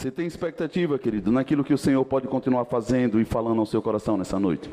Você 0.00 0.10
tem 0.10 0.26
expectativa, 0.26 0.98
querido, 0.98 1.30
naquilo 1.30 1.62
que 1.62 1.74
o 1.74 1.76
Senhor 1.76 2.02
pode 2.06 2.26
continuar 2.26 2.64
fazendo 2.64 3.20
e 3.20 3.24
falando 3.26 3.58
ao 3.58 3.66
seu 3.66 3.82
coração 3.82 4.16
nessa 4.16 4.40
noite? 4.40 4.70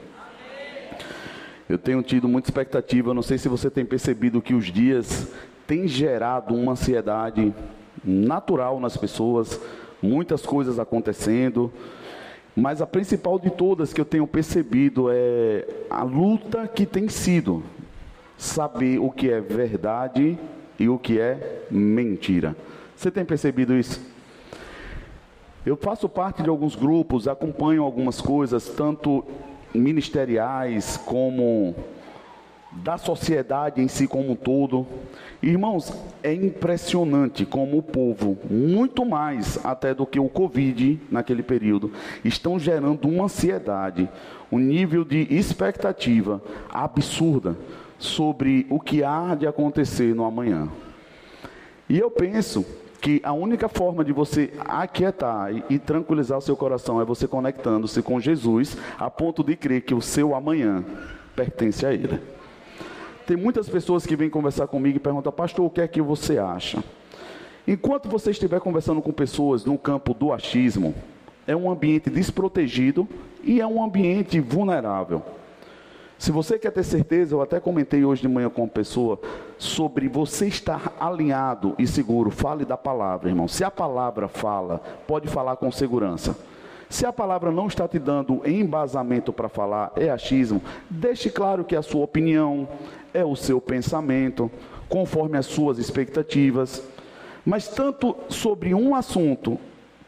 Eu 1.68 1.78
tenho 1.78 2.02
tido 2.02 2.30
muita 2.30 2.48
expectativa, 2.48 3.14
não 3.14 3.22
sei 3.22 3.37
se 3.37 3.50
você 3.50 3.69
tem 3.69 3.83
percebido 3.83 4.42
que 4.42 4.53
os 4.53 4.67
dias 4.67 5.27
têm 5.67 5.85
gerado 5.85 6.55
uma 6.55 6.71
ansiedade 6.71 7.53
natural 8.02 8.79
nas 8.79 8.95
pessoas, 8.95 9.59
muitas 10.02 10.46
coisas 10.46 10.80
acontecendo, 10.80 11.73
mas 12.55 12.82
a 12.82 12.88
principal 12.88 13.38
de 13.38 13.50
todas 13.50 13.91
que 13.91 14.00
eu 14.00 14.05
tenho 14.05 14.25
percebido 14.25 15.09
é 15.12 15.68
a 15.89 16.04
luta 16.04 16.70
que 16.70 16.86
tem 16.86 17.09
sido 17.09 17.64
saber 18.38 18.98
o 18.98 19.12
que 19.12 19.30
é 19.30 19.41
verdade 19.41 20.39
e 20.80 20.88
o 20.88 20.98
que 20.98 21.20
é 21.20 21.66
mentira. 21.70 22.55
Você 22.96 23.12
tem 23.12 23.25
percebido 23.25 23.73
isso? 23.78 24.16
Eu 25.68 25.76
faço 25.76 26.07
parte 26.07 26.42
de 26.42 26.48
alguns 26.48 26.78
grupos, 26.78 27.28
acompanho 27.28 27.84
algumas 27.84 28.21
coisas, 28.21 28.70
tanto 28.70 29.21
ministeriais 29.75 30.96
como 30.96 31.75
da 32.71 32.98
sociedade 32.98 33.81
em 33.81 33.89
si 33.89 34.08
como 34.08 34.31
um 34.31 34.35
todo. 34.35 34.88
Irmãos, 35.44 35.91
é 36.23 36.34
impressionante 36.34 37.45
como 37.45 37.80
o 37.80 37.84
povo, 37.84 38.38
muito 38.49 39.05
mais 39.05 39.59
até 39.66 39.94
do 39.94 40.05
que 40.05 40.22
o 40.22 40.30
Covid 40.30 41.02
naquele 41.11 41.44
período, 41.44 41.91
estão 42.23 42.58
gerando 42.58 43.05
uma 43.09 43.25
ansiedade, 43.25 44.09
um 44.49 44.59
nível 44.59 45.03
de 45.03 45.27
expectativa 45.30 46.41
absurda 46.70 47.58
sobre 47.99 48.66
o 48.70 48.80
que 48.80 49.03
há 49.03 49.36
de 49.36 49.45
acontecer 49.45 50.16
no 50.16 50.23
amanhã. 50.23 50.70
E 51.89 51.99
eu 51.99 52.09
penso 52.09 52.66
que 53.01 53.21
a 53.23 53.33
única 53.33 53.69
forma 53.69 54.03
de 54.03 54.11
você 54.11 54.51
aquietar 54.59 55.53
e, 55.53 55.63
e 55.69 55.79
tranquilizar 55.79 56.38
o 56.38 56.41
seu 56.41 56.55
coração 56.55 56.99
é 57.01 57.05
você 57.05 57.27
conectando-se 57.27 58.01
com 58.01 58.19
Jesus, 58.19 58.77
a 58.97 59.09
ponto 59.09 59.44
de 59.44 59.55
crer 59.55 59.81
que 59.81 59.94
o 59.94 60.02
seu 60.02 60.35
amanhã 60.35 60.83
pertence 61.35 61.85
a 61.85 61.94
Ele. 61.94 62.19
Tem 63.25 63.38
muitas 63.38 63.67
pessoas 63.67 64.05
que 64.05 64.16
vêm 64.16 64.30
conversar 64.30 64.67
comigo 64.67 64.97
e 64.97 64.99
perguntam, 64.99 65.31
pastor, 65.31 65.66
o 65.66 65.69
que 65.69 65.81
é 65.81 65.88
que 65.88 66.02
você 66.02 66.38
acha? 66.38 66.83
Enquanto 67.67 68.07
você 68.07 68.31
estiver 68.31 68.61
conversando 68.61 69.02
com 69.02 69.11
pessoas 69.11 69.66
no 69.66 69.77
campo 69.77 70.13
do 70.13 70.31
achismo, 70.31 70.95
é 71.45 71.55
um 71.55 71.69
ambiente 71.69 72.09
desprotegido 72.09 73.07
e 73.44 73.59
é 73.59 73.67
um 73.67 73.83
ambiente 73.83 74.39
vulnerável. 74.39 75.22
Se 76.17 76.31
você 76.31 76.57
quer 76.57 76.71
ter 76.71 76.83
certeza, 76.83 77.35
eu 77.35 77.41
até 77.41 77.59
comentei 77.59 78.03
hoje 78.03 78.23
de 78.23 78.27
manhã 78.27 78.49
com 78.49 78.63
uma 78.63 78.67
pessoa 78.67 79.19
sobre 79.57 80.07
você 80.07 80.47
estar 80.47 80.93
alinhado 80.99 81.75
e 81.77 81.85
seguro. 81.85 82.31
Fale 82.31 82.65
da 82.65 82.75
palavra, 82.75 83.29
irmão. 83.29 83.47
Se 83.47 83.63
a 83.63 83.69
palavra 83.69 84.27
fala, 84.27 84.81
pode 85.05 85.27
falar 85.27 85.57
com 85.57 85.71
segurança. 85.71 86.35
Se 86.89 87.05
a 87.05 87.13
palavra 87.13 87.51
não 87.51 87.67
está 87.67 87.88
te 87.88 87.99
dando 87.99 88.41
embasamento 88.49 89.31
para 89.31 89.49
falar, 89.49 89.91
é 89.95 90.09
achismo, 90.09 90.61
deixe 90.89 91.29
claro 91.29 91.65
que 91.65 91.75
a 91.75 91.81
sua 91.81 92.03
opinião 92.03 92.67
é 93.13 93.25
o 93.25 93.35
seu 93.35 93.59
pensamento, 93.59 94.49
conforme 94.88 95.38
as 95.38 95.45
suas 95.45 95.77
expectativas. 95.77 96.81
Mas 97.45 97.67
tanto 97.67 98.15
sobre 98.29 98.73
um 98.73 98.95
assunto 98.95 99.59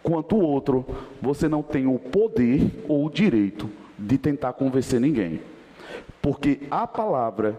quanto 0.02 0.37
o 0.37 0.41
outro, 0.41 0.85
você 1.21 1.47
não 1.47 1.61
tem 1.61 1.85
o 1.85 1.99
poder 1.99 2.83
ou 2.87 3.05
o 3.05 3.09
direito 3.09 3.69
de 3.97 4.17
tentar 4.17 4.53
convencer 4.53 4.99
ninguém. 4.99 5.41
Porque 6.22 6.62
a 6.70 6.86
palavra, 6.86 7.56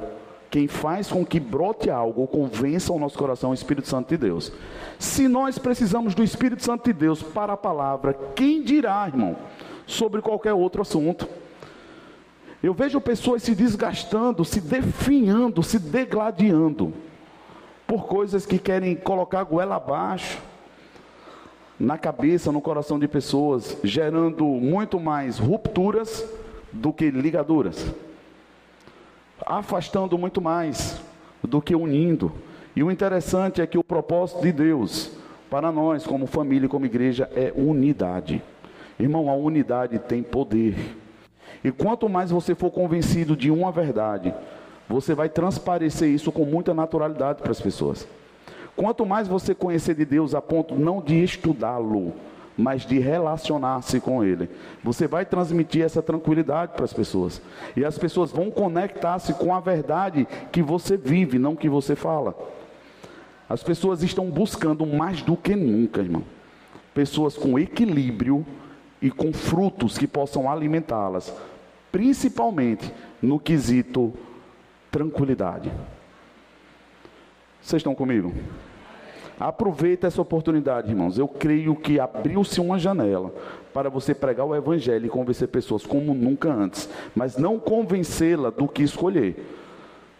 quem 0.50 0.68
faz 0.68 1.08
com 1.08 1.24
que 1.24 1.40
brote 1.40 1.88
algo, 1.88 2.26
convença 2.26 2.92
o 2.92 2.98
nosso 2.98 3.16
coração, 3.16 3.50
é 3.50 3.52
o 3.52 3.54
Espírito 3.54 3.88
Santo 3.88 4.08
de 4.08 4.16
Deus. 4.16 4.52
Se 4.98 5.28
nós 5.28 5.58
precisamos 5.58 6.14
do 6.14 6.22
Espírito 6.22 6.62
Santo 6.62 6.84
de 6.84 6.92
Deus 6.92 7.22
para 7.22 7.54
a 7.54 7.56
palavra, 7.56 8.14
quem 8.34 8.62
dirá, 8.62 9.06
irmão, 9.06 9.36
sobre 9.86 10.20
qualquer 10.20 10.52
outro 10.52 10.82
assunto? 10.82 11.26
Eu 12.62 12.74
vejo 12.74 13.00
pessoas 13.00 13.42
se 13.42 13.54
desgastando, 13.54 14.44
se 14.44 14.60
definhando, 14.60 15.62
se 15.62 15.78
degladiando 15.78 16.92
por 17.86 18.06
coisas 18.06 18.44
que 18.44 18.58
querem 18.58 18.94
colocar 18.94 19.40
a 19.40 19.44
goela 19.44 19.76
abaixo 19.76 20.38
na 21.78 21.96
cabeça, 21.96 22.52
no 22.52 22.60
coração 22.60 22.98
de 22.98 23.08
pessoas, 23.08 23.78
gerando 23.82 24.44
muito 24.44 25.00
mais 25.00 25.38
rupturas 25.38 26.22
do 26.70 26.92
que 26.92 27.10
ligaduras 27.10 27.86
afastando 29.46 30.16
muito 30.18 30.40
mais 30.40 31.00
do 31.42 31.60
que 31.60 31.74
unindo. 31.74 32.32
E 32.74 32.82
o 32.82 32.90
interessante 32.90 33.60
é 33.60 33.66
que 33.66 33.78
o 33.78 33.84
propósito 33.84 34.42
de 34.42 34.52
Deus 34.52 35.12
para 35.50 35.72
nós, 35.72 36.06
como 36.06 36.26
família 36.26 36.68
como 36.68 36.86
igreja, 36.86 37.28
é 37.34 37.52
unidade. 37.54 38.40
Irmão, 38.98 39.28
a 39.28 39.34
unidade 39.34 39.98
tem 39.98 40.22
poder. 40.22 40.96
E 41.64 41.72
quanto 41.72 42.08
mais 42.08 42.30
você 42.30 42.54
for 42.54 42.70
convencido 42.70 43.36
de 43.36 43.50
uma 43.50 43.72
verdade, 43.72 44.32
você 44.88 45.14
vai 45.14 45.28
transparecer 45.28 46.08
isso 46.08 46.30
com 46.30 46.44
muita 46.44 46.72
naturalidade 46.72 47.42
para 47.42 47.50
as 47.50 47.60
pessoas. 47.60 48.06
Quanto 48.76 49.04
mais 49.04 49.26
você 49.26 49.54
conhecer 49.54 49.94
de 49.94 50.04
Deus 50.04 50.34
a 50.34 50.40
ponto 50.40 50.74
não 50.74 51.02
de 51.02 51.22
estudá-lo, 51.22 52.14
mas 52.56 52.82
de 52.82 52.98
relacionar-se 52.98 54.00
com 54.00 54.22
Ele. 54.22 54.48
Você 54.82 55.06
vai 55.06 55.24
transmitir 55.24 55.82
essa 55.82 56.02
tranquilidade 56.02 56.72
para 56.74 56.84
as 56.84 56.92
pessoas. 56.92 57.40
E 57.76 57.84
as 57.84 57.96
pessoas 57.98 58.30
vão 58.30 58.50
conectar-se 58.50 59.34
com 59.34 59.54
a 59.54 59.60
verdade 59.60 60.26
que 60.52 60.62
você 60.62 60.96
vive, 60.96 61.38
não 61.38 61.56
que 61.56 61.68
você 61.68 61.96
fala. 61.96 62.34
As 63.48 63.62
pessoas 63.62 64.02
estão 64.02 64.30
buscando 64.30 64.86
mais 64.86 65.22
do 65.22 65.36
que 65.36 65.56
nunca, 65.56 66.00
irmão. 66.00 66.22
Pessoas 66.94 67.36
com 67.36 67.58
equilíbrio 67.58 68.44
e 69.00 69.10
com 69.10 69.32
frutos 69.32 69.96
que 69.96 70.06
possam 70.06 70.50
alimentá-las, 70.50 71.34
principalmente 71.90 72.92
no 73.22 73.40
quesito 73.40 74.12
tranquilidade. 74.90 75.72
Vocês 77.62 77.80
estão 77.80 77.94
comigo? 77.94 78.32
Aproveita 79.40 80.06
essa 80.06 80.20
oportunidade, 80.20 80.90
irmãos. 80.90 81.16
Eu 81.16 81.26
creio 81.26 81.74
que 81.74 81.98
abriu-se 81.98 82.60
uma 82.60 82.78
janela 82.78 83.32
para 83.72 83.88
você 83.88 84.14
pregar 84.14 84.44
o 84.44 84.54
evangelho 84.54 85.06
e 85.06 85.08
convencer 85.08 85.48
pessoas 85.48 85.86
como 85.86 86.12
nunca 86.12 86.52
antes, 86.52 86.90
mas 87.16 87.38
não 87.38 87.58
convencê-la 87.58 88.50
do 88.50 88.68
que 88.68 88.82
escolher. 88.82 89.42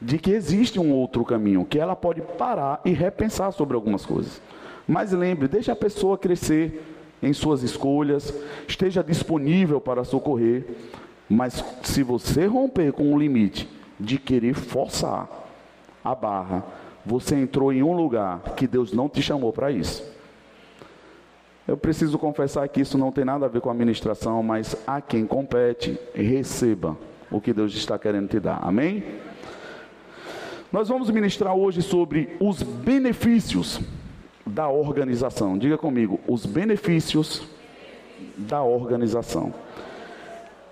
De 0.01 0.19
que 0.19 0.31
existe 0.31 0.81
um 0.81 0.91
outro 0.91 1.23
caminho, 1.23 1.67
que 1.67 1.79
ela 1.79 1.95
pode 1.95 2.23
parar 2.23 2.81
e 2.83 2.93
repensar 2.93 3.53
sobre 3.53 3.75
algumas 3.75 4.07
coisas. 4.07 4.41
Mas 4.89 5.13
lembre, 5.13 5.49
deixe 5.49 5.71
a 5.71 5.77
pessoa 5.77 6.17
crescer 6.17 6.83
em 7.23 7.35
suas 7.35 7.63
escolhas, 7.63 8.33
esteja 8.67 9.05
disponível 9.05 9.83
para 9.83 10.03
socorrer, 10.03 10.65
mas 11.29 11.63
se 11.83 12.03
você 12.03 12.47
romper 12.47 12.93
com 12.93 13.13
o 13.13 13.19
limite 13.19 13.69
de 14.01 14.19
querer 14.19 14.55
forçar 14.55 15.29
a 16.03 16.15
barra, 16.15 16.65
você 17.05 17.35
entrou 17.37 17.73
em 17.73 17.83
um 17.83 17.93
lugar 17.93 18.41
que 18.57 18.67
Deus 18.67 18.93
não 18.93 19.09
te 19.09 19.23
chamou 19.23 19.53
para 19.53 19.71
isso. 19.71 20.03
Eu 21.67 21.77
preciso 21.77 22.19
confessar 22.19 22.69
que 22.69 22.81
isso 22.81 22.99
não 22.99 23.13
tem 23.13 23.25
nada 23.25 23.47
a 23.47 23.49
ver 23.49 23.61
com 23.61 23.71
a 23.71 23.75
ministração, 23.75 24.43
mas 24.43 24.77
a 24.87 25.01
quem 25.01 25.25
compete, 25.25 25.99
receba 26.15 26.97
o 27.31 27.41
que 27.41 27.53
Deus 27.53 27.73
está 27.75 27.99
querendo 27.99 28.29
te 28.29 28.41
dar. 28.41 28.59
Amém? 28.63 29.05
Nós 30.73 30.89
vamos 30.89 31.11
ministrar 31.11 31.55
hoje 31.55 31.83
sobre 31.83 32.37
os 32.41 32.63
benefícios 32.63 33.81
da 34.45 34.69
organização. 34.69 35.57
Diga 35.57 35.79
comigo, 35.79 36.19
os 36.27 36.45
benefícios 36.45 37.43
da 38.37 38.63
organização. 38.63 39.55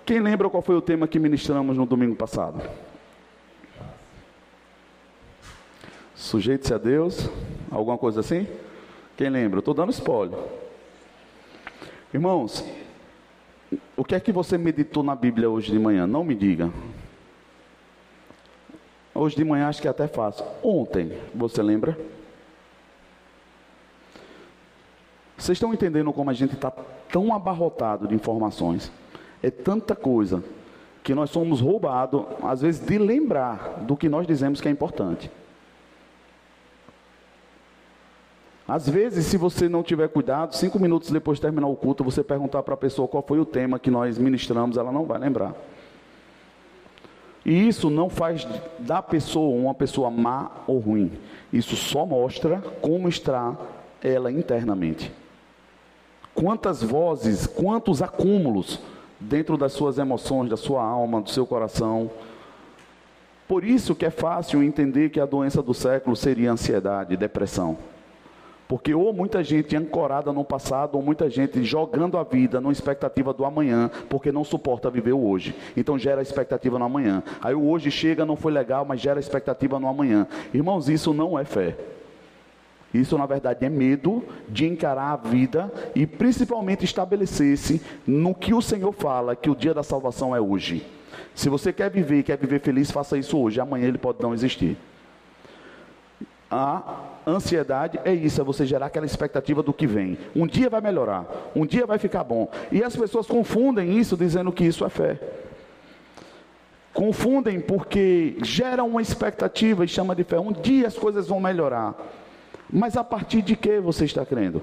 Quem 0.05 0.19
lembra 0.19 0.49
qual 0.49 0.63
foi 0.63 0.75
o 0.75 0.81
tema 0.81 1.07
que 1.07 1.19
ministramos 1.19 1.77
no 1.77 1.85
domingo 1.85 2.15
passado? 2.15 2.61
Sujeite-se 6.19 6.73
a 6.73 6.77
Deus, 6.77 7.29
alguma 7.71 7.97
coisa 7.97 8.19
assim? 8.19 8.45
Quem 9.15 9.29
lembra? 9.29 9.59
Estou 9.59 9.73
dando 9.73 9.91
spoiler. 9.91 10.37
Irmãos, 12.13 12.61
o 13.95 14.03
que 14.03 14.13
é 14.13 14.19
que 14.19 14.29
você 14.29 14.57
meditou 14.57 15.01
na 15.01 15.15
Bíblia 15.15 15.49
hoje 15.49 15.71
de 15.71 15.79
manhã? 15.79 16.05
Não 16.05 16.25
me 16.25 16.35
diga. 16.35 16.69
Hoje 19.15 19.37
de 19.37 19.45
manhã 19.45 19.69
acho 19.69 19.81
que 19.81 19.87
é 19.87 19.91
até 19.91 20.09
fácil. 20.09 20.45
Ontem, 20.61 21.17
você 21.33 21.63
lembra? 21.63 21.97
Vocês 25.37 25.55
estão 25.55 25.73
entendendo 25.73 26.11
como 26.11 26.29
a 26.29 26.33
gente 26.33 26.53
está 26.53 26.69
tão 27.09 27.33
abarrotado 27.33 28.09
de 28.09 28.13
informações? 28.13 28.91
É 29.41 29.49
tanta 29.49 29.95
coisa 29.95 30.43
que 31.01 31.15
nós 31.15 31.29
somos 31.29 31.61
roubados, 31.61 32.25
às 32.43 32.59
vezes, 32.59 32.85
de 32.85 32.97
lembrar 32.97 33.79
do 33.83 33.95
que 33.95 34.09
nós 34.09 34.27
dizemos 34.27 34.59
que 34.59 34.67
é 34.67 34.71
importante. 34.71 35.31
Às 38.69 38.87
vezes, 38.87 39.25
se 39.25 39.35
você 39.35 39.67
não 39.67 39.81
tiver 39.81 40.07
cuidado, 40.09 40.55
cinco 40.55 40.77
minutos 40.77 41.09
depois 41.09 41.39
de 41.39 41.41
terminar 41.41 41.65
o 41.67 41.75
culto, 41.75 42.03
você 42.03 42.23
perguntar 42.23 42.61
para 42.61 42.75
a 42.75 42.77
pessoa 42.77 43.07
qual 43.07 43.23
foi 43.27 43.39
o 43.39 43.45
tema 43.45 43.79
que 43.79 43.89
nós 43.89 44.19
ministramos, 44.19 44.77
ela 44.77 44.91
não 44.91 45.05
vai 45.05 45.17
lembrar. 45.17 45.55
E 47.43 47.67
isso 47.67 47.89
não 47.89 48.09
faz 48.09 48.47
da 48.77 49.01
pessoa 49.01 49.59
uma 49.59 49.73
pessoa 49.73 50.11
má 50.11 50.51
ou 50.67 50.77
ruim. 50.77 51.11
Isso 51.51 51.75
só 51.75 52.05
mostra 52.05 52.61
como 52.79 53.09
está 53.09 53.57
ela 54.03 54.31
internamente. 54.31 55.11
quantas 56.35 56.81
vozes, 56.81 57.47
quantos 57.47 58.01
acúmulos 58.01 58.79
dentro 59.19 59.57
das 59.57 59.73
suas 59.73 59.97
emoções, 59.97 60.49
da 60.49 60.55
sua 60.55 60.81
alma, 60.83 61.21
do 61.21 61.29
seu 61.29 61.45
coração. 61.45 62.09
Por 63.47 63.65
isso 63.65 63.95
que 63.95 64.05
é 64.05 64.09
fácil 64.09 64.63
entender 64.63 65.09
que 65.09 65.19
a 65.19 65.25
doença 65.25 65.61
do 65.61 65.73
século 65.73 66.15
seria 66.15 66.51
ansiedade, 66.51 67.17
depressão. 67.17 67.77
Porque 68.69 68.93
ou 68.93 69.11
muita 69.11 69.43
gente 69.43 69.75
ancorada 69.75 70.31
no 70.31 70.45
passado, 70.45 70.93
ou 70.93 71.01
muita 71.01 71.27
gente 71.27 71.63
jogando 71.63 72.19
a 72.19 72.23
vida 72.23 72.61
numa 72.61 72.71
expectativa 72.71 73.33
do 73.33 73.43
amanhã, 73.43 73.89
porque 74.07 74.31
não 74.31 74.43
suporta 74.43 74.91
viver 74.91 75.13
o 75.13 75.27
hoje. 75.27 75.55
Então 75.75 75.97
gera 75.97 76.21
expectativa 76.21 76.77
no 76.77 76.85
amanhã. 76.85 77.23
Aí 77.41 77.55
o 77.55 77.67
hoje 77.67 77.89
chega, 77.89 78.27
não 78.27 78.35
foi 78.35 78.51
legal, 78.51 78.85
mas 78.85 79.01
gera 79.01 79.19
expectativa 79.19 79.79
no 79.79 79.87
amanhã. 79.87 80.27
Irmãos, 80.53 80.87
isso 80.87 81.15
não 81.15 81.37
é 81.39 81.43
fé. 81.43 81.75
Isso, 82.93 83.17
na 83.17 83.25
verdade, 83.25 83.65
é 83.65 83.69
medo 83.69 84.23
de 84.47 84.67
encarar 84.67 85.13
a 85.13 85.15
vida 85.15 85.73
e 85.95 86.05
principalmente 86.05 86.85
estabelecer-se 86.85 87.81
no 88.05 88.35
que 88.35 88.53
o 88.53 88.61
Senhor 88.61 88.91
fala, 88.91 89.35
que 89.35 89.49
o 89.49 89.55
dia 89.55 89.73
da 89.73 89.81
salvação 89.81 90.35
é 90.35 90.39
hoje. 90.39 90.85
Se 91.33 91.49
você 91.49 91.73
quer 91.73 91.89
viver, 91.89 92.21
quer 92.21 92.37
viver 92.37 92.61
feliz, 92.61 92.91
faça 92.91 93.17
isso 93.17 93.35
hoje. 93.35 93.59
Amanhã 93.59 93.87
ele 93.87 93.97
pode 93.97 94.21
não 94.21 94.31
existir. 94.31 94.77
A 96.51 97.18
ansiedade 97.29 97.99
é 98.03 98.13
isso, 98.13 98.41
é 98.41 98.43
você 98.43 98.65
gerar 98.65 98.87
aquela 98.87 99.05
expectativa 99.05 99.63
do 99.63 99.73
que 99.73 99.87
vem. 99.87 100.17
Um 100.35 100.47
dia 100.47 100.69
vai 100.69 100.81
melhorar, 100.81 101.25
um 101.55 101.65
dia 101.65 101.85
vai 101.85 101.97
ficar 101.97 102.23
bom. 102.23 102.49
E 102.71 102.83
as 102.83 102.95
pessoas 102.95 103.27
confundem 103.27 103.97
isso 103.97 104.15
dizendo 104.15 104.51
que 104.51 104.63
isso 104.63 104.85
é 104.85 104.89
fé. 104.89 105.19
Confundem 106.93 107.59
porque 107.59 108.37
geram 108.41 108.87
uma 108.87 109.01
expectativa 109.01 109.85
e 109.85 109.87
chama 109.87 110.15
de 110.15 110.23
fé. 110.23 110.39
Um 110.39 110.51
dia 110.51 110.87
as 110.87 110.97
coisas 110.97 111.27
vão 111.27 111.39
melhorar. 111.39 111.95
Mas 112.71 112.97
a 112.97 113.03
partir 113.03 113.41
de 113.41 113.55
que 113.55 113.79
você 113.79 114.05
está 114.05 114.25
crendo? 114.25 114.61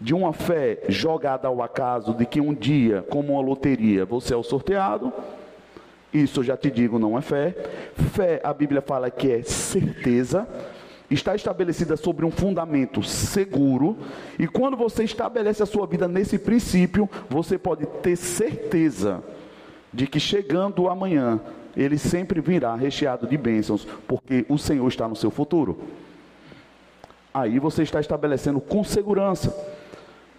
De 0.00 0.14
uma 0.14 0.32
fé 0.32 0.82
jogada 0.88 1.48
ao 1.48 1.62
acaso, 1.62 2.14
de 2.14 2.26
que 2.26 2.40
um 2.40 2.54
dia, 2.54 3.04
como 3.10 3.34
uma 3.34 3.42
loteria, 3.42 4.04
você 4.04 4.34
é 4.34 4.36
o 4.36 4.42
sorteado. 4.42 5.12
Isso 6.12 6.40
eu 6.40 6.44
já 6.44 6.56
te 6.56 6.70
digo, 6.70 6.98
não 6.98 7.16
é 7.16 7.22
fé. 7.22 7.54
Fé, 8.12 8.40
a 8.44 8.52
Bíblia 8.52 8.82
fala 8.82 9.10
que 9.10 9.30
é 9.30 9.42
certeza, 9.42 10.46
está 11.14 11.34
estabelecida 11.34 11.96
sobre 11.96 12.24
um 12.24 12.30
fundamento 12.30 13.02
seguro, 13.02 13.96
e 14.38 14.46
quando 14.46 14.76
você 14.76 15.04
estabelece 15.04 15.62
a 15.62 15.66
sua 15.66 15.86
vida 15.86 16.08
nesse 16.08 16.38
princípio, 16.38 17.08
você 17.28 17.58
pode 17.58 17.86
ter 17.86 18.16
certeza 18.16 19.22
de 19.92 20.06
que 20.06 20.18
chegando 20.18 20.88
amanhã, 20.88 21.40
ele 21.76 21.98
sempre 21.98 22.40
virá 22.40 22.74
recheado 22.74 23.26
de 23.26 23.36
bênçãos, 23.36 23.86
porque 24.06 24.46
o 24.48 24.56
Senhor 24.58 24.86
está 24.88 25.08
no 25.08 25.16
seu 25.16 25.30
futuro. 25.30 25.78
Aí 27.32 27.58
você 27.58 27.82
está 27.82 28.00
estabelecendo 28.00 28.60
com 28.60 28.84
segurança. 28.84 29.54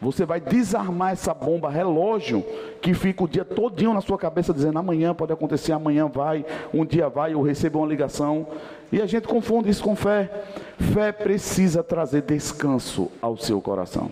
Você 0.03 0.25
vai 0.25 0.41
desarmar 0.41 1.13
essa 1.13 1.33
bomba 1.33 1.69
relógio 1.69 2.45
que 2.81 2.93
fica 2.93 3.23
o 3.23 3.27
dia 3.27 3.45
todinho 3.45 3.93
na 3.93 4.01
sua 4.01 4.17
cabeça 4.17 4.53
dizendo 4.53 4.77
amanhã 4.77 5.15
pode 5.15 5.31
acontecer, 5.31 5.71
amanhã 5.71 6.07
vai, 6.07 6.45
um 6.73 6.85
dia 6.85 7.07
vai, 7.07 7.33
eu 7.33 7.41
recebo 7.41 7.79
uma 7.79 7.87
ligação. 7.87 8.45
E 8.91 9.01
a 9.01 9.05
gente 9.05 9.29
confunde 9.29 9.69
isso 9.69 9.81
com 9.81 9.95
fé. 9.95 10.29
Fé 10.93 11.13
precisa 11.13 11.81
trazer 11.81 12.23
descanso 12.23 13.09
ao 13.21 13.37
seu 13.37 13.61
coração. 13.61 14.11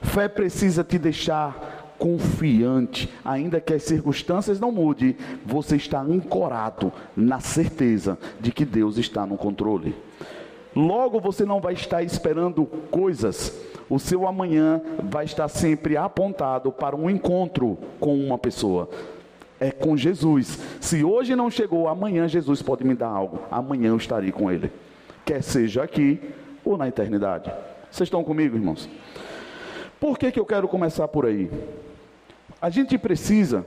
Fé 0.00 0.26
precisa 0.26 0.82
te 0.82 0.98
deixar 0.98 1.94
confiante, 1.98 3.12
ainda 3.22 3.60
que 3.60 3.74
as 3.74 3.82
circunstâncias 3.82 4.58
não 4.58 4.72
mudem, 4.72 5.14
você 5.44 5.76
está 5.76 6.00
ancorado 6.00 6.90
na 7.14 7.40
certeza 7.40 8.18
de 8.40 8.50
que 8.50 8.64
Deus 8.64 8.96
está 8.96 9.26
no 9.26 9.36
controle. 9.36 9.94
Logo 10.74 11.20
você 11.20 11.44
não 11.44 11.60
vai 11.60 11.74
estar 11.74 12.02
esperando 12.02 12.64
coisas. 12.90 13.52
O 13.88 13.98
seu 13.98 14.26
amanhã 14.26 14.80
vai 15.02 15.24
estar 15.24 15.48
sempre 15.48 15.96
apontado 15.96 16.70
para 16.70 16.94
um 16.94 17.10
encontro 17.10 17.76
com 17.98 18.16
uma 18.16 18.38
pessoa. 18.38 18.88
É 19.58 19.70
com 19.70 19.96
Jesus. 19.96 20.58
Se 20.80 21.04
hoje 21.04 21.34
não 21.34 21.50
chegou, 21.50 21.88
amanhã 21.88 22.28
Jesus 22.28 22.62
pode 22.62 22.84
me 22.84 22.94
dar 22.94 23.08
algo. 23.08 23.40
Amanhã 23.50 23.88
eu 23.88 23.96
estarei 23.96 24.30
com 24.30 24.50
Ele. 24.50 24.70
Quer 25.24 25.42
seja 25.42 25.82
aqui 25.82 26.20
ou 26.64 26.78
na 26.78 26.88
eternidade. 26.88 27.52
Vocês 27.90 28.06
estão 28.06 28.22
comigo, 28.22 28.56
irmãos? 28.56 28.88
Por 29.98 30.18
que, 30.18 30.30
que 30.30 30.40
eu 30.40 30.46
quero 30.46 30.68
começar 30.68 31.08
por 31.08 31.26
aí? 31.26 31.50
A 32.62 32.70
gente 32.70 32.96
precisa 32.96 33.66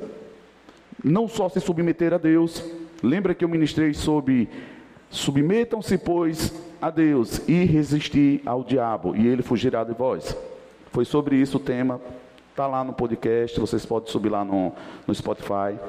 não 1.04 1.28
só 1.28 1.50
se 1.50 1.60
submeter 1.60 2.14
a 2.14 2.18
Deus. 2.18 2.64
Lembra 3.04 3.36
que 3.36 3.44
eu 3.44 3.50
ministrei 3.50 3.94
sobre 3.94 4.50
submetam-se, 5.10 5.98
pois, 5.98 6.54
a 6.84 6.90
Deus 6.90 7.40
e 7.48 7.64
resistir 7.64 8.42
ao 8.46 8.62
diabo, 8.62 9.16
e 9.16 9.26
ele 9.26 9.42
fugirá 9.42 9.86
de 9.86 9.94
vós. 9.94 10.36
Foi 10.92 11.06
sobre 11.06 11.38
isso 11.38 11.56
o 11.56 11.60
tema. 11.60 12.02
Está 12.50 12.68
lá 12.68 12.84
no 12.84 12.92
podcast, 12.92 13.58
vocês 13.58 13.86
podem 13.86 14.12
subir 14.12 14.28
lá 14.28 14.44
no, 14.44 14.74
no 15.08 15.16
Spotify. 15.16 15.80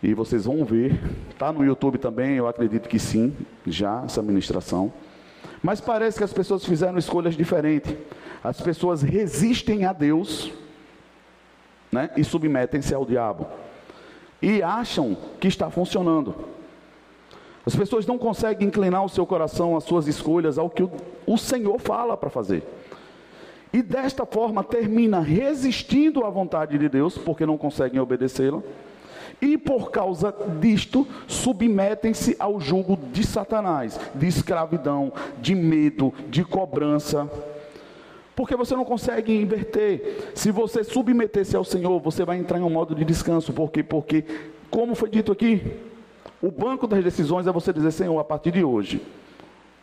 E 0.00 0.14
vocês 0.14 0.44
vão 0.44 0.64
ver. 0.64 1.00
Está 1.30 1.52
no 1.52 1.64
YouTube 1.64 1.98
também, 1.98 2.36
eu 2.36 2.46
acredito 2.46 2.88
que 2.88 2.96
sim, 2.96 3.36
já, 3.66 4.04
essa 4.04 4.22
ministração. 4.22 4.92
Mas 5.60 5.80
parece 5.80 6.16
que 6.16 6.24
as 6.24 6.32
pessoas 6.32 6.64
fizeram 6.64 6.96
escolhas 6.96 7.36
diferentes. 7.36 7.92
As 8.44 8.60
pessoas 8.60 9.02
resistem 9.02 9.84
a 9.84 9.92
Deus 9.92 10.52
né, 11.90 12.08
e 12.16 12.22
submetem-se 12.22 12.94
ao 12.94 13.04
diabo. 13.04 13.48
E 14.40 14.62
acham 14.62 15.16
que 15.40 15.48
está 15.48 15.68
funcionando. 15.68 16.56
As 17.68 17.76
pessoas 17.76 18.06
não 18.06 18.16
conseguem 18.16 18.66
inclinar 18.66 19.04
o 19.04 19.10
seu 19.10 19.26
coração, 19.26 19.76
as 19.76 19.84
suas 19.84 20.06
escolhas, 20.06 20.56
ao 20.56 20.70
que 20.70 20.88
o, 21.26 21.36
Senhor 21.36 21.78
fala 21.78 22.16
para 22.16 22.30
fazer. 22.30 22.62
E 23.70 23.82
desta 23.82 24.24
forma 24.24 24.64
termina 24.64 25.20
resistindo 25.20 26.24
à 26.24 26.30
vontade 26.30 26.78
de 26.78 26.88
Deus, 26.88 27.18
porque 27.18 27.44
não 27.44 27.58
conseguem 27.58 28.00
obedecê-la. 28.00 28.62
E 29.38 29.58
por 29.58 29.90
causa 29.90 30.34
disto, 30.58 31.06
submetem-se 31.26 32.34
ao 32.38 32.58
jugo 32.58 32.98
de 33.12 33.22
Satanás, 33.22 34.00
de 34.14 34.26
escravidão, 34.26 35.12
de 35.38 35.54
medo, 35.54 36.10
de 36.30 36.46
cobrança. 36.46 37.30
Porque 38.34 38.56
você 38.56 38.74
não 38.74 38.84
consegue 38.86 39.30
inverter. 39.30 40.30
Se 40.34 40.50
você 40.50 40.82
submeter-se 40.82 41.54
ao 41.54 41.64
Senhor, 41.64 42.00
você 42.00 42.24
vai 42.24 42.38
entrar 42.38 42.58
em 42.58 42.62
um 42.62 42.70
modo 42.70 42.94
de 42.94 43.04
descanso. 43.04 43.52
Por 43.52 43.70
quê? 43.70 43.82
Porque, 43.82 44.24
como 44.70 44.94
foi 44.94 45.10
dito 45.10 45.30
aqui, 45.30 45.60
o 46.40 46.50
banco 46.50 46.86
das 46.86 47.02
decisões 47.02 47.46
é 47.46 47.52
você 47.52 47.72
dizer, 47.72 47.90
Senhor, 47.90 48.18
a 48.18 48.24
partir 48.24 48.52
de 48.52 48.62
hoje, 48.64 49.04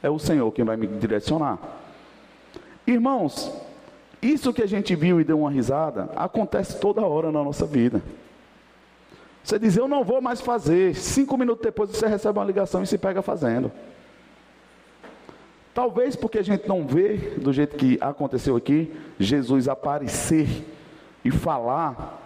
é 0.01 0.09
o 0.09 0.17
Senhor 0.17 0.51
quem 0.51 0.63
vai 0.63 0.77
me 0.77 0.87
direcionar. 0.87 1.59
Irmãos, 2.87 3.51
isso 4.21 4.53
que 4.53 4.61
a 4.61 4.67
gente 4.67 4.95
viu 4.95 5.19
e 5.19 5.23
deu 5.23 5.39
uma 5.39 5.51
risada, 5.51 6.09
acontece 6.15 6.79
toda 6.79 7.01
hora 7.01 7.31
na 7.31 7.43
nossa 7.43 7.65
vida. 7.65 8.01
Você 9.43 9.59
diz, 9.59 9.77
eu 9.77 9.87
não 9.87 10.03
vou 10.03 10.21
mais 10.21 10.41
fazer. 10.41 10.95
Cinco 10.95 11.37
minutos 11.37 11.63
depois 11.63 11.91
você 11.91 12.07
recebe 12.07 12.39
uma 12.39 12.45
ligação 12.45 12.81
e 12.81 12.87
se 12.87 12.97
pega 12.97 13.21
fazendo. 13.21 13.71
Talvez 15.73 16.15
porque 16.15 16.39
a 16.39 16.43
gente 16.43 16.67
não 16.67 16.87
vê, 16.87 17.17
do 17.37 17.51
jeito 17.51 17.75
que 17.75 17.97
aconteceu 18.01 18.55
aqui, 18.55 18.91
Jesus 19.19 19.67
aparecer 19.67 20.47
e 21.23 21.29
falar 21.29 22.24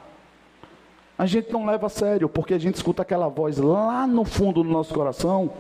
a 1.20 1.26
gente 1.26 1.52
não 1.52 1.66
leva 1.66 1.88
a 1.88 1.90
sério, 1.90 2.30
porque 2.30 2.54
a 2.54 2.58
gente 2.58 2.76
escuta 2.76 3.02
aquela 3.02 3.28
voz 3.28 3.58
lá 3.58 4.08
no 4.08 4.24
fundo 4.24 4.64
do 4.64 4.70
nosso 4.70 4.94
coração 4.94 5.52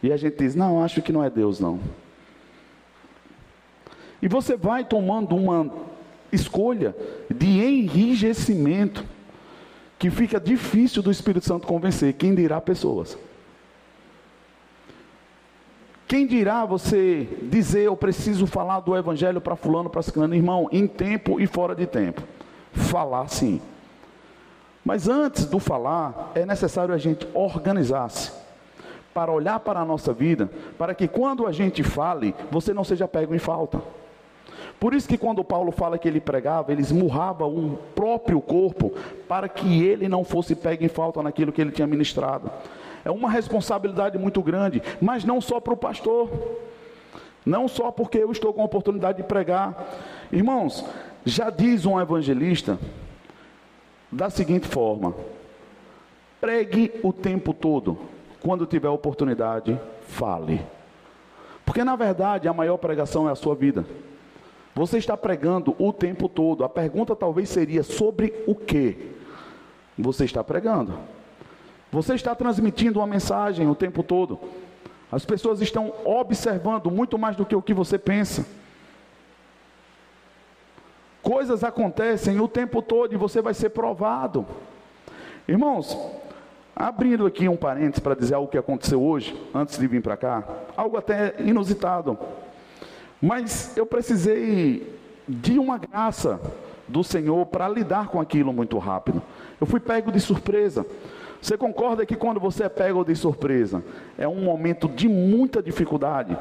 e 0.00 0.12
a 0.12 0.16
gente 0.16 0.38
diz: 0.38 0.54
Não, 0.54 0.84
acho 0.84 1.02
que 1.02 1.10
não 1.10 1.24
é 1.24 1.28
Deus, 1.28 1.58
não. 1.58 1.80
E 4.22 4.28
você 4.28 4.56
vai 4.56 4.84
tomando 4.84 5.34
uma 5.34 5.68
escolha 6.30 6.94
de 7.28 7.44
enrijecimento 7.44 9.04
que 9.98 10.10
fica 10.10 10.38
difícil 10.38 11.02
do 11.02 11.10
Espírito 11.10 11.44
Santo 11.44 11.66
convencer. 11.66 12.12
Quem 12.12 12.32
dirá 12.32 12.60
pessoas? 12.60 13.18
Quem 16.06 16.24
dirá 16.24 16.64
você 16.64 17.26
dizer 17.42 17.82
eu 17.82 17.96
preciso 17.96 18.46
falar 18.46 18.78
do 18.78 18.96
evangelho 18.96 19.40
para 19.40 19.56
fulano, 19.56 19.90
para 19.90 20.02
ciclano, 20.02 20.36
irmão, 20.36 20.68
em 20.70 20.86
tempo 20.86 21.40
e 21.40 21.48
fora 21.48 21.74
de 21.74 21.86
tempo? 21.86 22.22
Falar 22.72 23.26
sim. 23.26 23.60
Mas 24.84 25.08
antes 25.08 25.44
do 25.46 25.58
falar, 25.58 26.32
é 26.34 26.46
necessário 26.46 26.94
a 26.94 26.98
gente 26.98 27.28
organizar-se 27.34 28.32
para 29.12 29.32
olhar 29.32 29.60
para 29.60 29.80
a 29.80 29.84
nossa 29.84 30.12
vida, 30.12 30.48
para 30.78 30.94
que 30.94 31.06
quando 31.08 31.46
a 31.46 31.52
gente 31.52 31.82
fale, 31.82 32.34
você 32.50 32.72
não 32.72 32.84
seja 32.84 33.06
pego 33.08 33.34
em 33.34 33.38
falta. 33.38 33.80
Por 34.78 34.94
isso 34.94 35.06
que 35.06 35.18
quando 35.18 35.44
Paulo 35.44 35.70
fala 35.70 35.98
que 35.98 36.08
ele 36.08 36.20
pregava, 36.20 36.72
ele 36.72 36.80
esmurrava 36.80 37.46
o 37.46 37.78
próprio 37.94 38.40
corpo 38.40 38.94
para 39.28 39.46
que 39.46 39.84
ele 39.84 40.08
não 40.08 40.24
fosse 40.24 40.54
pego 40.54 40.82
em 40.82 40.88
falta 40.88 41.22
naquilo 41.22 41.52
que 41.52 41.60
ele 41.60 41.70
tinha 41.70 41.86
ministrado. 41.86 42.50
É 43.04 43.10
uma 43.10 43.30
responsabilidade 43.30 44.16
muito 44.16 44.42
grande, 44.42 44.82
mas 45.00 45.22
não 45.22 45.40
só 45.40 45.60
para 45.60 45.74
o 45.74 45.76
pastor, 45.76 46.30
não 47.44 47.68
só 47.68 47.90
porque 47.90 48.18
eu 48.18 48.32
estou 48.32 48.54
com 48.54 48.62
a 48.62 48.64
oportunidade 48.64 49.18
de 49.18 49.24
pregar. 49.24 49.86
Irmãos, 50.32 50.84
já 51.24 51.50
diz 51.50 51.84
um 51.84 52.00
evangelista 52.00 52.78
da 54.10 54.30
seguinte 54.30 54.66
forma: 54.66 55.14
pregue 56.40 56.92
o 57.02 57.12
tempo 57.12 57.52
todo. 57.52 57.98
Quando 58.40 58.66
tiver 58.66 58.88
oportunidade, 58.88 59.78
fale. 60.02 60.64
Porque 61.64 61.84
na 61.84 61.94
verdade 61.94 62.48
a 62.48 62.52
maior 62.52 62.78
pregação 62.78 63.28
é 63.28 63.32
a 63.32 63.36
sua 63.36 63.54
vida. 63.54 63.84
Você 64.74 64.98
está 64.98 65.16
pregando 65.16 65.74
o 65.78 65.92
tempo 65.92 66.28
todo. 66.28 66.64
A 66.64 66.68
pergunta 66.68 67.14
talvez 67.14 67.48
seria 67.48 67.82
sobre 67.82 68.32
o 68.46 68.54
que 68.54 69.10
você 69.98 70.24
está 70.24 70.42
pregando. 70.42 70.94
Você 71.92 72.14
está 72.14 72.34
transmitindo 72.34 73.00
uma 73.00 73.06
mensagem 73.06 73.68
o 73.68 73.74
tempo 73.74 74.02
todo. 74.02 74.38
As 75.12 75.24
pessoas 75.24 75.60
estão 75.60 75.92
observando 76.04 76.90
muito 76.90 77.18
mais 77.18 77.36
do 77.36 77.44
que 77.44 77.54
o 77.54 77.62
que 77.62 77.74
você 77.74 77.98
pensa. 77.98 78.46
Coisas 81.22 81.62
acontecem 81.62 82.40
o 82.40 82.48
tempo 82.48 82.80
todo 82.80 83.12
e 83.12 83.16
você 83.16 83.42
vai 83.42 83.54
ser 83.54 83.70
provado. 83.70 84.46
Irmãos, 85.46 85.98
abrindo 86.74 87.26
aqui 87.26 87.48
um 87.48 87.56
parênteses 87.56 88.00
para 88.00 88.14
dizer 88.14 88.34
algo 88.34 88.50
que 88.50 88.56
aconteceu 88.56 89.02
hoje, 89.02 89.38
antes 89.54 89.78
de 89.78 89.86
vir 89.86 90.00
para 90.00 90.16
cá, 90.16 90.44
algo 90.76 90.96
até 90.96 91.34
inusitado. 91.40 92.18
Mas 93.20 93.76
eu 93.76 93.84
precisei 93.84 94.98
de 95.28 95.58
uma 95.58 95.76
graça 95.76 96.40
do 96.88 97.04
Senhor 97.04 97.46
para 97.46 97.68
lidar 97.68 98.08
com 98.08 98.20
aquilo 98.20 98.52
muito 98.52 98.78
rápido. 98.78 99.22
Eu 99.60 99.66
fui 99.66 99.78
pego 99.78 100.10
de 100.10 100.20
surpresa. 100.20 100.86
Você 101.40 101.56
concorda 101.56 102.04
que 102.04 102.16
quando 102.16 102.40
você 102.40 102.64
é 102.64 102.68
pego 102.68 103.04
de 103.04 103.14
surpresa, 103.14 103.82
é 104.18 104.26
um 104.26 104.42
momento 104.42 104.88
de 104.88 105.08
muita 105.08 105.62
dificuldade? 105.62 106.36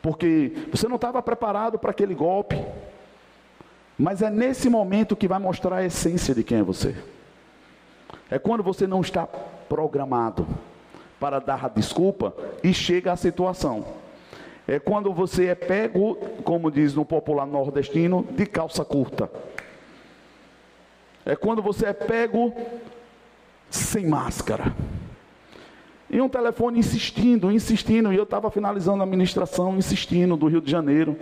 Porque 0.00 0.52
você 0.70 0.88
não 0.88 0.96
estava 0.96 1.20
preparado 1.22 1.78
para 1.78 1.90
aquele 1.90 2.14
golpe. 2.14 2.56
Mas 3.98 4.20
é 4.20 4.30
nesse 4.30 4.68
momento 4.68 5.16
que 5.16 5.28
vai 5.28 5.38
mostrar 5.38 5.76
a 5.76 5.84
essência 5.84 6.34
de 6.34 6.44
quem 6.44 6.58
é 6.58 6.62
você. 6.62 6.94
É 8.30 8.38
quando 8.38 8.62
você 8.62 8.86
não 8.86 9.00
está 9.00 9.26
programado 9.26 10.46
para 11.18 11.38
dar 11.38 11.70
desculpa 11.70 12.34
e 12.62 12.74
chega 12.74 13.12
a 13.12 13.16
situação. 13.16 13.84
É 14.68 14.78
quando 14.78 15.12
você 15.12 15.46
é 15.46 15.54
pego, 15.54 16.16
como 16.42 16.70
diz 16.70 16.94
no 16.94 17.04
popular 17.04 17.46
nordestino, 17.46 18.26
de 18.32 18.44
calça 18.46 18.84
curta. 18.84 19.30
É 21.24 21.34
quando 21.34 21.62
você 21.62 21.86
é 21.86 21.92
pego 21.92 22.52
sem 23.70 24.06
máscara. 24.06 24.74
E 26.10 26.20
um 26.20 26.28
telefone 26.28 26.78
insistindo, 26.78 27.50
insistindo, 27.50 28.12
e 28.12 28.16
eu 28.16 28.22
estava 28.24 28.50
finalizando 28.50 29.02
a 29.02 29.06
administração, 29.06 29.76
insistindo, 29.76 30.36
do 30.36 30.46
Rio 30.46 30.60
de 30.60 30.70
Janeiro. 30.70 31.16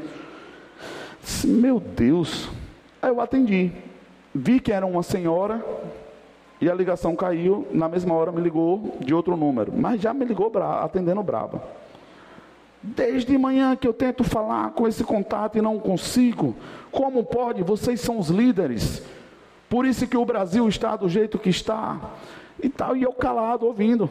Meu 1.45 1.81
Deus, 1.81 2.51
Aí 3.05 3.11
eu 3.11 3.21
atendi. 3.21 3.71
Vi 4.35 4.59
que 4.59 4.73
era 4.73 4.87
uma 4.87 5.03
senhora 5.03 5.63
e 6.59 6.71
a 6.71 6.75
ligação 6.75 7.15
caiu. 7.15 7.69
Na 7.71 7.87
mesma 7.87 8.15
hora 8.15 8.33
me 8.33 8.41
ligou 8.41 8.97
de 8.99 9.13
outro 9.15 9.37
número, 9.37 9.71
mas 9.77 10.01
já 10.01 10.15
me 10.15 10.25
ligou 10.25 10.51
atendendo 10.59 11.23
brava. 11.23 11.63
Desde 12.83 13.37
manhã 13.37 13.77
que 13.77 13.87
eu 13.87 13.93
tento 13.93 14.25
falar 14.25 14.71
com 14.71 14.89
esse 14.89 15.05
contato 15.05 15.59
e 15.59 15.61
não 15.61 15.79
consigo. 15.79 16.57
Como 16.91 17.23
pode? 17.25 17.63
Vocês 17.63 18.01
são 18.01 18.19
os 18.19 18.31
líderes. 18.31 19.03
Por 19.69 19.85
isso 19.85 20.07
que 20.07 20.17
o 20.17 20.25
Brasil 20.25 20.67
está 20.67 20.97
do 20.97 21.07
jeito 21.07 21.39
que 21.39 21.51
está. 21.51 22.01
E 22.63 22.71
tal, 22.71 22.97
e 22.97 23.03
eu 23.03 23.13
calado 23.13 23.67
ouvindo. 23.67 24.09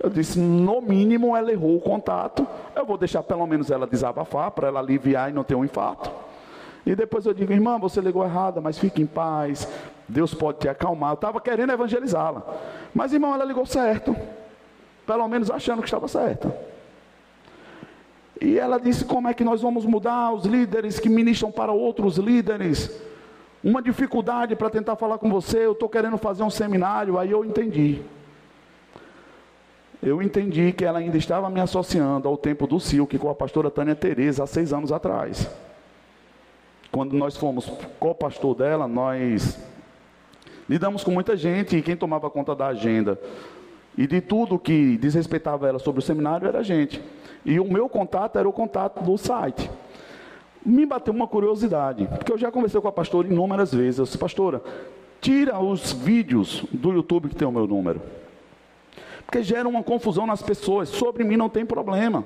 Eu 0.00 0.08
disse, 0.08 0.38
no 0.38 0.80
mínimo 0.80 1.36
ela 1.36 1.52
errou 1.52 1.76
o 1.76 1.80
contato. 1.82 2.46
Eu 2.74 2.86
vou 2.86 2.96
deixar 2.96 3.22
pelo 3.22 3.46
menos 3.46 3.70
ela 3.70 3.86
desabafar 3.86 4.52
para 4.52 4.68
ela 4.68 4.80
aliviar 4.80 5.28
e 5.28 5.34
não 5.34 5.44
ter 5.44 5.54
um 5.54 5.66
infarto. 5.66 6.15
E 6.86 6.94
depois 6.94 7.26
eu 7.26 7.34
digo, 7.34 7.52
irmã, 7.52 7.76
você 7.80 8.00
ligou 8.00 8.24
errada, 8.24 8.60
mas 8.60 8.78
fique 8.78 9.02
em 9.02 9.06
paz. 9.06 9.68
Deus 10.08 10.32
pode 10.32 10.60
te 10.60 10.68
acalmar. 10.68 11.10
Eu 11.10 11.14
estava 11.14 11.40
querendo 11.40 11.72
evangelizá-la. 11.72 12.46
Mas, 12.94 13.12
irmão, 13.12 13.34
ela 13.34 13.44
ligou 13.44 13.66
certo. 13.66 14.14
Pelo 15.04 15.26
menos 15.26 15.50
achando 15.50 15.80
que 15.82 15.88
estava 15.88 16.06
certa. 16.06 16.56
E 18.40 18.56
ela 18.56 18.78
disse: 18.78 19.04
como 19.04 19.26
é 19.26 19.34
que 19.34 19.42
nós 19.42 19.62
vamos 19.62 19.84
mudar 19.84 20.32
os 20.32 20.44
líderes 20.44 21.00
que 21.00 21.08
ministram 21.08 21.50
para 21.50 21.72
outros 21.72 22.18
líderes? 22.18 23.02
Uma 23.64 23.82
dificuldade 23.82 24.54
para 24.54 24.70
tentar 24.70 24.94
falar 24.94 25.18
com 25.18 25.28
você. 25.28 25.66
Eu 25.66 25.72
estou 25.72 25.88
querendo 25.88 26.16
fazer 26.16 26.44
um 26.44 26.50
seminário. 26.50 27.18
Aí 27.18 27.32
eu 27.32 27.44
entendi. 27.44 28.00
Eu 30.00 30.22
entendi 30.22 30.72
que 30.72 30.84
ela 30.84 31.00
ainda 31.00 31.16
estava 31.16 31.50
me 31.50 31.58
associando 31.58 32.28
ao 32.28 32.36
tempo 32.36 32.64
do 32.64 32.78
Silk 32.78 33.18
com 33.18 33.28
a 33.28 33.34
pastora 33.34 33.72
Tânia 33.72 33.96
Tereza 33.96 34.44
há 34.44 34.46
seis 34.46 34.72
anos 34.72 34.92
atrás. 34.92 35.50
Quando 36.96 37.12
nós 37.12 37.36
fomos 37.36 37.70
co-pastor 38.00 38.54
dela, 38.54 38.88
nós 38.88 39.58
lidamos 40.66 41.04
com 41.04 41.10
muita 41.10 41.36
gente 41.36 41.76
e 41.76 41.82
quem 41.82 41.94
tomava 41.94 42.30
conta 42.30 42.54
da 42.54 42.68
agenda 42.68 43.20
e 43.98 44.06
de 44.06 44.22
tudo 44.22 44.58
que 44.58 44.96
desrespeitava 44.96 45.68
ela 45.68 45.78
sobre 45.78 45.98
o 45.98 46.02
seminário 46.02 46.48
era 46.48 46.60
a 46.60 46.62
gente. 46.62 47.02
E 47.44 47.60
o 47.60 47.70
meu 47.70 47.86
contato 47.86 48.38
era 48.38 48.48
o 48.48 48.52
contato 48.52 49.04
do 49.04 49.18
site. 49.18 49.70
Me 50.64 50.86
bateu 50.86 51.12
uma 51.12 51.28
curiosidade, 51.28 52.06
porque 52.06 52.32
eu 52.32 52.38
já 52.38 52.50
conversei 52.50 52.80
com 52.80 52.88
a 52.88 52.92
pastora 52.92 53.28
inúmeras 53.28 53.74
vezes. 53.74 53.98
Eu 53.98 54.06
disse, 54.06 54.16
pastora, 54.16 54.62
tira 55.20 55.60
os 55.60 55.92
vídeos 55.92 56.64
do 56.72 56.94
YouTube 56.94 57.28
que 57.28 57.34
tem 57.34 57.46
o 57.46 57.52
meu 57.52 57.66
número. 57.66 58.00
Porque 59.26 59.42
gera 59.42 59.68
uma 59.68 59.82
confusão 59.82 60.26
nas 60.26 60.40
pessoas. 60.40 60.88
Sobre 60.88 61.24
mim 61.24 61.36
não 61.36 61.50
tem 61.50 61.66
problema. 61.66 62.24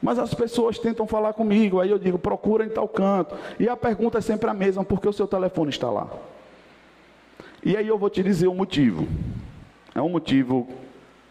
Mas 0.00 0.18
as 0.18 0.32
pessoas 0.32 0.78
tentam 0.78 1.06
falar 1.06 1.32
comigo, 1.32 1.80
aí 1.80 1.90
eu 1.90 1.98
digo, 1.98 2.18
procura 2.18 2.64
em 2.64 2.68
tal 2.68 2.88
canto. 2.88 3.34
E 3.58 3.68
a 3.68 3.76
pergunta 3.76 4.18
é 4.18 4.20
sempre 4.20 4.48
a 4.48 4.54
mesma, 4.54 4.84
por 4.84 5.00
que 5.00 5.08
o 5.08 5.12
seu 5.12 5.26
telefone 5.26 5.70
está 5.70 5.90
lá? 5.90 6.08
E 7.64 7.76
aí 7.76 7.86
eu 7.86 7.98
vou 7.98 8.08
te 8.08 8.22
dizer 8.22 8.46
o 8.46 8.54
motivo. 8.54 9.06
É 9.94 10.00
um 10.00 10.08
motivo 10.08 10.68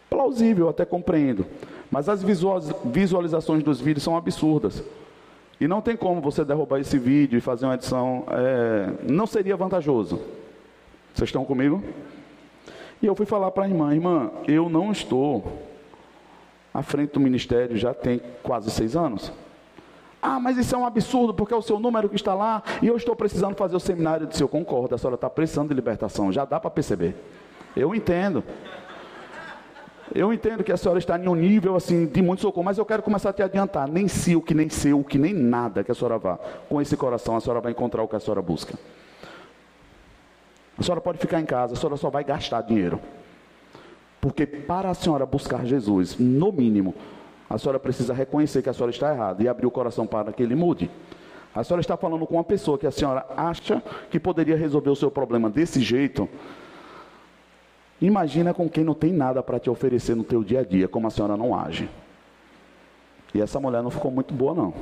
plausível, 0.10 0.68
até 0.68 0.86
compreendo. 0.86 1.46
Mas 1.90 2.10
as 2.10 2.22
visualizações 2.22 3.64
dos 3.64 3.80
vídeos 3.80 4.04
são 4.04 4.18
absurdas. 4.18 4.84
E 5.60 5.68
não 5.68 5.82
tem 5.82 5.96
como 5.96 6.22
você 6.22 6.44
derrubar 6.44 6.80
esse 6.80 7.00
vídeo 7.00 7.38
e 7.38 7.42
fazer 7.42 7.66
uma 7.66 7.76
edição. 7.76 8.26
É, 8.30 9.12
não 9.12 9.26
seria 9.26 9.56
vantajoso. 9.56 10.20
Vocês 11.14 11.30
estão 11.30 11.46
comigo? 11.46 11.82
E 13.02 13.06
eu 13.06 13.16
fui 13.16 13.26
falar 13.26 13.50
para 13.52 13.64
a 13.64 13.68
irmã: 13.68 13.94
irmã, 13.94 14.32
eu 14.48 14.70
não 14.70 14.92
estou 14.92 15.67
à 16.78 16.84
frente 16.84 17.14
do 17.14 17.20
ministério 17.20 17.76
já 17.76 17.92
tem 17.92 18.22
quase 18.44 18.70
seis 18.70 18.96
anos. 18.96 19.32
Ah, 20.22 20.40
mas 20.40 20.60
isso 20.60 20.76
é 20.76 20.78
um 20.78 20.86
absurdo, 20.86 21.34
porque 21.34 21.52
é 21.52 21.58
o 21.58 21.62
seu 21.62 21.80
número 21.80 22.08
que 22.08 22.16
está 22.16 22.36
lá 22.36 22.62
e 22.84 22.88
eu 22.88 22.96
estou 22.96 23.16
precisando 23.16 23.56
fazer 23.56 23.76
o 23.76 23.80
seminário. 23.80 24.26
Eu 24.26 24.28
disse, 24.28 24.44
eu 24.44 24.48
concordo, 24.48 24.94
a 24.94 24.98
senhora 25.00 25.16
está 25.16 25.28
precisando 25.28 25.70
de 25.70 25.74
libertação, 25.74 26.32
já 26.32 26.46
dá 26.46 26.60
para 26.60 26.70
perceber. 26.70 27.16
Eu 27.76 27.96
entendo. 27.96 28.44
Eu 30.14 30.32
entendo 30.32 30.64
que 30.64 30.72
a 30.72 30.78
senhora 30.78 31.00
está 31.00 31.18
em 31.18 31.28
um 31.28 31.34
nível 31.34 31.76
assim 31.76 32.06
de 32.06 32.22
muito 32.22 32.44
socorro, 32.44 32.66
mas 32.66 32.78
eu 32.78 32.86
quero 32.86 33.02
começar 33.02 33.32
a 33.32 33.34
te 33.34 33.42
adiantar. 33.42 33.90
Nem 33.90 34.08
se 34.08 34.36
o 34.36 34.42
que 34.42 34.54
nem 34.54 34.70
seu, 34.70 35.00
o 35.00 35.04
que 35.04 35.18
nem 35.18 35.34
nada 35.34 35.84
que 35.84 35.92
a 35.92 35.96
senhora 35.96 36.20
vá. 36.20 36.38
Com 36.70 36.80
esse 36.80 36.96
coração, 36.96 37.36
a 37.36 37.42
senhora 37.42 37.60
vai 37.60 37.72
encontrar 37.72 38.04
o 38.04 38.08
que 38.08 38.16
a 38.16 38.20
senhora 38.20 38.42
busca. 38.44 38.78
A 40.78 40.84
senhora 40.84 41.02
pode 41.02 41.18
ficar 41.18 41.42
em 41.42 41.46
casa, 41.46 41.74
a 41.74 41.76
senhora 41.76 41.98
só 41.98 42.12
vai 42.12 42.24
gastar 42.24 42.62
dinheiro. 42.62 43.02
Porque 44.20 44.46
para 44.46 44.90
a 44.90 44.94
senhora 44.94 45.26
buscar 45.26 45.66
Jesus, 45.66 46.18
no 46.18 46.52
mínimo, 46.52 46.94
a 47.50 47.58
senhora 47.58 47.80
precisa 47.80 48.14
reconhecer 48.14 48.62
que 48.62 48.70
a 48.70 48.74
senhora 48.74 48.92
está 48.92 49.14
errada 49.14 49.42
e 49.42 49.48
abrir 49.48 49.66
o 49.66 49.72
coração 49.72 50.06
para 50.06 50.34
que 50.34 50.44
ele 50.44 50.56
mude. 50.56 50.90
A 51.56 51.64
senhora 51.64 51.82
está 51.82 51.96
falando 51.96 52.26
com 52.28 52.36
uma 52.36 52.44
pessoa 52.44 52.78
que 52.78 52.86
a 52.86 52.92
senhora 52.92 53.26
acha 53.36 53.82
que 54.12 54.20
poderia 54.20 54.56
resolver 54.56 54.90
o 54.90 54.96
seu 54.96 55.10
problema 55.10 55.50
desse 55.50 55.82
jeito. 55.82 56.28
Imagina 58.00 58.54
com 58.54 58.70
quem 58.70 58.84
não 58.84 58.94
tem 58.94 59.12
nada 59.12 59.42
para 59.42 59.60
te 59.60 59.70
oferecer 59.70 60.16
no 60.16 60.24
teu 60.24 60.44
dia 60.44 60.60
a 60.60 60.64
dia, 60.64 60.88
como 60.88 61.08
a 61.08 61.10
senhora 61.10 61.36
não 61.36 61.58
age. 61.58 61.90
E 63.34 63.42
essa 63.42 63.60
mulher 63.60 63.82
não 63.82 63.90
ficou 63.90 64.12
muito 64.12 64.34
boa 64.34 64.54
não. 64.54 64.74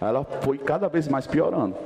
Ela 0.00 0.24
foi 0.24 0.58
cada 0.58 0.88
vez 0.88 1.06
mais 1.06 1.26
piorando. 1.26 1.76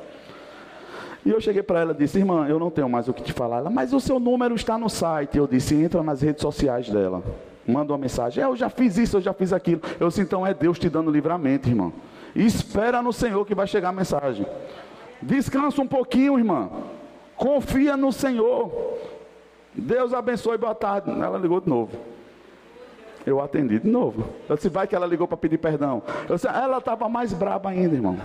E 1.24 1.30
eu 1.30 1.40
cheguei 1.40 1.62
para 1.62 1.80
ela 1.80 1.92
e 1.92 1.94
disse, 1.94 2.18
irmã, 2.18 2.46
eu 2.48 2.58
não 2.58 2.70
tenho 2.70 2.88
mais 2.88 3.08
o 3.08 3.12
que 3.12 3.22
te 3.22 3.32
falar. 3.32 3.58
Ela, 3.58 3.70
mas 3.70 3.92
o 3.92 4.00
seu 4.00 4.18
número 4.18 4.54
está 4.54 4.76
no 4.76 4.90
site. 4.90 5.38
Eu 5.38 5.46
disse, 5.46 5.74
entra 5.74 6.02
nas 6.02 6.20
redes 6.20 6.42
sociais 6.42 6.88
dela. 6.88 7.22
Manda 7.66 7.92
uma 7.92 7.98
mensagem. 7.98 8.42
É, 8.42 8.46
eu 8.46 8.56
já 8.56 8.68
fiz 8.68 8.96
isso, 8.98 9.18
eu 9.18 9.20
já 9.20 9.32
fiz 9.32 9.52
aquilo. 9.52 9.80
Eu 10.00 10.08
disse, 10.08 10.20
então 10.20 10.44
é 10.44 10.52
Deus 10.52 10.78
te 10.78 10.88
dando 10.88 11.10
livramento, 11.10 11.68
irmão. 11.68 11.92
Espera 12.34 13.00
no 13.00 13.12
Senhor 13.12 13.46
que 13.46 13.54
vai 13.54 13.66
chegar 13.66 13.90
a 13.90 13.92
mensagem. 13.92 14.44
Descansa 15.20 15.80
um 15.80 15.86
pouquinho, 15.86 16.36
irmã. 16.36 16.68
Confia 17.36 17.96
no 17.96 18.12
Senhor. 18.12 18.98
Deus 19.74 20.12
abençoe, 20.12 20.58
boa 20.58 20.74
tarde. 20.74 21.08
Ela 21.10 21.38
ligou 21.38 21.60
de 21.60 21.68
novo. 21.68 21.96
Eu 23.24 23.40
atendi 23.40 23.78
de 23.78 23.88
novo. 23.88 24.24
Eu 24.48 24.56
disse, 24.56 24.68
vai 24.68 24.88
que 24.88 24.96
ela 24.96 25.06
ligou 25.06 25.28
para 25.28 25.36
pedir 25.36 25.58
perdão. 25.58 26.02
Eu 26.28 26.34
disse, 26.34 26.48
ela 26.48 26.78
estava 26.78 27.08
mais 27.08 27.32
braba 27.32 27.70
ainda, 27.70 27.94
irmão. 27.94 28.18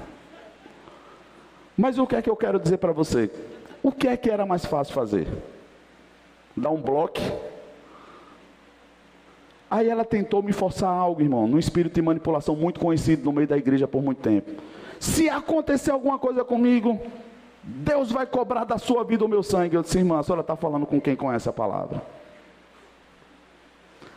Mas 1.78 2.00
o 2.00 2.08
que 2.08 2.16
é 2.16 2.22
que 2.22 2.30
eu 2.30 2.36
quero 2.36 2.60
dizer 2.60 2.78
para 2.78 2.92
você? 2.92 3.30
O 3.84 3.92
que 3.92 4.08
é 4.08 4.18
que 4.18 4.30
era 4.30 4.46
mais 4.46 4.66
fácil 4.66 4.94
fazer? 4.94 5.28
Dar 6.56 6.72
um 6.72 6.82
bloco? 6.82 7.22
Aí 9.70 9.88
ela 9.88 10.04
tentou 10.04 10.42
me 10.42 10.52
forçar 10.52 10.90
algo, 10.90 11.22
irmão, 11.22 11.48
num 11.48 11.60
espírito 11.60 11.94
de 11.94 12.02
manipulação 12.02 12.56
muito 12.56 12.80
conhecido 12.80 13.26
no 13.26 13.34
meio 13.34 13.48
da 13.48 13.58
igreja 13.58 13.88
por 13.88 14.02
muito 14.02 14.22
tempo. 14.22 14.52
Se 15.00 15.30
acontecer 15.30 15.92
alguma 15.92 16.18
coisa 16.18 16.44
comigo, 16.44 17.00
Deus 17.62 18.12
vai 18.12 18.26
cobrar 18.26 18.64
da 18.64 18.78
sua 18.78 19.04
vida 19.04 19.26
o 19.26 19.28
meu 19.28 19.44
sangue. 19.44 19.76
Eu 19.76 19.84
disse, 19.84 19.98
irmã, 19.98 20.20
a 20.20 20.24
senhora 20.24 20.42
está 20.42 20.56
falando 20.56 20.86
com 20.86 21.00
quem 21.00 21.16
conhece 21.16 21.48
a 21.48 21.54
palavra. 21.54 22.02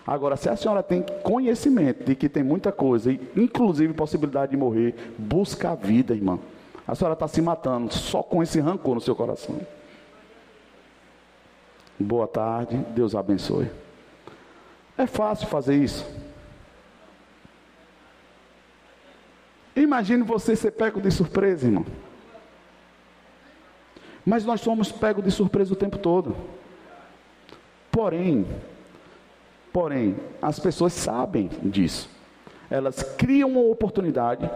Agora, 0.07 0.37
se 0.37 0.49
a 0.49 0.57
senhora 0.57 0.83
tem 0.83 1.05
conhecimento 1.23 2.05
de 2.05 2.14
que 2.14 2.29
tem 2.29 2.43
muita 2.43 2.73
coisa, 2.73 3.12
inclusive 3.37 3.93
possibilidade 3.93 4.52
de 4.52 4.57
morrer, 4.57 4.95
busca 5.19 5.73
a 5.73 5.75
vida, 5.75 6.14
irmã. 6.14 6.38
A 6.90 6.94
senhora 6.97 7.12
está 7.12 7.28
se 7.28 7.40
matando 7.40 7.94
só 7.94 8.20
com 8.20 8.42
esse 8.42 8.59
rancor 8.59 8.97
no 8.97 9.00
seu 9.00 9.14
coração. 9.14 9.61
Boa 11.97 12.26
tarde, 12.26 12.78
Deus 12.78 13.14
abençoe. 13.14 13.70
É 14.99 15.06
fácil 15.06 15.47
fazer 15.47 15.76
isso. 15.76 16.04
Imagine 19.76 20.25
você 20.25 20.56
ser 20.56 20.73
pego 20.73 21.00
de 21.00 21.12
surpresa, 21.12 21.68
irmão. 21.68 21.87
Mas 24.26 24.44
nós 24.44 24.61
somos 24.61 24.90
pegos 24.90 25.23
de 25.23 25.30
surpresa 25.30 25.73
o 25.73 25.76
tempo 25.76 25.97
todo. 25.97 26.35
Porém, 27.92 28.44
porém, 29.73 30.16
as 30.42 30.59
pessoas 30.59 30.92
sabem 30.92 31.49
disso. 31.62 32.11
Elas 32.68 33.00
criam 33.00 33.49
uma 33.49 33.61
oportunidade 33.61 34.50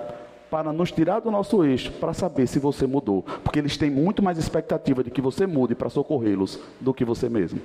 para 0.55 0.73
nos 0.73 0.93
tirar 0.93 1.19
do 1.19 1.33
nosso 1.33 1.65
eixo, 1.65 1.91
para 1.95 2.13
saber 2.13 2.47
se 2.47 2.61
você 2.61 2.87
mudou, 2.87 3.25
porque 3.43 3.59
eles 3.59 3.77
têm 3.77 3.91
muito 3.91 4.23
mais 4.23 4.39
expectativa 4.39 5.03
de 5.03 5.11
que 5.11 5.21
você 5.21 5.49
mude 5.49 5.75
para 5.75 5.91
socorrê-los 5.91 6.61
do 6.81 6.95
que 6.95 7.05
você 7.05 7.29
mesmo. 7.29 7.61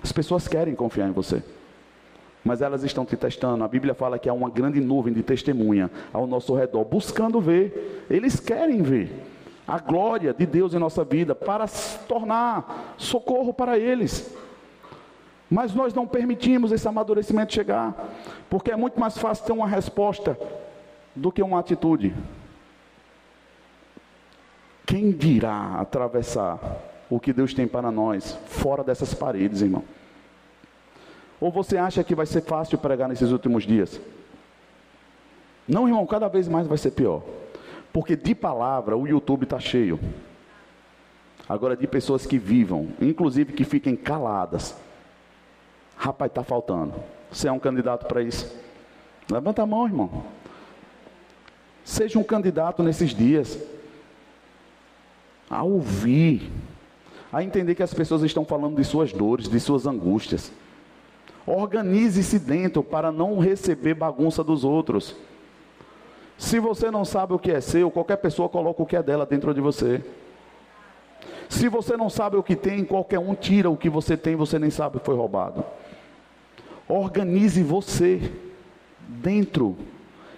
As 0.00 0.12
pessoas 0.12 0.46
querem 0.46 0.72
confiar 0.76 1.08
em 1.08 1.10
você, 1.10 1.42
mas 2.44 2.62
elas 2.62 2.84
estão 2.84 3.04
te 3.04 3.16
testando. 3.16 3.64
A 3.64 3.66
Bíblia 3.66 3.92
fala 3.92 4.20
que 4.20 4.28
há 4.28 4.32
uma 4.32 4.48
grande 4.48 4.80
nuvem 4.80 5.12
de 5.12 5.20
testemunha 5.20 5.90
ao 6.12 6.28
nosso 6.28 6.54
redor, 6.54 6.84
buscando 6.84 7.40
ver. 7.40 8.06
Eles 8.08 8.38
querem 8.38 8.82
ver 8.82 9.10
a 9.66 9.80
glória 9.80 10.32
de 10.32 10.46
Deus 10.46 10.72
em 10.72 10.78
nossa 10.78 11.02
vida 11.02 11.34
para 11.34 11.66
se 11.66 11.98
tornar 12.06 12.94
socorro 12.98 13.52
para 13.52 13.76
eles. 13.76 14.32
Mas 15.50 15.74
nós 15.74 15.92
não 15.92 16.06
permitimos 16.06 16.70
esse 16.70 16.86
amadurecimento 16.86 17.52
chegar, 17.52 18.10
porque 18.48 18.70
é 18.70 18.76
muito 18.76 19.00
mais 19.00 19.18
fácil 19.18 19.44
ter 19.44 19.52
uma 19.52 19.66
resposta 19.66 20.38
do 21.14 21.32
que 21.32 21.42
uma 21.42 21.58
atitude. 21.58 22.14
Quem 24.86 25.12
dirá 25.12 25.76
atravessar 25.78 26.58
o 27.08 27.20
que 27.20 27.32
Deus 27.32 27.54
tem 27.54 27.66
para 27.66 27.90
nós 27.90 28.38
fora 28.46 28.82
dessas 28.82 29.14
paredes, 29.14 29.62
irmão? 29.62 29.84
Ou 31.40 31.50
você 31.50 31.78
acha 31.78 32.04
que 32.04 32.14
vai 32.14 32.26
ser 32.26 32.42
fácil 32.42 32.76
pregar 32.78 33.08
nesses 33.08 33.30
últimos 33.30 33.64
dias? 33.64 34.00
Não, 35.66 35.86
irmão, 35.86 36.06
cada 36.06 36.28
vez 36.28 36.48
mais 36.48 36.66
vai 36.66 36.76
ser 36.76 36.90
pior. 36.90 37.22
Porque 37.92 38.16
de 38.16 38.34
palavra 38.34 38.96
o 38.96 39.06
YouTube 39.06 39.44
está 39.44 39.58
cheio. 39.58 39.98
Agora 41.48 41.76
de 41.76 41.86
pessoas 41.86 42.26
que 42.26 42.38
vivam, 42.38 42.88
inclusive 43.00 43.52
que 43.52 43.64
fiquem 43.64 43.96
caladas. 43.96 44.76
Rapaz, 45.96 46.30
está 46.30 46.44
faltando. 46.44 46.94
Você 47.30 47.48
é 47.48 47.52
um 47.52 47.58
candidato 47.58 48.06
para 48.06 48.22
isso? 48.22 48.52
Levanta 49.30 49.62
a 49.62 49.66
mão, 49.66 49.86
irmão. 49.86 50.24
Seja 51.90 52.20
um 52.20 52.22
candidato 52.22 52.84
nesses 52.84 53.10
dias. 53.10 53.58
A 55.50 55.64
ouvir. 55.64 56.48
A 57.32 57.42
entender 57.42 57.74
que 57.74 57.82
as 57.82 57.92
pessoas 57.92 58.22
estão 58.22 58.44
falando 58.44 58.76
de 58.76 58.84
suas 58.84 59.12
dores, 59.12 59.48
de 59.48 59.58
suas 59.58 59.88
angústias. 59.88 60.52
Organize-se 61.44 62.38
dentro 62.38 62.84
para 62.84 63.10
não 63.10 63.40
receber 63.40 63.94
bagunça 63.94 64.44
dos 64.44 64.62
outros. 64.62 65.16
Se 66.38 66.60
você 66.60 66.92
não 66.92 67.04
sabe 67.04 67.32
o 67.32 67.40
que 67.40 67.50
é 67.50 67.60
seu, 67.60 67.90
qualquer 67.90 68.18
pessoa 68.18 68.48
coloca 68.48 68.80
o 68.80 68.86
que 68.86 68.94
é 68.94 69.02
dela 69.02 69.26
dentro 69.26 69.52
de 69.52 69.60
você. 69.60 70.00
Se 71.48 71.68
você 71.68 71.96
não 71.96 72.08
sabe 72.08 72.36
o 72.36 72.42
que 72.42 72.54
tem, 72.54 72.84
qualquer 72.84 73.18
um 73.18 73.34
tira 73.34 73.68
o 73.68 73.76
que 73.76 73.90
você 73.90 74.16
tem, 74.16 74.36
você 74.36 74.60
nem 74.60 74.70
sabe 74.70 75.00
que 75.00 75.04
foi 75.04 75.16
roubado. 75.16 75.64
Organize 76.88 77.64
você 77.64 78.32
dentro 79.08 79.76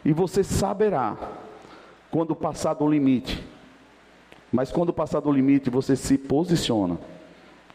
e 0.03 0.15
você 0.15 0.43
saberá 0.43 1.42
quando 2.12 2.37
passar 2.37 2.75
do 2.75 2.87
limite. 2.87 3.42
Mas 4.52 4.71
quando 4.71 4.92
passar 4.92 5.21
do 5.21 5.33
limite, 5.33 5.71
você 5.71 5.97
se 5.97 6.19
posiciona 6.19 6.99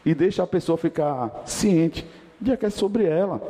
e 0.06 0.14
deixa 0.14 0.44
a 0.44 0.46
pessoa 0.46 0.78
ficar 0.78 1.42
ciente 1.44 2.06
de 2.40 2.56
que 2.56 2.64
é 2.64 2.70
sobre 2.70 3.04
ela. 3.04 3.42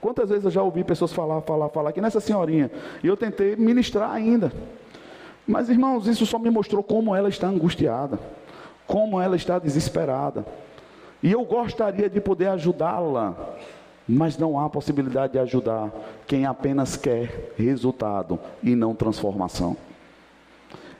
Quantas 0.00 0.28
vezes 0.28 0.44
eu 0.44 0.50
já 0.50 0.62
ouvi 0.62 0.82
pessoas 0.82 1.12
falar, 1.12 1.40
falar, 1.42 1.68
falar 1.68 1.90
aqui 1.90 2.00
nessa 2.00 2.20
senhorinha, 2.20 2.70
e 3.02 3.06
eu 3.06 3.16
tentei 3.16 3.54
ministrar 3.54 4.10
ainda. 4.10 4.52
Mas 5.46 5.68
irmãos, 5.68 6.08
isso 6.08 6.26
só 6.26 6.38
me 6.38 6.50
mostrou 6.50 6.82
como 6.82 7.14
ela 7.14 7.28
está 7.28 7.46
angustiada, 7.46 8.18
como 8.88 9.20
ela 9.20 9.36
está 9.36 9.58
desesperada. 9.58 10.44
E 11.22 11.30
eu 11.30 11.44
gostaria 11.44 12.10
de 12.10 12.20
poder 12.20 12.48
ajudá-la, 12.48 13.56
mas 14.06 14.36
não 14.36 14.58
há 14.58 14.68
possibilidade 14.68 15.34
de 15.34 15.38
ajudar 15.38 15.90
quem 16.26 16.44
apenas 16.44 16.96
quer 16.96 17.52
resultado 17.56 18.38
e 18.62 18.74
não 18.74 18.94
transformação. 18.94 19.76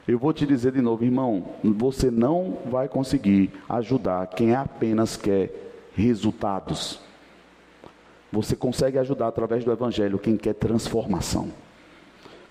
Eu 0.07 0.19
vou 0.19 0.31
te 0.31 0.45
dizer 0.45 0.71
de 0.71 0.81
novo, 0.81 1.03
irmão, 1.03 1.43
você 1.63 2.11
não 2.11 2.59
vai 2.65 2.87
conseguir 2.87 3.51
ajudar 3.67 4.27
quem 4.27 4.53
apenas 4.53 5.17
quer 5.17 5.51
resultados. 5.95 6.99
Você 8.31 8.55
consegue 8.55 8.99
ajudar 8.99 9.27
através 9.27 9.63
do 9.63 9.71
Evangelho 9.71 10.19
quem 10.19 10.37
quer 10.37 10.53
transformação. 10.53 11.49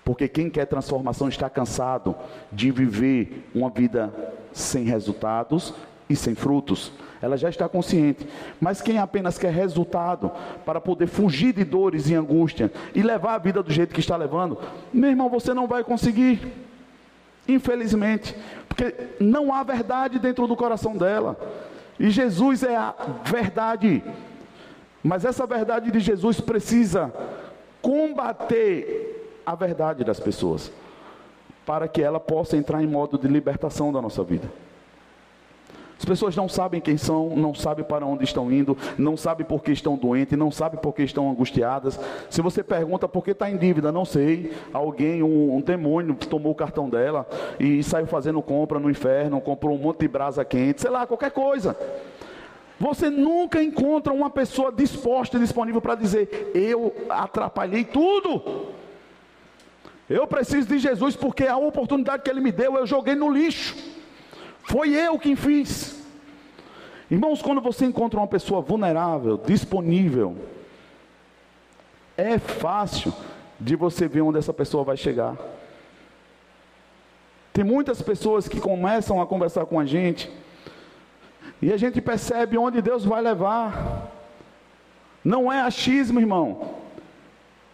Porque 0.03 0.27
quem 0.27 0.49
quer 0.49 0.65
transformação 0.65 1.29
está 1.29 1.49
cansado 1.49 2.13
de 2.51 2.71
viver 2.71 3.49
uma 3.55 3.69
vida 3.69 4.13
sem 4.51 4.83
resultados 4.83 5.73
e 6.09 6.15
sem 6.15 6.35
frutos. 6.35 6.91
Ela 7.21 7.37
já 7.37 7.47
está 7.47 7.69
consciente. 7.69 8.27
Mas 8.59 8.81
quem 8.81 8.97
apenas 8.97 9.37
quer 9.37 9.53
resultado 9.53 10.29
para 10.65 10.81
poder 10.81 11.07
fugir 11.07 11.53
de 11.53 11.63
dores 11.63 12.09
e 12.09 12.15
angústia 12.15 12.69
e 12.93 13.01
levar 13.01 13.35
a 13.35 13.39
vida 13.39 13.63
do 13.63 13.71
jeito 13.71 13.93
que 13.93 14.01
está 14.01 14.17
levando, 14.17 14.59
meu 14.93 15.09
irmão, 15.09 15.29
você 15.29 15.53
não 15.53 15.67
vai 15.67 15.85
conseguir. 15.85 16.64
Infelizmente, 17.47 18.35
porque 18.67 18.93
não 19.19 19.53
há 19.53 19.63
verdade 19.63 20.19
dentro 20.19 20.47
do 20.47 20.55
coração 20.55 20.97
dela. 20.97 21.37
E 21.99 22.09
Jesus 22.09 22.63
é 22.63 22.75
a 22.75 22.93
verdade. 23.23 24.03
Mas 25.03 25.23
essa 25.23 25.45
verdade 25.45 25.91
de 25.91 25.99
Jesus 25.99 26.41
precisa 26.41 27.13
combater 27.81 29.41
a 29.45 29.53
verdade 29.53 30.03
das 30.03 30.19
pessoas, 30.19 30.71
para 31.65 31.87
que 31.87 32.01
ela 32.01 32.19
possa 32.19 32.57
entrar 32.57 32.83
em 32.83 32.87
modo 32.87 33.17
de 33.17 33.27
libertação 33.27 33.93
da 33.93 34.01
nossa 34.01 34.23
vida. 34.23 34.49
As 35.97 36.03
pessoas 36.03 36.35
não 36.35 36.49
sabem 36.49 36.81
quem 36.81 36.97
são, 36.97 37.35
não 37.35 37.53
sabem 37.53 37.85
para 37.85 38.05
onde 38.05 38.25
estão 38.25 38.51
indo, 38.51 38.77
não 38.97 39.15
sabem 39.15 39.45
por 39.45 39.63
que 39.63 39.71
estão 39.71 39.95
doentes, 39.95 40.37
não 40.37 40.51
sabem 40.51 40.79
por 40.79 40.93
que 40.93 41.03
estão 41.03 41.29
angustiadas. 41.29 41.99
Se 42.29 42.41
você 42.41 42.63
pergunta 42.63 43.07
por 43.07 43.23
que 43.23 43.31
está 43.31 43.49
em 43.49 43.57
dívida, 43.57 43.91
não 43.91 44.03
sei. 44.03 44.51
Alguém, 44.73 45.23
um, 45.23 45.55
um, 45.55 45.61
demônio, 45.61 46.13
tomou 46.15 46.51
o 46.51 46.55
cartão 46.55 46.89
dela 46.89 47.25
e 47.59 47.81
saiu 47.81 48.07
fazendo 48.07 48.41
compra 48.41 48.79
no 48.79 48.89
inferno, 48.89 49.39
comprou 49.39 49.75
um 49.75 49.79
monte 49.79 49.99
de 49.99 50.07
brasa 50.07 50.43
quente, 50.43 50.81
sei 50.81 50.91
lá, 50.91 51.07
qualquer 51.07 51.31
coisa. 51.31 51.77
Você 52.79 53.09
nunca 53.09 53.63
encontra 53.63 54.11
uma 54.11 54.29
pessoa 54.29 54.71
disposta 54.71 55.37
e 55.37 55.39
disponível 55.39 55.81
para 55.81 55.95
dizer: 55.95 56.51
Eu 56.53 56.93
atrapalhei 57.09 57.85
tudo. 57.85 58.73
Eu 60.09 60.27
preciso 60.27 60.67
de 60.67 60.77
Jesus 60.77 61.15
porque 61.15 61.47
a 61.47 61.57
oportunidade 61.57 62.21
que 62.21 62.29
Ele 62.29 62.41
me 62.41 62.51
deu 62.51 62.75
eu 62.75 62.85
joguei 62.85 63.15
no 63.15 63.31
lixo. 63.31 63.75
Foi 64.63 64.93
eu 64.93 65.17
quem 65.17 65.35
fiz. 65.35 65.84
Irmãos, 67.09 67.41
quando 67.41 67.61
você 67.61 67.85
encontra 67.85 68.19
uma 68.19 68.27
pessoa 68.27 68.61
vulnerável, 68.61 69.37
disponível, 69.37 70.35
é 72.17 72.39
fácil 72.39 73.13
de 73.59 73.75
você 73.75 74.07
ver 74.07 74.21
onde 74.21 74.39
essa 74.39 74.53
pessoa 74.53 74.83
vai 74.83 74.97
chegar. 74.97 75.37
Tem 77.53 77.63
muitas 77.63 78.01
pessoas 78.01 78.47
que 78.47 78.59
começam 78.59 79.21
a 79.21 79.25
conversar 79.25 79.65
com 79.65 79.79
a 79.79 79.85
gente 79.85 80.31
e 81.61 81.71
a 81.71 81.77
gente 81.77 82.01
percebe 82.01 82.57
onde 82.57 82.81
Deus 82.81 83.05
vai 83.05 83.21
levar. 83.21 84.11
Não 85.23 85.51
é 85.51 85.61
achismo, 85.61 86.19
irmão. 86.19 86.75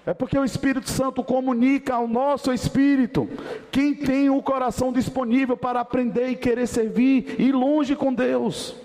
É 0.05 0.13
porque 0.13 0.37
o 0.37 0.45
Espírito 0.45 0.89
Santo 0.89 1.23
comunica 1.23 1.95
ao 1.95 2.07
nosso 2.07 2.51
espírito. 2.51 3.29
Quem 3.71 3.93
tem 3.93 4.29
o 4.29 4.41
coração 4.41 4.91
disponível 4.91 5.55
para 5.55 5.79
aprender 5.79 6.29
e 6.29 6.35
querer 6.35 6.67
servir 6.67 7.35
e 7.39 7.51
longe 7.51 7.95
com 7.95 8.13
Deus. 8.13 8.75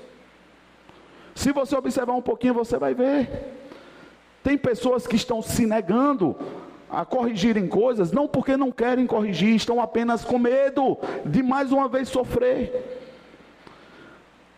Se 1.36 1.52
você 1.52 1.76
observar 1.76 2.14
um 2.14 2.22
pouquinho, 2.22 2.54
você 2.54 2.78
vai 2.78 2.94
ver. 2.94 3.28
Tem 4.42 4.56
pessoas 4.56 5.06
que 5.06 5.16
estão 5.16 5.42
se 5.42 5.66
negando 5.66 6.34
a 6.90 7.04
corrigirem 7.04 7.68
coisas, 7.68 8.10
não 8.10 8.26
porque 8.26 8.56
não 8.56 8.72
querem 8.72 9.06
corrigir, 9.06 9.54
estão 9.54 9.78
apenas 9.80 10.24
com 10.24 10.38
medo 10.38 10.96
de 11.26 11.42
mais 11.42 11.70
uma 11.72 11.88
vez 11.88 12.08
sofrer. 12.08 13.02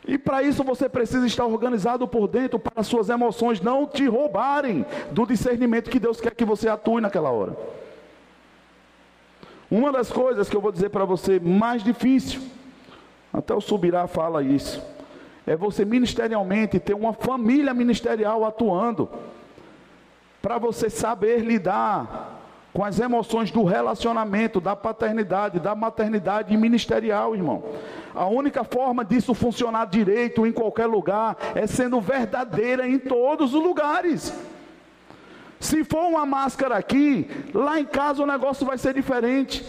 E 0.07 0.17
para 0.17 0.43
isso 0.43 0.62
você 0.62 0.88
precisa 0.88 1.27
estar 1.27 1.47
organizado 1.47 2.07
por 2.07 2.29
dentro 2.29 2.61
para 2.61 2.83
suas 2.85 3.09
emoções 3.09 3.61
não 3.61 3.85
te 3.85 4.07
roubarem 4.07 4.87
do 5.11 5.27
discernimento 5.27 5.91
que 5.91 5.99
Deus 5.99 6.21
quer 6.21 6.35
que 6.35 6.45
você 6.45 6.69
atue 6.69 7.01
naquela 7.01 7.31
hora. 7.31 7.57
Uma 9.69 9.91
das 9.91 10.12
coisas 10.12 10.49
que 10.49 10.57
eu 10.57 10.61
vou 10.61 10.71
dizer 10.71 10.91
para 10.91 11.05
você 11.05 11.41
mais 11.41 11.83
difícil, 11.83 12.41
até 13.33 13.53
o 13.53 13.61
Subirá 13.61 14.07
fala 14.07 14.45
isso, 14.45 14.81
é 15.48 15.56
você 15.56 15.82
ministerialmente 15.82 16.78
ter 16.78 16.94
uma 16.94 17.14
família 17.14 17.72
ministerial 17.72 18.44
atuando. 18.44 19.08
para 20.42 20.56
você 20.56 20.88
saber 20.88 21.40
lidar 21.40 22.38
com 22.72 22.84
as 22.84 23.00
emoções 23.00 23.50
do 23.50 23.64
relacionamento, 23.64 24.61
da 24.61 24.76
paternidade, 24.76 25.58
da 25.58 25.74
maternidade 25.74 26.56
ministerial, 26.56 27.34
irmão. 27.34 27.64
A 28.14 28.26
única 28.26 28.62
forma 28.62 29.04
disso 29.04 29.34
funcionar 29.34 29.87
direito 29.87 30.46
em 30.46 30.52
qualquer 30.52 30.87
lugar 30.87 31.37
é 31.54 31.66
sendo 31.66 32.00
verdadeira 32.00 32.87
em 32.87 32.98
todos 32.98 33.52
os 33.52 33.62
lugares. 33.62 34.32
Se 35.58 35.82
for 35.82 36.04
uma 36.04 36.24
máscara 36.24 36.76
aqui, 36.76 37.28
lá 37.52 37.80
em 37.80 37.84
casa 37.84 38.22
o 38.22 38.26
negócio 38.26 38.64
vai 38.64 38.78
ser 38.78 38.94
diferente. 38.94 39.64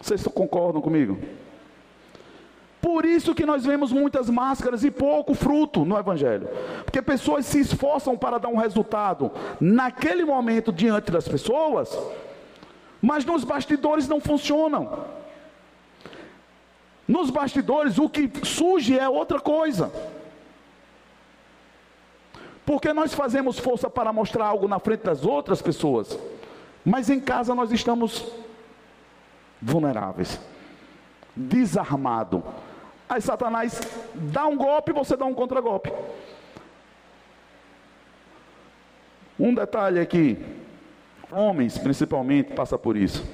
Vocês 0.00 0.26
concordam 0.26 0.82
comigo? 0.82 1.18
Por 2.80 3.04
isso 3.04 3.34
que 3.34 3.44
nós 3.44 3.64
vemos 3.64 3.92
muitas 3.92 4.30
máscaras 4.30 4.82
e 4.84 4.90
pouco 4.90 5.34
fruto 5.34 5.84
no 5.84 5.98
Evangelho. 5.98 6.48
Porque 6.84 7.02
pessoas 7.02 7.44
se 7.44 7.60
esforçam 7.60 8.16
para 8.16 8.38
dar 8.38 8.48
um 8.48 8.56
resultado 8.56 9.30
naquele 9.60 10.24
momento 10.24 10.72
diante 10.72 11.10
das 11.10 11.28
pessoas, 11.28 11.96
mas 13.02 13.24
nos 13.24 13.44
bastidores 13.44 14.08
não 14.08 14.20
funcionam. 14.20 15.04
Nos 17.06 17.28
bastidores 17.28 17.98
o 17.98 18.08
que 18.08 18.30
surge 18.44 18.98
é 18.98 19.08
outra 19.08 19.40
coisa. 19.40 19.92
Porque 22.64 22.92
nós 22.92 23.12
fazemos 23.12 23.58
força 23.58 23.90
para 23.90 24.12
mostrar 24.12 24.46
algo 24.46 24.68
na 24.68 24.78
frente 24.78 25.02
das 25.02 25.24
outras 25.24 25.60
pessoas, 25.60 26.16
mas 26.84 27.10
em 27.10 27.18
casa 27.18 27.54
nós 27.54 27.72
estamos 27.72 28.24
vulneráveis, 29.60 30.40
desarmado. 31.34 32.44
Aí 33.10 33.20
Satanás 33.20 33.80
dá 34.14 34.46
um 34.46 34.56
golpe, 34.56 34.92
você 34.92 35.16
dá 35.16 35.24
um 35.24 35.34
contragolpe. 35.34 35.92
Um 39.36 39.52
detalhe 39.52 39.98
aqui, 39.98 40.38
homens 41.32 41.76
principalmente 41.76 42.52
passa 42.52 42.78
por 42.78 42.96
isso. 42.96 43.28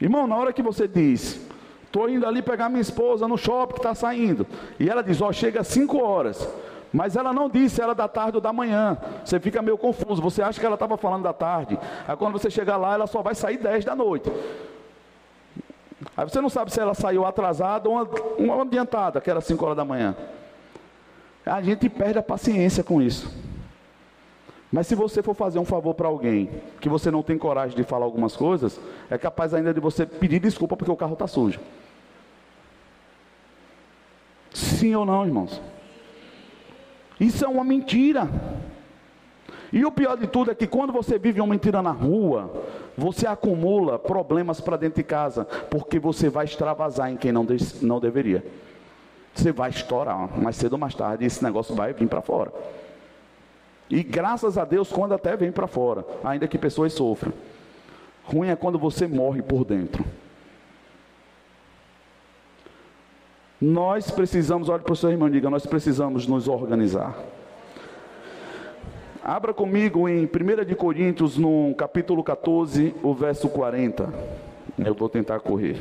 Irmão, 0.00 0.26
na 0.26 0.36
hora 0.36 0.52
que 0.52 0.60
você 0.60 0.88
diz, 0.88 1.40
estou 1.84 2.08
indo 2.08 2.26
ali 2.26 2.42
pegar 2.42 2.68
minha 2.68 2.80
esposa 2.80 3.28
no 3.28 3.38
shopping 3.38 3.74
que 3.74 3.78
está 3.78 3.94
saindo, 3.94 4.44
e 4.80 4.90
ela 4.90 5.02
diz, 5.02 5.20
ó, 5.20 5.28
oh, 5.28 5.32
chega 5.32 5.60
às 5.60 5.68
5 5.68 6.02
horas. 6.02 6.48
Mas 6.92 7.14
ela 7.14 7.32
não 7.32 7.48
disse 7.48 7.76
se 7.76 7.82
era 7.82 7.94
da 7.94 8.08
tarde 8.08 8.38
ou 8.38 8.40
da 8.40 8.52
manhã. 8.52 8.96
Você 9.22 9.38
fica 9.38 9.60
meio 9.60 9.76
confuso. 9.76 10.22
Você 10.22 10.40
acha 10.40 10.58
que 10.58 10.64
ela 10.64 10.76
estava 10.76 10.96
falando 10.96 11.24
da 11.24 11.32
tarde. 11.32 11.78
Aí 12.08 12.16
quando 12.16 12.32
você 12.32 12.48
chegar 12.48 12.78
lá, 12.78 12.94
ela 12.94 13.06
só 13.06 13.20
vai 13.20 13.34
sair 13.34 13.58
10 13.58 13.84
da 13.84 13.94
noite. 13.94 14.30
Aí 16.16 16.24
você 16.24 16.40
não 16.40 16.48
sabe 16.48 16.72
se 16.72 16.80
ela 16.80 16.94
saiu 16.94 17.26
atrasada 17.26 17.88
ou 17.88 18.08
uma, 18.38 18.62
adiantada, 18.62 19.20
que 19.20 19.30
era 19.30 19.40
5 19.40 19.62
horas 19.64 19.76
da 19.76 19.84
manhã. 19.84 20.16
A 21.44 21.60
gente 21.60 21.88
perde 21.88 22.18
a 22.18 22.22
paciência 22.22 22.82
com 22.82 23.02
isso. 23.02 23.30
Mas 24.72 24.86
se 24.86 24.94
você 24.94 25.22
for 25.22 25.34
fazer 25.34 25.58
um 25.58 25.64
favor 25.64 25.94
para 25.94 26.08
alguém 26.08 26.50
que 26.80 26.88
você 26.88 27.10
não 27.10 27.22
tem 27.22 27.38
coragem 27.38 27.76
de 27.76 27.84
falar 27.84 28.04
algumas 28.04 28.34
coisas, 28.34 28.80
é 29.10 29.16
capaz 29.18 29.54
ainda 29.54 29.72
de 29.72 29.80
você 29.80 30.06
pedir 30.06 30.40
desculpa 30.40 30.76
porque 30.76 30.90
o 30.90 30.96
carro 30.96 31.12
está 31.12 31.26
sujo. 31.26 31.60
Sim 34.52 34.94
ou 34.94 35.04
não, 35.04 35.24
irmãos? 35.24 35.60
Isso 37.20 37.44
é 37.44 37.48
uma 37.48 37.62
mentira. 37.62 38.28
E 39.72 39.84
o 39.84 39.92
pior 39.92 40.16
de 40.16 40.26
tudo 40.26 40.50
é 40.50 40.54
que 40.54 40.66
quando 40.66 40.92
você 40.92 41.18
vive 41.18 41.40
uma 41.40 41.52
mentira 41.52 41.82
na 41.82 41.90
rua, 41.90 42.64
você 42.96 43.26
acumula 43.26 43.98
problemas 43.98 44.60
para 44.60 44.76
dentro 44.76 44.96
de 44.96 45.04
casa, 45.04 45.44
porque 45.44 45.98
você 45.98 46.28
vai 46.28 46.44
extravasar 46.44 47.10
em 47.10 47.16
quem 47.16 47.30
não, 47.30 47.44
de, 47.44 47.56
não 47.84 48.00
deveria. 48.00 48.44
Você 49.34 49.52
vai 49.52 49.68
estourar, 49.68 50.38
mais 50.38 50.56
cedo 50.56 50.72
ou 50.72 50.78
mais 50.78 50.94
tarde, 50.94 51.24
esse 51.24 51.44
negócio 51.44 51.74
vai 51.74 51.92
vir 51.92 52.08
para 52.08 52.22
fora. 52.22 52.52
E 53.90 54.02
graças 54.02 54.56
a 54.56 54.64
Deus, 54.64 54.90
quando 54.90 55.12
até 55.12 55.36
vem 55.36 55.52
para 55.52 55.66
fora, 55.66 56.04
ainda 56.24 56.48
que 56.48 56.56
pessoas 56.56 56.92
sofram. 56.92 57.32
Ruim 58.24 58.48
é 58.48 58.56
quando 58.56 58.78
você 58.78 59.06
morre 59.06 59.42
por 59.42 59.64
dentro. 59.64 60.04
Nós 63.60 64.10
precisamos, 64.10 64.68
olhe 64.68 64.82
para 64.82 64.92
o 64.92 64.96
seu 64.96 65.10
irmão 65.10 65.28
e 65.28 65.32
diga, 65.32 65.48
nós 65.48 65.64
precisamos 65.66 66.26
nos 66.26 66.48
organizar. 66.48 67.16
Abra 69.28 69.52
comigo 69.52 70.08
em 70.08 70.24
1 70.24 70.64
de 70.64 70.76
Coríntios, 70.76 71.36
no 71.36 71.74
capítulo 71.74 72.22
14, 72.22 72.94
o 73.02 73.12
verso 73.12 73.48
40. 73.48 74.08
Eu 74.78 74.94
vou 74.94 75.08
tentar 75.08 75.40
correr. 75.40 75.76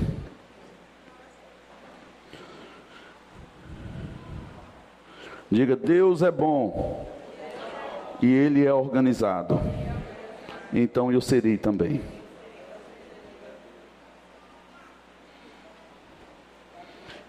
Diga, 5.52 5.76
Deus 5.76 6.24
é 6.24 6.32
bom 6.32 7.08
e 8.20 8.26
Ele 8.26 8.66
é 8.66 8.74
organizado. 8.74 9.60
Então 10.74 11.12
eu 11.12 11.22
serei 11.22 11.56
também. 11.56 12.02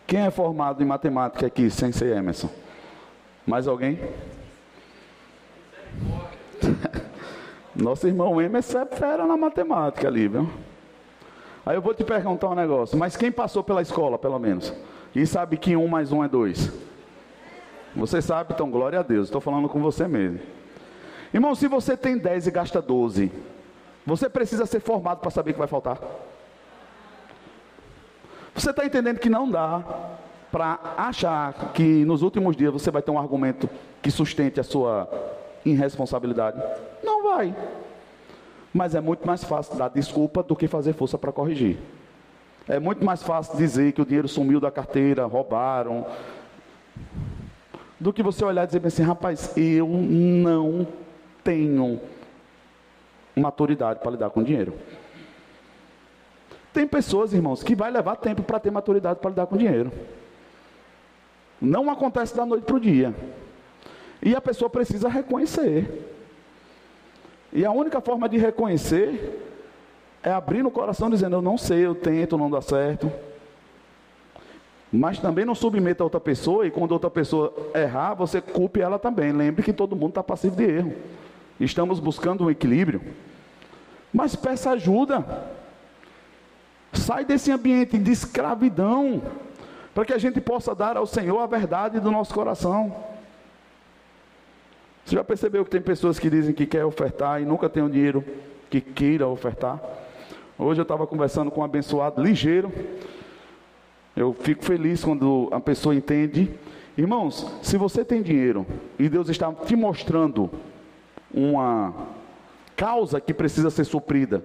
Quem 0.07 0.21
é 0.21 0.31
formado 0.31 0.83
em 0.83 0.87
matemática 0.87 1.47
aqui, 1.47 1.69
sem 1.69 1.93
ser 1.93 2.17
Emerson? 2.17 2.49
Mais 3.47 3.69
alguém? 3.69 3.99
Nosso 7.75 8.07
irmão 8.07 8.41
Emerson 8.41 8.81
é 8.81 8.87
fera 8.87 9.27
na 9.27 9.37
matemática 9.37 10.09
ali, 10.09 10.29
viu? 10.29 10.49
Aí 11.65 11.77
eu 11.77 11.83
vou 11.83 11.93
te 11.93 12.05
perguntar 12.05 12.49
um 12.49 12.55
negócio, 12.55 12.97
mas 12.97 13.17
quem 13.17 13.31
passou 13.31 13.63
pela 13.63 13.83
escola, 13.83 14.19
pelo 14.19 14.39
menos, 14.39 14.73
e 15.15 15.27
sabe 15.27 15.57
que 15.57 15.77
um 15.77 15.89
mais 15.89 16.13
um 16.13 16.23
é 16.23 16.29
dois? 16.29 16.73
Você 17.95 18.23
sabe, 18.23 18.55
então 18.55 18.71
glória 18.71 19.01
a 19.01 19.03
Deus, 19.03 19.27
estou 19.27 19.41
falando 19.41 19.69
com 19.69 19.81
você 19.81 20.07
mesmo. 20.07 20.39
Irmão, 21.35 21.55
se 21.55 21.67
você 21.67 21.97
tem 21.97 22.17
10 22.17 22.47
e 22.47 22.51
gasta 22.51 22.81
12, 22.81 23.33
você 24.07 24.29
precisa 24.29 24.65
ser 24.65 24.81
formado 24.81 25.19
para 25.19 25.31
saber 25.31 25.53
que 25.53 25.59
vai 25.59 25.67
faltar. 25.67 25.99
Você 28.55 28.71
está 28.71 28.87
entendendo 28.87 29.19
que 29.19 29.29
não 29.29 29.51
dá 29.51 29.83
para 30.53 30.79
achar 30.97 31.73
que 31.75 32.05
nos 32.05 32.23
últimos 32.23 32.57
dias 32.57 32.73
você 32.73 32.91
vai 32.91 33.03
ter 33.03 33.11
um 33.11 33.19
argumento 33.19 33.69
que 34.01 34.11
sustente 34.11 34.61
a 34.61 34.63
sua 34.63 35.09
irresponsabilidade? 35.71 36.63
Não 37.03 37.23
vai. 37.23 37.55
Mas 38.73 38.95
é 38.95 39.01
muito 39.01 39.27
mais 39.27 39.43
fácil 39.45 39.77
dar 39.77 39.89
desculpa 39.89 40.43
do 40.43 40.55
que 40.55 40.69
fazer 40.69 40.93
força 40.93 41.19
para 41.19 41.33
corrigir. 41.33 41.77
É 42.69 42.79
muito 42.79 43.05
mais 43.05 43.23
fácil 43.23 43.57
dizer 43.57 43.93
que 43.93 44.03
o 44.03 44.05
dinheiro 44.05 44.29
sumiu 44.29 44.61
da 44.61 44.71
carteira, 44.71 45.25
roubaram, 45.25 46.07
do 47.99 48.13
que 48.13 48.23
você 48.23 48.45
olhar 48.45 48.65
e 48.65 48.67
dizer 48.67 48.87
assim, 48.87 49.03
rapaz, 49.03 49.57
eu 49.57 49.87
não 49.89 50.87
tenho 51.43 52.01
maturidade 53.35 54.01
para 54.01 54.11
lidar 54.11 54.31
com 54.31 54.43
dinheiro. 54.43 54.75
Tem 56.73 56.87
pessoas, 56.87 57.33
irmãos, 57.33 57.63
que 57.63 57.75
vai 57.75 57.91
levar 57.91 58.17
tempo 58.17 58.43
para 58.43 58.61
ter 58.61 58.71
maturidade 58.71 59.21
para 59.21 59.31
lidar 59.31 59.47
com 59.47 59.57
dinheiro. 59.57 59.91
Não 61.61 61.89
acontece 61.89 62.37
da 62.37 62.45
noite 62.45 62.65
para 62.65 62.77
o 62.77 62.81
dia. 62.81 63.15
E 64.27 64.35
a 64.35 64.41
pessoa 64.41 64.69
precisa 64.69 65.09
reconhecer. 65.09 66.05
E 67.53 67.65
a 67.65 67.71
única 67.71 68.01
forma 68.01 68.29
de 68.29 68.37
reconhecer 68.37 69.41
é 70.21 70.33
abrir 70.33 70.65
no 70.65 70.71
coração 70.73 71.09
dizendo: 71.09 71.37
Eu 71.37 71.41
não 71.41 71.57
sei, 71.57 71.87
eu 71.87 71.95
tento, 71.95 72.37
não 72.37 72.51
dá 72.51 72.61
certo. 72.61 73.09
Mas 74.93 75.21
também 75.21 75.45
não 75.45 75.55
submeta 75.55 76.03
a 76.03 76.07
outra 76.07 76.19
pessoa 76.19 76.67
e 76.67 76.73
quando 76.73 76.91
outra 76.91 77.09
pessoa 77.09 77.55
errar, 77.73 78.15
você 78.15 78.41
culpe 78.41 78.81
ela 78.81 78.99
também. 78.99 79.31
Lembre 79.31 79.63
que 79.63 79.73
todo 79.73 79.95
mundo 79.95 80.09
está 80.09 80.25
passivo 80.25 80.57
de 80.57 80.65
erro. 80.65 80.93
Estamos 81.61 82.01
buscando 82.01 82.43
um 82.43 82.51
equilíbrio. 82.51 83.01
Mas 84.13 84.35
peça 84.35 84.71
ajuda. 84.73 85.25
Sai 86.93 87.25
desse 87.25 87.53
ambiente 87.53 87.97
de 87.97 88.11
escravidão, 88.11 89.23
para 89.95 90.05
que 90.05 90.13
a 90.13 90.19
gente 90.19 90.41
possa 90.41 90.75
dar 90.75 90.97
ao 90.97 91.07
Senhor 91.07 91.39
a 91.39 91.47
verdade 91.47 92.01
do 92.01 92.11
nosso 92.11 92.35
coração. 92.35 93.16
Você 95.07 95.15
já 95.15 95.23
percebeu 95.23 95.65
que 95.65 95.71
tem 95.71 95.81
pessoas 95.81 96.19
que 96.19 96.29
dizem 96.29 96.53
que 96.53 96.67
quer 96.67 96.85
ofertar 96.85 97.41
e 97.41 97.45
nunca 97.45 97.69
tem 97.69 97.81
o 97.81 97.89
dinheiro 97.89 98.25
que 98.69 98.81
queira 98.81 99.29
ofertar? 99.29 99.81
Hoje 100.59 100.81
eu 100.81 100.83
estava 100.83 101.07
conversando 101.07 101.49
com 101.49 101.61
um 101.61 101.65
abençoado 101.65 102.21
ligeiro. 102.21 102.73
Eu 104.17 104.33
fico 104.33 104.65
feliz 104.65 105.05
quando 105.05 105.49
a 105.53 105.61
pessoa 105.61 105.95
entende. 105.95 106.51
Irmãos, 106.99 107.47
se 107.63 107.77
você 107.77 108.05
tem 108.05 108.21
dinheiro 108.21 108.67
e 108.99 109.09
Deus 109.09 109.29
está 109.29 109.53
te 109.53 109.77
mostrando 109.77 110.51
uma 111.33 111.95
causa 112.75 113.21
que 113.21 113.33
precisa 113.33 113.71
ser 113.71 113.85
suprida, 113.85 114.43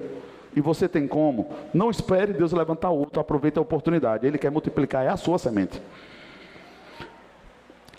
e 0.55 0.61
você 0.61 0.87
tem 0.87 1.07
como, 1.07 1.49
não 1.73 1.89
espere 1.89 2.33
Deus 2.33 2.51
levantar 2.51 2.91
outro, 2.91 3.19
aproveite 3.19 3.57
a 3.57 3.63
oportunidade. 3.63 4.27
Ele 4.27 4.37
quer 4.37 4.51
multiplicar, 4.51 5.03
é 5.03 5.09
a 5.09 5.17
sua 5.17 5.39
semente. 5.39 5.81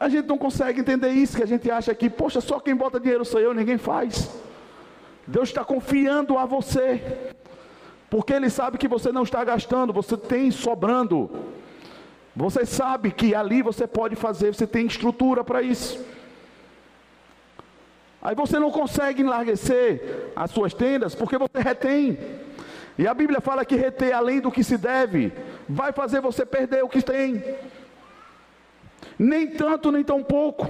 A 0.02 0.08
gente 0.08 0.26
não 0.26 0.36
consegue 0.36 0.80
entender 0.80 1.10
isso, 1.10 1.36
que 1.36 1.44
a 1.44 1.46
gente 1.46 1.70
acha 1.70 1.94
que, 1.94 2.10
poxa, 2.10 2.40
só 2.40 2.58
quem 2.58 2.74
bota 2.74 2.98
dinheiro 2.98 3.24
sou 3.24 3.38
eu, 3.38 3.54
ninguém 3.54 3.78
faz. 3.78 4.28
Deus 5.24 5.50
está 5.50 5.64
confiando 5.64 6.36
a 6.36 6.44
você, 6.44 7.00
porque 8.10 8.32
Ele 8.32 8.50
sabe 8.50 8.78
que 8.78 8.88
você 8.88 9.12
não 9.12 9.22
está 9.22 9.44
gastando, 9.44 9.92
você 9.92 10.16
tem 10.16 10.50
sobrando. 10.50 11.30
Você 12.34 12.66
sabe 12.66 13.12
que 13.12 13.32
ali 13.32 13.62
você 13.62 13.86
pode 13.86 14.16
fazer, 14.16 14.52
você 14.52 14.66
tem 14.66 14.86
estrutura 14.86 15.44
para 15.44 15.62
isso. 15.62 16.04
Aí 18.20 18.34
você 18.34 18.58
não 18.58 18.72
consegue 18.72 19.22
enlarguecer 19.22 20.32
as 20.34 20.50
suas 20.50 20.74
tendas 20.74 21.14
porque 21.14 21.38
você 21.38 21.60
retém. 21.60 22.18
E 22.98 23.06
a 23.06 23.14
Bíblia 23.14 23.40
fala 23.40 23.64
que 23.64 23.76
reter 23.76 24.12
além 24.12 24.40
do 24.40 24.50
que 24.50 24.64
se 24.64 24.76
deve 24.76 25.32
vai 25.68 25.92
fazer 25.92 26.20
você 26.20 26.44
perder 26.44 26.82
o 26.82 26.88
que 26.88 27.00
tem. 27.02 27.40
Nem 29.18 29.46
tanto, 29.48 29.90
nem 29.90 30.02
tão 30.02 30.22
pouco. 30.22 30.68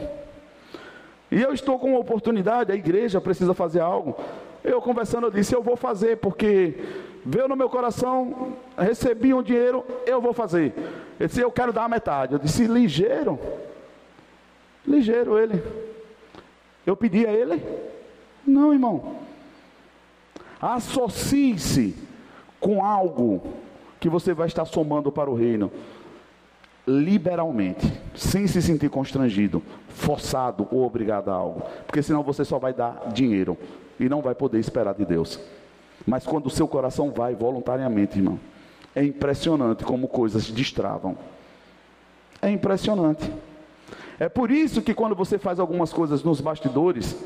E 1.30 1.40
eu 1.40 1.52
estou 1.52 1.78
com 1.78 1.90
uma 1.90 1.98
oportunidade, 1.98 2.72
a 2.72 2.74
igreja 2.74 3.20
precisa 3.20 3.54
fazer 3.54 3.80
algo. 3.80 4.16
Eu 4.62 4.80
conversando, 4.82 5.26
eu 5.26 5.30
disse: 5.30 5.54
Eu 5.54 5.62
vou 5.62 5.76
fazer, 5.76 6.18
porque 6.18 6.74
veio 7.24 7.48
no 7.48 7.56
meu 7.56 7.70
coração, 7.70 8.54
recebi 8.76 9.32
um 9.32 9.42
dinheiro, 9.42 9.84
eu 10.06 10.20
vou 10.20 10.32
fazer. 10.32 10.74
Ele 11.18 11.28
disse: 11.28 11.40
Eu 11.40 11.50
quero 11.50 11.72
dar 11.72 11.84
a 11.84 11.88
metade. 11.88 12.34
Eu 12.34 12.38
disse: 12.38 12.66
Ligeiro. 12.66 13.38
Ligeiro 14.86 15.38
ele. 15.38 15.62
Eu 16.86 16.96
pedi 16.96 17.26
a 17.26 17.32
ele? 17.32 17.64
Não, 18.46 18.72
irmão. 18.72 19.16
Associe-se 20.60 21.96
com 22.60 22.84
algo 22.84 23.42
que 23.98 24.08
você 24.08 24.34
vai 24.34 24.48
estar 24.48 24.64
somando 24.64 25.10
para 25.10 25.30
o 25.30 25.34
reino 25.34 25.72
liberalmente, 26.86 27.92
sem 28.14 28.46
se 28.46 28.60
sentir 28.60 28.90
constrangido, 28.90 29.62
forçado 29.88 30.66
ou 30.70 30.84
obrigado 30.84 31.30
a 31.30 31.34
algo, 31.34 31.62
porque 31.86 32.02
senão 32.02 32.22
você 32.22 32.44
só 32.44 32.58
vai 32.58 32.72
dar 32.72 33.10
dinheiro 33.12 33.56
e 34.00 34.08
não 34.08 34.20
vai 34.20 34.34
poder 34.34 34.58
esperar 34.58 34.94
de 34.94 35.04
Deus. 35.04 35.38
Mas 36.06 36.26
quando 36.26 36.46
o 36.46 36.50
seu 36.50 36.66
coração 36.66 37.10
vai 37.10 37.34
voluntariamente, 37.34 38.18
irmão, 38.18 38.38
é 38.94 39.04
impressionante 39.04 39.84
como 39.84 40.08
coisas 40.08 40.50
destravam. 40.50 41.16
É 42.40 42.50
impressionante. 42.50 43.30
É 44.18 44.28
por 44.28 44.50
isso 44.50 44.82
que 44.82 44.94
quando 44.94 45.14
você 45.14 45.38
faz 45.38 45.60
algumas 45.60 45.92
coisas 45.92 46.24
nos 46.24 46.40
bastidores, 46.40 47.16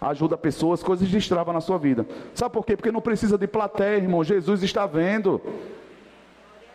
ajuda 0.00 0.36
pessoas, 0.36 0.82
coisas 0.82 1.08
destravam 1.08 1.52
na 1.52 1.60
sua 1.60 1.78
vida. 1.78 2.06
Sabe 2.34 2.52
por 2.52 2.64
quê? 2.64 2.76
Porque 2.76 2.90
não 2.90 3.00
precisa 3.00 3.36
de 3.36 3.46
plateia, 3.46 3.96
irmão. 3.96 4.24
Jesus 4.24 4.62
está 4.62 4.86
vendo. 4.86 5.40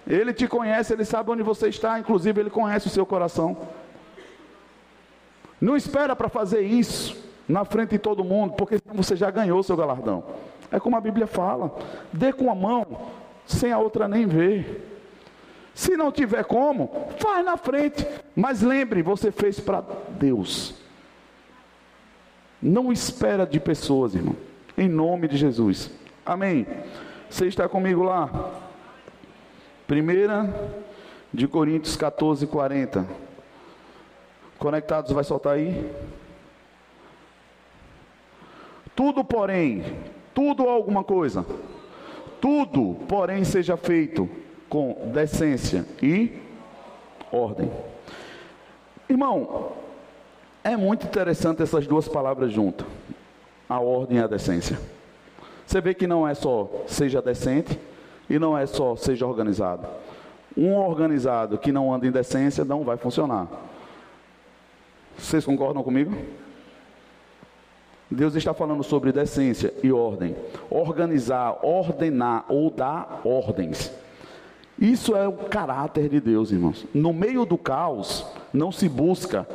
Ele 0.09 0.33
te 0.33 0.47
conhece, 0.47 0.91
ele 0.91 1.05
sabe 1.05 1.29
onde 1.29 1.43
você 1.43 1.67
está, 1.69 1.99
inclusive 1.99 2.41
ele 2.41 2.49
conhece 2.49 2.87
o 2.87 2.89
seu 2.89 3.05
coração. 3.05 3.55
Não 5.61 5.77
espera 5.77 6.15
para 6.15 6.27
fazer 6.27 6.61
isso 6.61 7.15
na 7.47 7.63
frente 7.63 7.91
de 7.91 7.99
todo 7.99 8.23
mundo, 8.23 8.55
porque 8.55 8.79
você 8.87 9.15
já 9.15 9.29
ganhou 9.29 9.61
seu 9.61 9.77
galardão. 9.77 10.23
É 10.71 10.79
como 10.79 10.97
a 10.97 11.01
Bíblia 11.01 11.27
fala: 11.27 11.71
dê 12.11 12.33
com 12.33 12.49
a 12.49 12.55
mão, 12.55 12.85
sem 13.45 13.71
a 13.71 13.77
outra 13.77 14.07
nem 14.07 14.25
ver. 14.25 14.87
Se 15.75 15.95
não 15.95 16.11
tiver 16.11 16.43
como, 16.43 17.07
faz 17.19 17.45
na 17.45 17.55
frente. 17.55 18.05
Mas 18.35 18.63
lembre, 18.63 19.03
você 19.03 19.31
fez 19.31 19.59
para 19.59 19.83
Deus. 20.19 20.73
Não 22.59 22.91
espera 22.91 23.45
de 23.45 23.59
pessoas, 23.59 24.15
irmão. 24.15 24.35
Em 24.75 24.89
nome 24.89 25.27
de 25.27 25.37
Jesus. 25.37 25.91
Amém. 26.25 26.65
Você 27.29 27.45
está 27.45 27.69
comigo 27.69 28.03
lá? 28.03 28.68
Primeira 29.89 30.47
de 31.33 31.47
Coríntios 31.47 31.97
14, 31.97 32.45
40. 32.45 33.07
Conectados, 34.59 35.11
vai 35.11 35.23
soltar 35.23 35.55
aí? 35.55 35.91
Tudo, 38.95 39.23
porém, 39.23 39.83
tudo 40.31 40.69
alguma 40.69 41.03
coisa. 41.03 41.43
Tudo, 42.39 42.97
porém, 43.07 43.43
seja 43.43 43.75
feito 43.77 44.29
com 44.69 45.09
decência 45.11 45.83
e 46.03 46.39
ordem. 47.31 47.71
Irmão, 49.09 49.71
é 50.63 50.77
muito 50.77 51.07
interessante 51.07 51.63
essas 51.63 51.87
duas 51.87 52.07
palavras 52.07 52.51
juntas: 52.51 52.85
a 53.67 53.79
ordem 53.79 54.19
e 54.19 54.21
a 54.21 54.27
decência. 54.27 54.79
Você 55.65 55.81
vê 55.81 55.95
que 55.95 56.05
não 56.05 56.27
é 56.27 56.35
só 56.35 56.69
seja 56.85 57.23
decente 57.23 57.89
e 58.29 58.37
não 58.37 58.57
é 58.57 58.65
só 58.65 58.95
seja 58.95 59.25
organizado. 59.25 59.87
Um 60.55 60.73
organizado 60.75 61.57
que 61.57 61.71
não 61.71 61.93
anda 61.93 62.05
em 62.05 62.11
decência 62.11 62.65
não 62.65 62.83
vai 62.83 62.97
funcionar. 62.97 63.47
Vocês 65.17 65.45
concordam 65.45 65.83
comigo? 65.83 66.13
Deus 68.11 68.33
está 68.35 68.53
falando 68.53 68.83
sobre 68.83 69.11
decência 69.11 69.73
e 69.83 69.91
ordem. 69.91 70.35
Organizar, 70.69 71.59
ordenar 71.63 72.45
ou 72.47 72.71
dar 72.71 73.21
ordens. 73.23 73.91
Isso 74.79 75.15
é 75.15 75.27
o 75.27 75.33
caráter 75.33 76.09
de 76.09 76.19
Deus, 76.19 76.51
irmãos. 76.51 76.85
No 76.93 77.13
meio 77.13 77.45
do 77.45 77.57
caos, 77.57 78.25
não 78.53 78.71
se 78.71 78.87
busca 78.87 79.47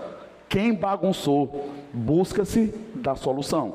quem 0.49 0.73
bagunçou, 0.73 1.69
busca-se 1.93 2.73
da 2.95 3.17
solução. 3.17 3.75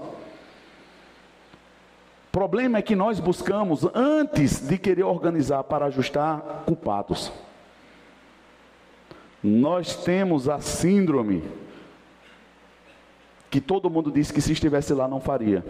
Problema 2.31 2.77
é 2.77 2.81
que 2.81 2.95
nós 2.95 3.19
buscamos, 3.19 3.83
antes 3.93 4.67
de 4.67 4.77
querer 4.77 5.03
organizar 5.03 5.63
para 5.63 5.85
ajustar, 5.85 6.63
culpados. 6.65 7.31
Nós 9.43 9.95
temos 9.95 10.47
a 10.47 10.59
síndrome 10.59 11.43
que 13.49 13.59
todo 13.59 13.89
mundo 13.89 14.11
disse 14.11 14.31
que 14.31 14.41
se 14.41 14.53
estivesse 14.53 14.93
lá 14.93 15.07
não 15.07 15.19
faria. 15.19 15.65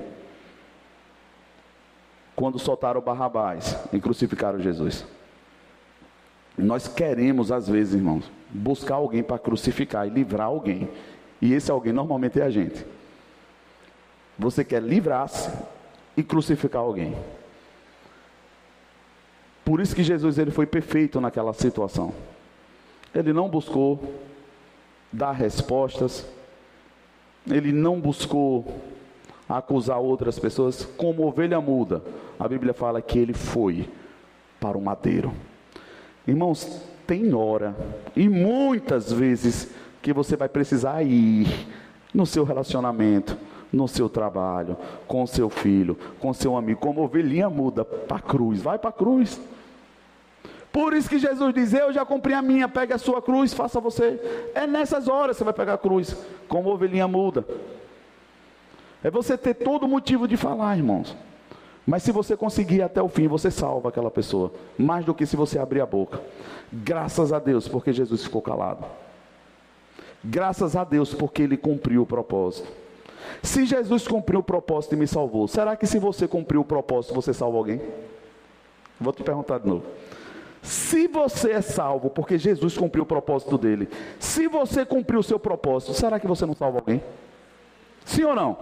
Quando 2.36 2.60
soltaram 2.60 3.00
Barrabás 3.00 3.78
e 3.93 4.00
crucificaram 4.00 4.60
Jesus. 4.60 5.06
Nós 6.58 6.89
queremos, 6.89 7.54
às 7.54 7.69
vezes, 7.69 7.93
irmãos, 7.93 8.30
buscar 8.50 8.95
alguém 8.95 9.24
para 9.24 9.39
crucificar 9.39 10.06
e 10.06 10.10
livrar 10.10 10.48
alguém. 10.48 10.89
E 11.41 11.54
esse 11.54 11.72
alguém 11.72 11.93
normalmente 11.93 12.41
é 12.41 12.43
a 12.43 12.50
gente. 12.50 12.86
Você 14.38 14.63
quer 14.65 14.82
livrar-se 14.82 15.50
e 16.20 16.24
crucificar 16.24 16.82
alguém. 16.82 17.16
Por 19.64 19.80
isso 19.80 19.96
que 19.96 20.04
Jesus 20.04 20.38
ele 20.38 20.52
foi 20.52 20.66
perfeito 20.66 21.22
naquela 21.22 21.54
situação. 21.54 22.14
Ele 23.16 23.32
não 23.32 23.48
buscou 23.48 24.16
dar 25.12 25.32
respostas. 25.32 26.26
Ele 27.50 27.72
não 27.72 28.02
buscou 28.02 28.66
acusar 29.48 30.00
outras 30.00 30.38
pessoas 30.38 30.84
como 30.98 31.26
ovelha 31.26 31.62
muda. 31.62 32.04
A 32.38 32.48
Bíblia 32.48 32.74
fala 32.74 33.02
que 33.02 33.18
ele 33.18 33.34
foi 33.34 33.88
para 34.60 34.78
o 34.78 34.82
madeiro. 34.82 35.32
Irmãos, 36.28 36.82
tem 37.08 37.34
hora, 37.34 37.76
e 38.16 38.28
muitas 38.28 39.12
vezes, 39.12 39.72
que 40.02 40.14
você 40.14 40.36
vai 40.36 40.48
precisar 40.48 41.02
ir 41.02 41.48
no 42.14 42.26
seu 42.26 42.44
relacionamento, 42.44 43.36
no 43.72 43.88
seu 43.88 44.10
trabalho, 44.10 44.76
com 45.08 45.26
seu 45.28 45.50
filho, 45.50 45.98
com 46.20 46.34
seu 46.34 46.58
amigo, 46.58 46.80
como 46.80 47.04
ovelhinha 47.04 47.50
muda 47.50 47.86
para 47.86 48.18
a 48.18 48.22
cruz, 48.22 48.62
vai 48.62 48.78
para 48.80 48.90
a 48.90 48.94
cruz. 48.94 49.40
Por 50.72 50.94
isso 50.94 51.10
que 51.10 51.18
Jesus 51.18 51.54
diz: 51.54 51.74
Eu 51.74 51.92
já 51.92 52.06
cumpri 52.06 52.34
a 52.34 52.42
minha, 52.42 52.68
pegue 52.68 52.94
a 52.94 52.98
sua 52.98 53.22
cruz, 53.22 53.54
faça 53.54 53.80
você. 53.80 54.52
É 54.54 54.68
nessas 54.68 55.08
horas 55.08 55.36
que 55.36 55.40
você 55.40 55.44
vai 55.44 55.54
pegar 55.54 55.74
a 55.74 55.78
cruz, 55.78 56.16
como 56.48 56.70
ovelhinha 56.70 57.08
muda. 57.08 57.46
É 59.04 59.10
você 59.10 59.38
ter 59.38 59.54
todo 59.54 59.88
motivo 59.88 60.28
de 60.28 60.38
falar, 60.38 60.78
irmãos. 60.78 61.16
Mas 61.88 62.04
se 62.04 62.12
você 62.12 62.38
conseguir 62.38 62.84
até 62.84 63.02
o 63.02 63.08
fim, 63.08 63.28
você 63.28 63.50
salva 63.50 63.90
aquela 63.90 64.12
pessoa. 64.12 64.52
Mais 64.78 65.06
do 65.06 65.14
que 65.14 65.26
se 65.26 65.36
você 65.36 65.58
abrir 65.58 65.82
a 65.82 65.86
boca. 65.86 66.22
Graças 66.72 67.34
a 67.34 67.40
Deus, 67.40 67.68
porque 67.68 67.92
Jesus 67.92 68.24
ficou 68.24 68.42
calado. 68.42 68.86
Graças 70.24 70.76
a 70.76 70.84
Deus, 70.84 71.14
porque 71.16 71.42
ele 71.42 71.58
cumpriu 71.58 72.04
o 72.04 72.06
propósito. 72.06 72.70
Se 73.42 73.66
Jesus 73.66 74.08
cumpriu 74.08 74.40
o 74.40 74.44
propósito 74.44 74.96
e 74.96 74.98
me 74.98 75.08
salvou, 75.08 75.48
será 75.48 75.76
que 75.76 75.88
se 75.88 76.00
você 76.00 76.28
cumpriu 76.28 76.62
o 76.62 76.66
propósito, 76.66 77.14
você 77.14 77.34
salva 77.34 77.58
alguém? 77.58 77.82
Vou 79.00 79.14
te 79.14 79.24
perguntar 79.24 79.60
de 79.60 79.68
novo. 79.68 79.86
Se 80.62 81.08
você 81.08 81.52
é 81.52 81.62
salvo 81.62 82.10
porque 82.10 82.38
Jesus 82.38 82.78
cumpriu 82.78 83.04
o 83.04 83.08
propósito 83.08 83.58
dele, 83.58 83.88
se 84.20 84.48
você 84.48 84.86
cumpriu 84.86 85.22
o 85.22 85.24
seu 85.24 85.40
propósito, 85.40 85.94
será 85.94 86.20
que 86.20 86.28
você 86.28 86.46
não 86.46 86.54
salva 86.54 86.80
alguém? 86.80 87.02
Sim 88.04 88.26
ou 88.26 88.36
não? 88.36 88.58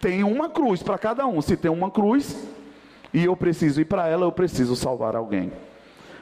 tem 0.00 0.22
uma 0.22 0.48
cruz 0.48 0.82
para 0.82 0.98
cada 0.98 1.26
um. 1.26 1.40
Se 1.42 1.56
tem 1.56 1.70
uma 1.70 1.90
cruz 1.90 2.36
e 3.12 3.24
eu 3.24 3.36
preciso 3.36 3.80
ir 3.80 3.86
para 3.86 4.06
ela, 4.06 4.24
eu 4.24 4.32
preciso 4.32 4.76
salvar 4.76 5.16
alguém. 5.16 5.52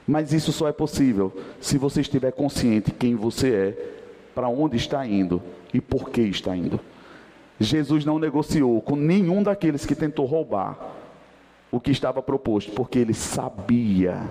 Mas 0.07 0.33
isso 0.33 0.53
só 0.53 0.69
é 0.69 0.73
possível 0.73 1.33
se 1.61 1.79
você 1.79 2.01
estiver 2.01 2.33
consciente 2.33 2.91
quem 2.91 3.15
você 3.15 3.55
é, 3.55 3.95
para 4.35 4.49
onde 4.49 4.77
está 4.77 5.07
indo 5.07 5.43
e 5.73 5.81
por 5.81 6.11
que 6.11 6.23
está 6.23 6.55
indo. 6.57 6.79
Jesus 7.59 8.05
não 8.05 8.19
negociou 8.19 8.81
com 8.81 8.97
nenhum 8.97 9.43
daqueles 9.43 9.87
que 9.87 9.95
tentou 9.95 10.27
roubar 10.27 10.79
o 11.71 11.81
que 11.81 11.91
estava 11.91 12.23
proposto, 12.23 12.73
porque 12.73 12.99
ele 12.99 13.15
sabia 13.15 14.23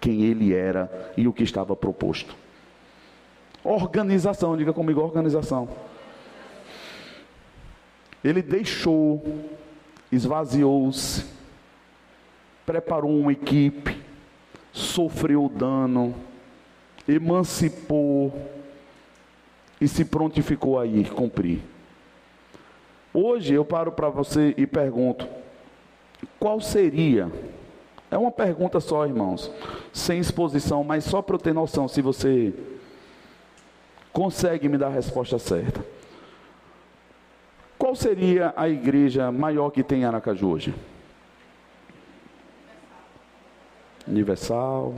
quem 0.00 0.22
ele 0.22 0.54
era 0.54 1.12
e 1.16 1.26
o 1.26 1.32
que 1.32 1.42
estava 1.42 1.76
proposto. 1.76 2.34
Organização, 3.64 4.56
diga 4.56 4.72
comigo, 4.72 5.00
organização. 5.00 5.68
Ele 8.22 8.42
deixou, 8.42 9.22
esvaziou-se, 10.10 11.24
preparou 12.64 13.18
uma 13.18 13.32
equipe, 13.32 14.00
sofreu 14.72 15.48
dano, 15.48 16.14
emancipou 17.06 18.32
e 19.80 19.86
se 19.86 20.04
prontificou 20.04 20.78
a 20.78 20.86
ir 20.86 21.10
cumprir. 21.10 21.60
Hoje 23.20 23.52
eu 23.52 23.64
paro 23.64 23.90
para 23.90 24.08
você 24.08 24.54
e 24.56 24.64
pergunto: 24.64 25.26
qual 26.38 26.60
seria? 26.60 27.28
É 28.08 28.16
uma 28.16 28.30
pergunta 28.30 28.78
só, 28.78 29.04
irmãos, 29.04 29.50
sem 29.92 30.20
exposição, 30.20 30.84
mas 30.84 31.02
só 31.02 31.20
para 31.20 31.34
eu 31.34 31.40
ter 31.40 31.52
noção 31.52 31.88
se 31.88 32.00
você 32.00 32.54
consegue 34.12 34.68
me 34.68 34.78
dar 34.78 34.86
a 34.86 34.90
resposta 34.90 35.36
certa. 35.36 35.84
Qual 37.76 37.96
seria 37.96 38.54
a 38.56 38.68
igreja 38.68 39.32
maior 39.32 39.70
que 39.70 39.82
tem 39.82 40.02
em 40.02 40.04
Aracaju 40.04 40.50
hoje? 40.50 40.74
Universal. 44.06 44.94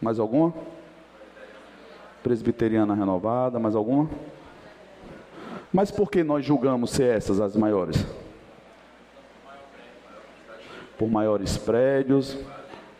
Mais 0.00 0.18
alguma? 0.18 0.54
Presbiteriana 2.22 2.94
renovada, 2.94 3.58
mais 3.58 3.76
alguma? 3.76 4.08
Mas 5.74 5.90
por 5.90 6.08
que 6.08 6.22
nós 6.22 6.46
julgamos 6.46 6.90
ser 6.90 7.16
essas 7.16 7.40
as 7.40 7.56
maiores? 7.56 8.06
Por 10.96 11.10
maiores 11.10 11.58
prédios, 11.58 12.38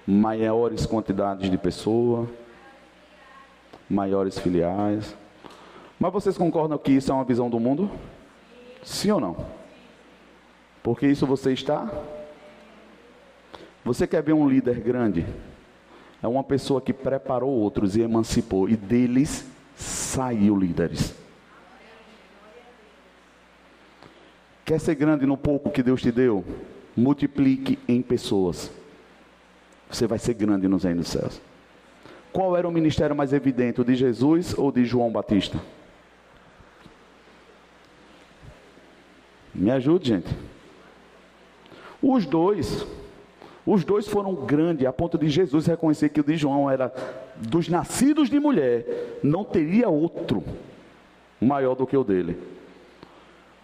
maiores 0.04 0.84
quantidades 0.84 1.48
de 1.48 1.56
pessoas, 1.56 2.28
maiores 3.88 4.40
filiais. 4.40 5.16
Mas 6.00 6.12
vocês 6.12 6.36
concordam 6.36 6.76
que 6.76 6.90
isso 6.90 7.12
é 7.12 7.14
uma 7.14 7.22
visão 7.22 7.48
do 7.48 7.60
mundo? 7.60 7.88
Sim 8.82 9.12
ou 9.12 9.20
não? 9.20 9.36
Porque 10.82 11.06
isso 11.06 11.28
você 11.28 11.52
está? 11.52 11.88
Você 13.84 14.04
quer 14.04 14.20
ver 14.20 14.32
um 14.32 14.48
líder 14.48 14.80
grande? 14.80 15.24
É 16.20 16.26
uma 16.26 16.42
pessoa 16.42 16.80
que 16.80 16.92
preparou 16.92 17.50
outros 17.50 17.94
e 17.94 18.00
emancipou, 18.00 18.68
e 18.68 18.74
deles 18.74 19.46
saiu 19.76 20.58
líderes. 20.58 21.23
Quer 24.64 24.80
ser 24.80 24.94
grande 24.94 25.26
no 25.26 25.36
pouco 25.36 25.70
que 25.70 25.82
Deus 25.82 26.00
te 26.00 26.10
deu? 26.10 26.44
Multiplique 26.96 27.78
em 27.86 28.00
pessoas. 28.00 28.70
Você 29.90 30.06
vai 30.06 30.18
ser 30.18 30.34
grande 30.34 30.66
nos 30.66 30.84
reinos 30.84 31.04
dos 31.04 31.12
céus. 31.12 31.40
Qual 32.32 32.56
era 32.56 32.66
o 32.66 32.72
ministério 32.72 33.14
mais 33.14 33.32
evidente, 33.32 33.80
o 33.80 33.84
de 33.84 33.94
Jesus 33.94 34.56
ou 34.56 34.72
de 34.72 34.84
João 34.84 35.10
Batista? 35.10 35.60
Me 39.54 39.70
ajude, 39.70 40.08
gente. 40.08 40.34
Os 42.02 42.26
dois. 42.26 42.86
Os 43.66 43.84
dois 43.84 44.08
foram 44.08 44.34
grandes, 44.34 44.86
a 44.86 44.92
ponto 44.92 45.16
de 45.16 45.28
Jesus 45.28 45.66
reconhecer 45.66 46.08
que 46.08 46.20
o 46.20 46.24
de 46.24 46.36
João 46.36 46.70
era 46.70 46.92
dos 47.36 47.68
nascidos 47.68 48.28
de 48.28 48.38
mulher, 48.38 49.18
não 49.22 49.44
teria 49.44 49.88
outro 49.88 50.42
maior 51.40 51.74
do 51.74 51.86
que 51.86 51.96
o 51.96 52.04
dele. 52.04 52.53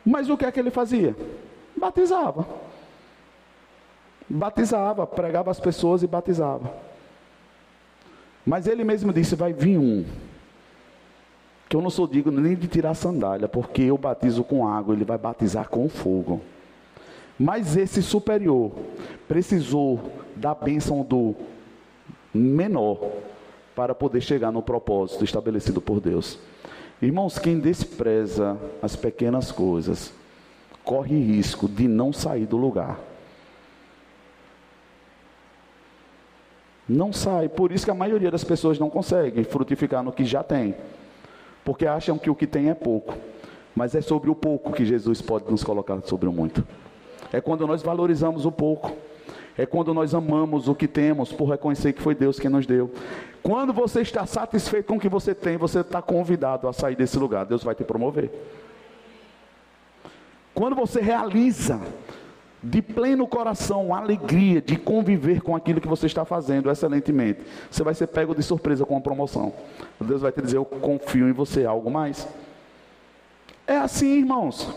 Mas 0.04 0.28
o 0.28 0.36
que 0.36 0.44
é 0.44 0.52
que 0.52 0.58
ele 0.58 0.70
fazia? 0.70 1.16
Batizava. 1.76 2.46
Batizava, 4.28 5.06
pregava 5.06 5.50
as 5.50 5.60
pessoas 5.60 6.02
e 6.02 6.06
batizava. 6.06 6.72
Mas 8.46 8.66
ele 8.66 8.84
mesmo 8.84 9.12
disse: 9.12 9.34
vai 9.34 9.52
vir 9.52 9.78
um. 9.78 10.04
Que 11.68 11.76
eu 11.76 11.82
não 11.82 11.90
sou 11.90 12.06
digno 12.06 12.40
nem 12.40 12.56
de 12.56 12.66
tirar 12.66 12.94
sandália, 12.94 13.46
porque 13.48 13.82
eu 13.82 13.96
batizo 13.96 14.42
com 14.42 14.66
água, 14.66 14.94
ele 14.94 15.04
vai 15.04 15.18
batizar 15.18 15.68
com 15.68 15.88
fogo. 15.88 16.40
Mas 17.38 17.76
esse 17.76 18.02
superior 18.02 18.72
precisou 19.28 20.00
da 20.36 20.54
bênção 20.54 21.02
do 21.02 21.34
menor 22.34 23.00
para 23.74 23.94
poder 23.94 24.20
chegar 24.20 24.50
no 24.50 24.62
propósito 24.62 25.24
estabelecido 25.24 25.80
por 25.80 26.00
Deus. 26.00 26.38
Irmãos, 27.02 27.38
quem 27.38 27.58
despreza 27.58 28.58
as 28.82 28.94
pequenas 28.94 29.50
coisas 29.50 30.12
corre 30.84 31.18
risco 31.18 31.68
de 31.68 31.88
não 31.88 32.12
sair 32.12 32.46
do 32.46 32.56
lugar. 32.56 32.98
Não 36.88 37.12
sai, 37.12 37.48
por 37.48 37.70
isso 37.70 37.84
que 37.84 37.90
a 37.90 37.94
maioria 37.94 38.30
das 38.30 38.42
pessoas 38.42 38.78
não 38.78 38.90
consegue 38.90 39.44
frutificar 39.44 40.02
no 40.02 40.12
que 40.12 40.24
já 40.24 40.42
tem, 40.42 40.74
porque 41.64 41.86
acham 41.86 42.18
que 42.18 42.28
o 42.28 42.34
que 42.34 42.46
tem 42.46 42.68
é 42.68 42.74
pouco, 42.74 43.14
mas 43.74 43.94
é 43.94 44.00
sobre 44.00 44.28
o 44.28 44.34
pouco 44.34 44.72
que 44.72 44.84
Jesus 44.84 45.22
pode 45.22 45.48
nos 45.50 45.62
colocar 45.62 46.00
sobre 46.02 46.28
o 46.28 46.32
muito. 46.32 46.66
É 47.32 47.40
quando 47.40 47.66
nós 47.66 47.82
valorizamos 47.82 48.44
o 48.44 48.50
pouco. 48.50 48.92
É 49.56 49.66
quando 49.66 49.92
nós 49.92 50.14
amamos 50.14 50.68
o 50.68 50.74
que 50.74 50.88
temos 50.88 51.32
por 51.32 51.48
reconhecer 51.48 51.92
que 51.92 52.02
foi 52.02 52.14
Deus 52.14 52.38
quem 52.38 52.50
nos 52.50 52.66
deu. 52.66 52.90
Quando 53.42 53.72
você 53.72 54.00
está 54.00 54.26
satisfeito 54.26 54.86
com 54.86 54.96
o 54.96 55.00
que 55.00 55.08
você 55.08 55.34
tem, 55.34 55.56
você 55.56 55.80
está 55.80 56.00
convidado 56.00 56.68
a 56.68 56.72
sair 56.72 56.96
desse 56.96 57.18
lugar. 57.18 57.46
Deus 57.46 57.62
vai 57.62 57.74
te 57.74 57.84
promover. 57.84 58.30
Quando 60.54 60.76
você 60.76 61.00
realiza 61.00 61.80
de 62.62 62.82
pleno 62.82 63.26
coração 63.26 63.94
a 63.94 63.98
alegria 63.98 64.60
de 64.60 64.76
conviver 64.76 65.40
com 65.40 65.56
aquilo 65.56 65.80
que 65.80 65.88
você 65.88 66.06
está 66.06 66.24
fazendo 66.24 66.70
excelentemente, 66.70 67.40
você 67.70 67.82
vai 67.82 67.94
ser 67.94 68.08
pego 68.08 68.34
de 68.34 68.42
surpresa 68.42 68.84
com 68.84 68.96
a 68.96 69.00
promoção. 69.00 69.54
Deus 70.00 70.20
vai 70.20 70.32
te 70.32 70.42
dizer: 70.42 70.58
Eu 70.58 70.64
confio 70.64 71.28
em 71.28 71.32
você, 71.32 71.64
algo 71.64 71.90
mais. 71.90 72.28
É 73.66 73.76
assim, 73.76 74.18
irmãos. 74.18 74.68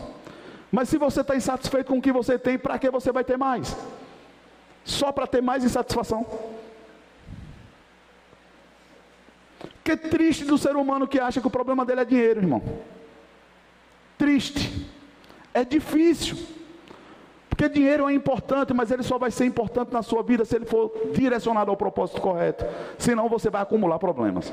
Mas 0.72 0.88
se 0.88 0.98
você 0.98 1.20
está 1.20 1.36
insatisfeito 1.36 1.92
com 1.92 1.98
o 1.98 2.02
que 2.02 2.12
você 2.12 2.38
tem, 2.38 2.58
para 2.58 2.78
que 2.78 2.90
você 2.90 3.12
vai 3.12 3.22
ter 3.22 3.36
mais? 3.36 3.76
Só 4.84 5.10
para 5.10 5.26
ter 5.26 5.40
mais 5.40 5.64
insatisfação? 5.64 6.26
Que 9.82 9.96
triste 9.96 10.44
do 10.44 10.56
ser 10.56 10.76
humano 10.76 11.08
que 11.08 11.18
acha 11.18 11.40
que 11.40 11.46
o 11.46 11.50
problema 11.50 11.84
dele 11.84 12.02
é 12.02 12.04
dinheiro, 12.04 12.40
irmão. 12.40 12.62
Triste. 14.18 14.86
É 15.52 15.64
difícil. 15.64 16.36
Porque 17.48 17.68
dinheiro 17.68 18.08
é 18.08 18.12
importante, 18.12 18.74
mas 18.74 18.90
ele 18.90 19.02
só 19.02 19.16
vai 19.16 19.30
ser 19.30 19.44
importante 19.44 19.92
na 19.92 20.02
sua 20.02 20.22
vida 20.22 20.44
se 20.44 20.56
ele 20.56 20.64
for 20.64 20.92
direcionado 21.14 21.70
ao 21.70 21.76
propósito 21.76 22.20
correto. 22.20 22.64
Senão 22.98 23.28
você 23.28 23.48
vai 23.48 23.62
acumular 23.62 23.98
problemas. 23.98 24.52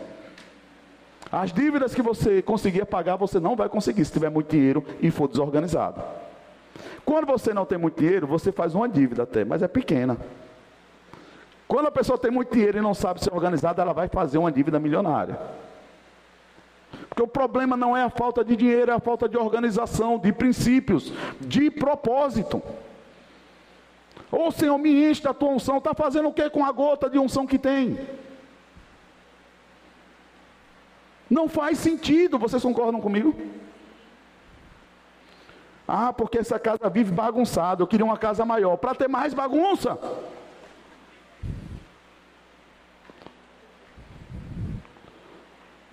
As 1.32 1.52
dívidas 1.52 1.96
que 1.96 2.02
você 2.02 2.42
conseguir 2.42 2.86
pagar, 2.86 3.16
você 3.16 3.40
não 3.40 3.56
vai 3.56 3.70
conseguir 3.70 4.06
se 4.06 4.12
tiver 4.12 4.30
muito 4.30 4.52
dinheiro 4.52 4.86
e 5.02 5.10
for 5.10 5.28
desorganizado. 5.28 6.04
Quando 7.06 7.26
você 7.26 7.54
não 7.54 7.66
tem 7.66 7.78
muito 7.78 8.00
dinheiro, 8.00 8.28
você 8.28 8.52
faz 8.52 8.76
uma 8.76 8.88
dívida 8.88 9.24
até, 9.24 9.44
mas 9.44 9.62
é 9.62 9.68
pequena. 9.68 10.18
Quando 11.68 11.88
a 11.88 11.92
pessoa 11.92 12.18
tem 12.18 12.30
muito 12.30 12.54
dinheiro 12.54 12.78
e 12.78 12.82
não 12.82 12.94
sabe 12.94 13.24
ser 13.24 13.34
organizada, 13.34 13.82
ela 13.82 13.94
vai 13.94 14.08
fazer 14.08 14.38
uma 14.38 14.52
dívida 14.52 14.80
milionária. 14.80 15.40
Porque 17.08 17.24
o 17.24 17.28
problema 17.28 17.78
não 17.78 17.96
é 17.96 18.04
a 18.04 18.10
falta 18.10 18.44
de 18.44 18.56
dinheiro, 18.56 18.92
é 18.92 18.94
a 18.94 19.00
falta 19.00 19.28
de 19.28 19.38
organização, 19.38 20.18
de 20.18 20.32
princípios, 20.34 21.14
de 21.40 21.72
propósito. 21.72 22.62
Ô 24.32 24.48
oh, 24.48 24.52
Senhor, 24.52 24.78
me 24.78 25.10
enche 25.10 25.22
da 25.22 25.34
tua 25.34 25.50
unção. 25.50 25.78
Está 25.78 25.94
fazendo 25.94 26.30
o 26.30 26.34
que 26.34 26.50
com 26.50 26.66
a 26.66 26.72
gota 26.72 27.10
de 27.10 27.20
unção 27.20 27.46
que 27.46 27.58
tem? 27.58 28.00
Não 31.30 31.48
faz 31.48 31.78
sentido, 31.78 32.38
vocês 32.38 32.62
concordam 32.62 33.00
comigo? 33.00 33.34
Ah, 35.88 36.14
porque 36.14 36.38
essa 36.38 36.60
casa 36.60 36.90
vive 36.90 37.12
bagunçada, 37.12 37.82
eu 37.82 37.88
queria 37.88 38.06
uma 38.06 38.18
casa 38.18 38.46
maior, 38.46 38.78
para 38.78 38.96
ter 38.96 39.08
mais 39.08 39.34
bagunça. 39.34 39.98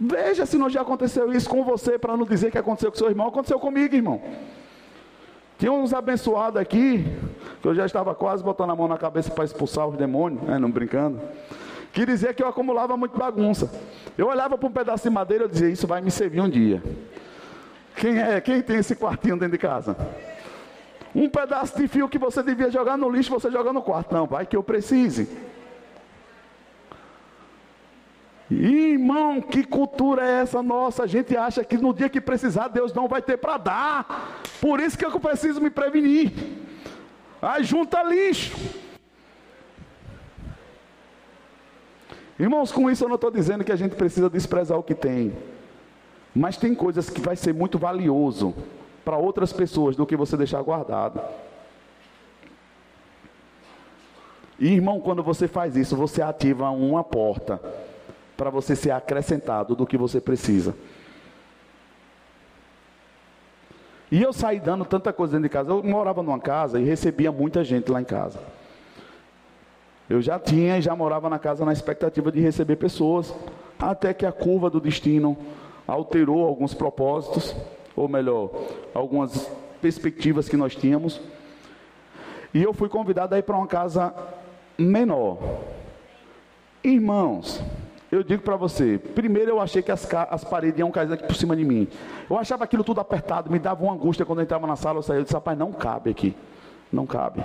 Veja 0.00 0.46
se 0.46 0.56
não 0.56 0.70
já 0.70 0.82
aconteceu 0.82 1.32
isso 1.32 1.48
com 1.48 1.64
você, 1.64 1.98
para 1.98 2.16
não 2.16 2.24
dizer 2.24 2.52
que 2.52 2.58
aconteceu 2.58 2.90
com 2.90 2.98
seu 2.98 3.08
irmão, 3.08 3.26
aconteceu 3.26 3.58
comigo, 3.58 3.94
irmão. 3.94 4.22
Tinha 5.58 5.72
uns 5.72 5.92
abençoados 5.92 6.60
aqui, 6.60 7.04
que 7.60 7.66
eu 7.66 7.74
já 7.74 7.84
estava 7.84 8.14
quase 8.14 8.44
botando 8.44 8.70
a 8.70 8.76
mão 8.76 8.86
na 8.86 8.96
cabeça 8.96 9.30
para 9.32 9.44
expulsar 9.44 9.88
os 9.88 9.96
demônios, 9.96 10.42
né, 10.42 10.58
não 10.58 10.70
brincando 10.70 11.20
que 11.92 12.06
dizia 12.06 12.32
que 12.32 12.42
eu 12.42 12.46
acumulava 12.46 12.96
muito 12.96 13.18
bagunça. 13.18 13.70
Eu 14.16 14.28
olhava 14.28 14.56
para 14.56 14.68
um 14.68 14.72
pedaço 14.72 15.02
de 15.02 15.10
madeira 15.10 15.46
e 15.46 15.48
dizia, 15.48 15.68
isso 15.68 15.86
vai 15.86 16.00
me 16.00 16.10
servir 16.10 16.40
um 16.40 16.48
dia. 16.48 16.82
Quem 17.98 18.18
é? 18.18 18.40
Quem 18.40 18.62
tem 18.62 18.78
esse 18.78 18.94
quartinho 18.94 19.36
dentro 19.36 19.52
de 19.52 19.58
casa? 19.58 19.96
Um 21.14 21.28
pedaço 21.28 21.76
de 21.76 21.88
fio 21.88 22.08
que 22.08 22.18
você 22.18 22.42
devia 22.42 22.70
jogar 22.70 22.96
no 22.96 23.10
lixo, 23.10 23.30
você 23.30 23.50
joga 23.50 23.72
no 23.72 23.82
quarto. 23.82 24.14
Não, 24.14 24.26
vai 24.26 24.46
que 24.46 24.56
eu 24.56 24.62
precise. 24.62 25.28
Irmão, 28.50 29.42
que 29.42 29.64
cultura 29.64 30.24
é 30.24 30.40
essa 30.42 30.62
nossa? 30.62 31.02
A 31.02 31.06
gente 31.06 31.36
acha 31.36 31.62
que 31.64 31.76
no 31.76 31.92
dia 31.92 32.08
que 32.08 32.20
precisar, 32.20 32.68
Deus 32.68 32.94
não 32.94 33.08
vai 33.08 33.20
ter 33.20 33.36
para 33.36 33.58
dar. 33.58 34.40
Por 34.60 34.80
isso 34.80 34.96
que 34.96 35.04
eu 35.04 35.20
preciso 35.20 35.60
me 35.60 35.68
prevenir. 35.68 36.32
Aí 37.42 37.64
junta 37.64 38.02
lixo. 38.02 38.56
Irmãos, 42.38 42.70
com 42.70 42.88
isso 42.88 43.04
eu 43.04 43.08
não 43.08 43.16
estou 43.16 43.30
dizendo 43.30 43.64
que 43.64 43.72
a 43.72 43.76
gente 43.76 43.96
precisa 43.96 44.30
desprezar 44.30 44.78
o 44.78 44.82
que 44.82 44.94
tem. 44.94 45.36
Mas 46.38 46.56
tem 46.56 46.72
coisas 46.72 47.10
que 47.10 47.20
vai 47.20 47.34
ser 47.34 47.52
muito 47.52 47.80
valioso 47.80 48.54
para 49.04 49.16
outras 49.16 49.52
pessoas 49.52 49.96
do 49.96 50.06
que 50.06 50.14
você 50.14 50.36
deixar 50.36 50.62
guardado. 50.62 51.20
E 54.56 54.68
irmão, 54.68 55.00
quando 55.00 55.20
você 55.20 55.48
faz 55.48 55.74
isso, 55.76 55.96
você 55.96 56.22
ativa 56.22 56.70
uma 56.70 57.02
porta 57.02 57.60
para 58.36 58.50
você 58.50 58.76
ser 58.76 58.92
acrescentado 58.92 59.74
do 59.74 59.84
que 59.84 59.98
você 59.98 60.20
precisa. 60.20 60.76
E 64.08 64.22
eu 64.22 64.32
saí 64.32 64.60
dando 64.60 64.84
tanta 64.84 65.12
coisa 65.12 65.32
dentro 65.32 65.48
de 65.48 65.52
casa. 65.52 65.70
Eu 65.70 65.82
morava 65.82 66.22
numa 66.22 66.38
casa 66.38 66.78
e 66.78 66.84
recebia 66.84 67.32
muita 67.32 67.64
gente 67.64 67.90
lá 67.90 68.00
em 68.00 68.04
casa. 68.04 68.38
Eu 70.08 70.22
já 70.22 70.38
tinha 70.38 70.78
e 70.78 70.82
já 70.82 70.94
morava 70.94 71.28
na 71.28 71.38
casa 71.40 71.64
na 71.64 71.72
expectativa 71.72 72.30
de 72.30 72.38
receber 72.38 72.76
pessoas, 72.76 73.34
até 73.76 74.14
que 74.14 74.24
a 74.24 74.30
curva 74.30 74.70
do 74.70 74.80
destino 74.80 75.36
alterou 75.88 76.44
alguns 76.44 76.74
propósitos, 76.74 77.56
ou 77.96 78.06
melhor, 78.06 78.50
algumas 78.94 79.50
perspectivas 79.80 80.48
que 80.48 80.56
nós 80.56 80.76
tínhamos. 80.76 81.18
E 82.52 82.62
eu 82.62 82.74
fui 82.74 82.90
convidado 82.90 83.34
a 83.34 83.38
ir 83.38 83.42
para 83.42 83.56
uma 83.56 83.66
casa 83.66 84.14
menor. 84.76 85.38
Irmãos, 86.84 87.62
eu 88.12 88.22
digo 88.22 88.42
para 88.42 88.56
você, 88.56 88.98
primeiro 88.98 89.50
eu 89.50 89.60
achei 89.60 89.82
que 89.82 89.90
as, 89.90 90.06
as, 90.30 90.44
paredes 90.44 90.78
iam 90.78 90.90
cair 90.90 91.12
aqui 91.12 91.26
por 91.26 91.34
cima 91.34 91.56
de 91.56 91.64
mim. 91.64 91.88
Eu 92.28 92.38
achava 92.38 92.64
aquilo 92.64 92.84
tudo 92.84 93.00
apertado, 93.00 93.50
me 93.50 93.58
dava 93.58 93.82
uma 93.82 93.94
angústia 93.94 94.26
quando 94.26 94.40
eu 94.40 94.44
entrava 94.44 94.66
na 94.66 94.76
sala, 94.76 94.98
eu 94.98 95.02
saía, 95.02 95.20
eu 95.20 95.24
disse, 95.24 95.34
rapaz, 95.34 95.58
não 95.58 95.72
cabe 95.72 96.10
aqui. 96.10 96.36
Não 96.92 97.06
cabe. 97.06 97.42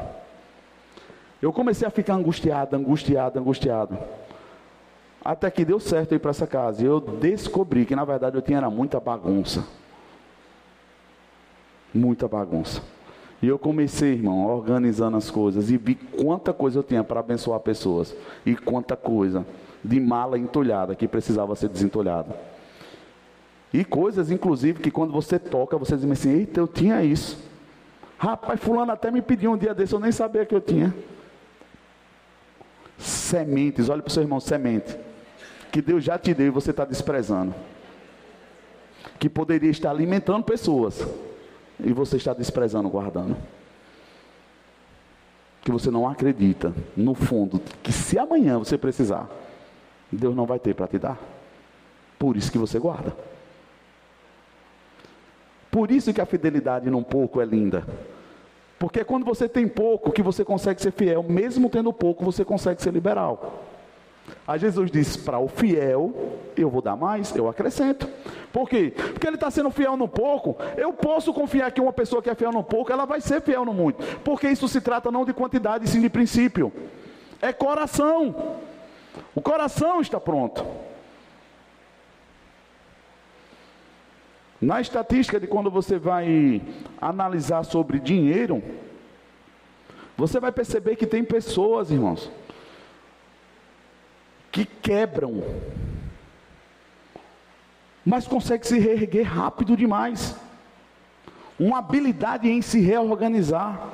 Eu 1.41 1.51
comecei 1.51 1.85
a 1.85 1.91
ficar 1.91 2.13
angustiado, 2.13 2.75
angustiado, 2.75 3.39
angustiado. 3.39 3.97
Até 5.23 5.49
que 5.49 5.63
deu 5.63 5.79
certo 5.79 6.13
ir 6.13 6.19
para 6.19 6.31
essa 6.31 6.45
casa. 6.45 6.83
E 6.83 6.85
eu 6.85 6.99
descobri 6.99 7.85
que 7.85 7.95
na 7.95 8.03
verdade 8.03 8.37
eu 8.37 8.41
tinha 8.41 8.57
era 8.57 8.69
muita 8.69 8.99
bagunça. 8.99 9.65
Muita 11.93 12.27
bagunça. 12.27 12.81
E 13.41 13.47
eu 13.47 13.59
comecei, 13.59 14.13
irmão, 14.13 14.45
organizando 14.45 15.17
as 15.17 15.29
coisas 15.29 15.69
e 15.69 15.77
vi 15.77 15.95
quanta 15.95 16.53
coisa 16.53 16.79
eu 16.79 16.83
tinha 16.83 17.03
para 17.03 17.19
abençoar 17.19 17.59
pessoas 17.59 18.15
e 18.45 18.55
quanta 18.55 18.95
coisa 18.95 19.45
de 19.83 19.99
mala 19.99 20.37
entulhada 20.37 20.95
que 20.95 21.07
precisava 21.07 21.55
ser 21.55 21.67
desentulhada. 21.67 22.35
E 23.73 23.83
coisas, 23.83 24.31
inclusive, 24.31 24.79
que 24.79 24.91
quando 24.91 25.11
você 25.11 25.37
toca, 25.37 25.77
você 25.77 25.97
diz 25.97 26.09
assim: 26.09 26.31
Eita, 26.31 26.59
eu 26.59 26.67
tinha 26.67 27.03
isso. 27.03 27.37
Rapaz, 28.17 28.59
Fulano 28.59 28.91
até 28.91 29.11
me 29.11 29.21
pediu 29.21 29.51
um 29.51 29.57
dia 29.57 29.73
desse, 29.73 29.93
eu 29.93 29.99
nem 29.99 30.11
sabia 30.11 30.45
que 30.45 30.55
eu 30.55 30.61
tinha. 30.61 30.95
Sementes, 32.97 33.89
olha 33.89 34.01
para 34.01 34.09
o 34.09 34.13
seu 34.13 34.23
irmão, 34.23 34.39
semente. 34.39 34.95
Que 35.73 35.81
Deus 35.81 36.03
já 36.03 36.19
te 36.19 36.35
deu 36.35 36.45
e 36.45 36.49
você 36.51 36.69
está 36.69 36.85
desprezando. 36.85 37.51
Que 39.17 39.27
poderia 39.27 39.71
estar 39.71 39.89
alimentando 39.89 40.43
pessoas 40.43 41.03
e 41.83 41.91
você 41.91 42.17
está 42.17 42.31
desprezando, 42.31 42.87
guardando. 42.87 43.35
Que 45.63 45.71
você 45.71 45.89
não 45.89 46.07
acredita, 46.07 46.71
no 46.95 47.15
fundo, 47.15 47.59
que 47.81 47.91
se 47.91 48.19
amanhã 48.19 48.59
você 48.59 48.77
precisar, 48.77 49.27
Deus 50.11 50.35
não 50.35 50.45
vai 50.45 50.59
ter 50.59 50.75
para 50.75 50.87
te 50.87 50.99
dar. 50.99 51.19
Por 52.19 52.37
isso 52.37 52.51
que 52.51 52.59
você 52.59 52.77
guarda. 52.77 53.11
Por 55.71 55.89
isso 55.89 56.13
que 56.13 56.21
a 56.21 56.25
fidelidade 56.27 56.87
num 56.87 57.01
pouco 57.01 57.41
é 57.41 57.45
linda. 57.45 57.83
Porque 58.77 59.03
quando 59.03 59.25
você 59.25 59.49
tem 59.49 59.67
pouco 59.67 60.11
que 60.11 60.21
você 60.21 60.45
consegue 60.45 60.79
ser 60.79 60.91
fiel, 60.91 61.23
mesmo 61.23 61.67
tendo 61.67 61.91
pouco, 61.91 62.23
você 62.23 62.45
consegue 62.45 62.79
ser 62.79 62.93
liberal. 62.93 63.72
Aí 64.47 64.59
Jesus 64.59 64.91
diz: 64.91 65.17
para 65.17 65.39
o 65.39 65.47
fiel, 65.47 66.13
eu 66.55 66.69
vou 66.69 66.81
dar 66.81 66.95
mais, 66.95 67.35
eu 67.35 67.47
acrescento. 67.47 68.07
Por 68.51 68.69
quê? 68.69 68.93
Porque 68.95 69.25
ele 69.25 69.35
está 69.35 69.49
sendo 69.49 69.71
fiel 69.71 69.97
no 69.97 70.07
pouco. 70.07 70.55
Eu 70.77 70.93
posso 70.93 71.33
confiar 71.33 71.71
que 71.71 71.81
uma 71.81 71.93
pessoa 71.93 72.21
que 72.21 72.29
é 72.29 72.35
fiel 72.35 72.51
no 72.51 72.63
pouco, 72.63 72.91
ela 72.91 73.05
vai 73.05 73.19
ser 73.19 73.41
fiel 73.41 73.65
no 73.65 73.73
muito. 73.73 74.03
Porque 74.19 74.47
isso 74.47 74.67
se 74.67 74.81
trata 74.81 75.11
não 75.11 75.25
de 75.25 75.33
quantidade, 75.33 75.89
sim 75.89 76.01
de 76.01 76.09
princípio. 76.09 76.71
É 77.41 77.51
coração. 77.51 78.57
O 79.33 79.41
coração 79.41 80.01
está 80.01 80.19
pronto. 80.19 80.65
Na 84.61 84.79
estatística 84.79 85.39
de 85.39 85.47
quando 85.47 85.69
você 85.69 85.97
vai 85.97 86.61
analisar 87.01 87.63
sobre 87.63 87.99
dinheiro, 87.99 88.63
você 90.15 90.39
vai 90.39 90.51
perceber 90.51 90.95
que 90.95 91.05
tem 91.05 91.23
pessoas, 91.23 91.91
irmãos, 91.91 92.31
que 94.53 94.65
quebram, 94.65 95.43
mas 98.05 98.27
consegue 98.27 98.67
se 98.67 98.77
reerguer 98.77 99.25
rápido 99.25 99.75
demais. 99.75 100.35
Uma 101.59 101.79
habilidade 101.79 102.47
em 102.47 102.61
se 102.61 102.79
reorganizar, 102.79 103.89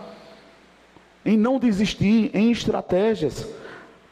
em 1.25 1.37
não 1.37 1.59
desistir, 1.59 2.29
em 2.33 2.51
estratégias. 2.51 3.47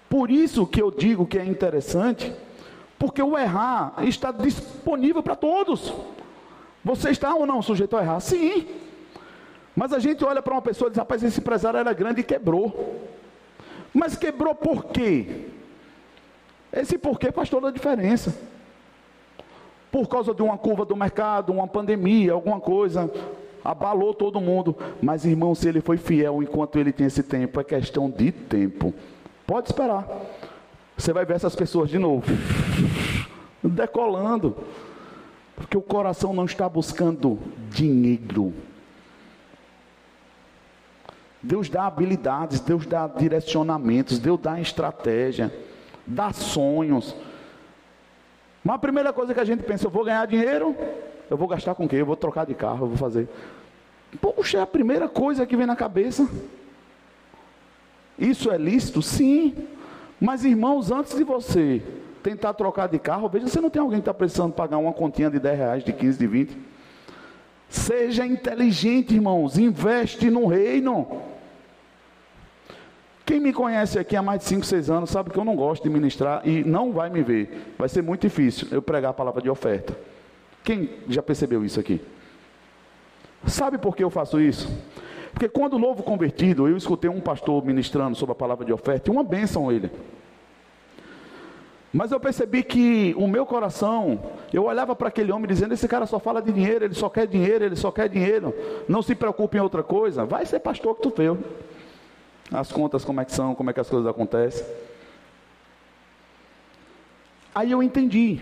Por 0.09 0.31
isso 0.31 0.65
que 0.65 0.81
eu 0.81 0.89
digo 0.89 1.25
que 1.25 1.37
é 1.37 1.43
interessante, 1.43 2.33
porque 2.97 3.21
o 3.21 3.37
errar 3.37 3.95
está 4.03 4.31
disponível 4.31 5.21
para 5.21 5.35
todos. 5.35 5.93
Você 6.81 7.09
está 7.09 7.35
ou 7.35 7.45
não 7.45 7.61
sujeito 7.61 7.97
a 7.97 8.01
errar? 8.01 8.21
Sim. 8.21 8.67
Mas 9.75 9.91
a 9.91 9.99
gente 9.99 10.23
olha 10.23 10.41
para 10.41 10.53
uma 10.53 10.61
pessoa 10.61 10.87
e 10.87 10.91
diz: 10.91 10.97
rapaz, 10.97 11.21
esse 11.23 11.41
empresário 11.41 11.77
era 11.77 11.91
grande 11.91 12.21
e 12.21 12.23
quebrou. 12.23 13.03
Mas 13.93 14.15
quebrou 14.15 14.55
por 14.55 14.85
quê? 14.85 15.56
Esse 16.71 16.97
porquê 16.97 17.31
faz 17.31 17.49
toda 17.49 17.69
a 17.69 17.71
diferença. 17.71 18.37
Por 19.91 20.07
causa 20.07 20.33
de 20.33 20.41
uma 20.41 20.57
curva 20.57 20.85
do 20.85 20.95
mercado, 20.95 21.51
uma 21.51 21.67
pandemia, 21.67 22.33
alguma 22.33 22.59
coisa, 22.59 23.11
abalou 23.63 24.13
todo 24.13 24.41
mundo. 24.41 24.75
Mas, 25.01 25.25
irmão, 25.25 25.55
se 25.55 25.67
ele 25.67 25.81
foi 25.81 25.97
fiel 25.97 26.43
enquanto 26.43 26.77
ele 26.77 26.91
tem 26.91 27.07
esse 27.07 27.23
tempo, 27.23 27.59
é 27.59 27.63
questão 27.63 28.09
de 28.09 28.31
tempo. 28.31 28.93
Pode 29.45 29.69
esperar. 29.69 30.05
Você 30.97 31.13
vai 31.13 31.25
ver 31.25 31.35
essas 31.35 31.55
pessoas 31.55 31.89
de 31.89 31.97
novo, 31.97 32.25
decolando. 33.63 34.57
Porque 35.55 35.77
o 35.77 35.81
coração 35.81 36.33
não 36.33 36.45
está 36.45 36.67
buscando 36.67 37.39
dinheiro. 37.69 38.53
Deus 41.41 41.69
dá 41.69 41.87
habilidades, 41.87 42.59
Deus 42.59 42.85
dá 42.85 43.07
direcionamentos, 43.07 44.19
Deus 44.19 44.39
dá 44.39 44.59
estratégia 44.59 45.51
dá 46.07 46.31
sonhos. 46.31 47.15
Mas 48.63 48.75
a 48.75 48.79
primeira 48.79 49.13
coisa 49.13 49.33
que 49.33 49.39
a 49.39 49.45
gente 49.45 49.63
pensa, 49.63 49.85
eu 49.85 49.91
vou 49.91 50.03
ganhar 50.03 50.25
dinheiro, 50.25 50.75
eu 51.29 51.37
vou 51.37 51.47
gastar 51.47 51.75
com 51.75 51.85
o 51.85 51.89
quê? 51.89 51.97
Eu 51.97 52.05
vou 52.05 52.15
trocar 52.15 52.45
de 52.45 52.53
carro, 52.53 52.85
eu 52.85 52.89
vou 52.89 52.97
fazer. 52.97 53.27
Poxa, 54.21 54.59
é 54.59 54.61
a 54.61 54.67
primeira 54.67 55.07
coisa 55.07 55.45
que 55.45 55.55
vem 55.55 55.65
na 55.65 55.75
cabeça. 55.75 56.27
Isso 58.17 58.49
é 58.49 58.57
lícito? 58.57 59.01
Sim. 59.01 59.53
Mas 60.19 60.43
irmãos, 60.43 60.91
antes 60.91 61.15
de 61.15 61.23
você 61.23 61.83
tentar 62.23 62.53
trocar 62.53 62.87
de 62.87 62.97
carro, 62.97 63.29
veja 63.29 63.47
se 63.47 63.61
não 63.61 63.69
tem 63.69 63.81
alguém 63.81 63.99
que 63.99 64.01
está 64.01 64.13
precisando 64.13 64.53
pagar 64.53 64.77
uma 64.77 64.93
continha 64.93 65.29
de 65.29 65.39
10 65.39 65.57
reais, 65.57 65.83
de 65.83 65.93
15, 65.93 66.17
de 66.17 66.27
20. 66.27 66.57
Seja 67.69 68.25
inteligente, 68.25 69.13
irmãos, 69.13 69.57
investe 69.57 70.29
no 70.29 70.47
reino. 70.47 71.21
Quem 73.27 73.41
me 73.41 73.51
conhece 73.51 73.99
aqui 73.99 74.15
há 74.15 74.21
mais 74.21 74.39
de 74.39 74.45
5, 74.45 74.65
6 74.65 74.89
anos 74.89 75.09
sabe 75.09 75.31
que 75.31 75.37
eu 75.37 75.43
não 75.43 75.53
gosto 75.53 75.83
de 75.83 75.89
ministrar 75.89 76.47
e 76.47 76.63
não 76.63 76.93
vai 76.93 77.09
me 77.09 77.21
ver. 77.21 77.73
Vai 77.77 77.89
ser 77.89 78.01
muito 78.01 78.21
difícil 78.21 78.69
eu 78.71 78.81
pregar 78.81 79.11
a 79.11 79.13
palavra 79.13 79.41
de 79.41 79.49
oferta. 79.49 79.99
Quem 80.63 80.91
já 81.09 81.21
percebeu 81.21 81.65
isso 81.65 81.77
aqui? 81.77 81.99
Sabe 83.45 83.77
por 83.77 83.97
que 83.97 84.01
eu 84.01 84.09
faço 84.09 84.39
isso? 84.39 84.71
Porque 85.33 85.49
quando 85.49 85.77
novo 85.77 86.03
convertido, 86.03 86.69
eu 86.69 86.77
escutei 86.77 87.09
um 87.09 87.19
pastor 87.19 87.65
ministrando 87.65 88.15
sobre 88.15 88.31
a 88.31 88.35
palavra 88.35 88.63
de 88.63 88.71
oferta 88.71 89.09
e 89.09 89.11
uma 89.11 89.25
bênção 89.25 89.69
ele. 89.69 89.91
Mas 91.91 92.13
eu 92.13 92.21
percebi 92.21 92.63
que 92.63 93.13
o 93.17 93.27
meu 93.27 93.45
coração, 93.45 94.21
eu 94.53 94.63
olhava 94.63 94.95
para 94.95 95.09
aquele 95.09 95.33
homem 95.33 95.49
dizendo: 95.49 95.73
esse 95.73 95.87
cara 95.87 96.05
só 96.05 96.17
fala 96.17 96.41
de 96.41 96.53
dinheiro, 96.53 96.85
ele 96.85 96.93
só 96.93 97.09
quer 97.09 97.27
dinheiro, 97.27 97.65
ele 97.65 97.75
só 97.75 97.91
quer 97.91 98.07
dinheiro. 98.07 98.55
Não 98.87 99.01
se 99.01 99.13
preocupe 99.13 99.57
em 99.57 99.61
outra 99.61 99.83
coisa. 99.83 100.23
Vai 100.23 100.45
ser 100.45 100.59
pastor 100.61 100.95
que 100.95 101.01
tu 101.01 101.13
veio 101.13 101.37
as 102.51 102.71
contas 102.71 103.03
como 103.03 103.21
é 103.21 103.25
que 103.25 103.31
são, 103.31 103.53
como 103.55 103.69
é 103.69 103.73
que 103.73 103.79
as 103.79 103.89
coisas 103.89 104.07
acontecem. 104.07 104.65
Aí 107.53 107.71
eu 107.71 107.81
entendi, 107.81 108.39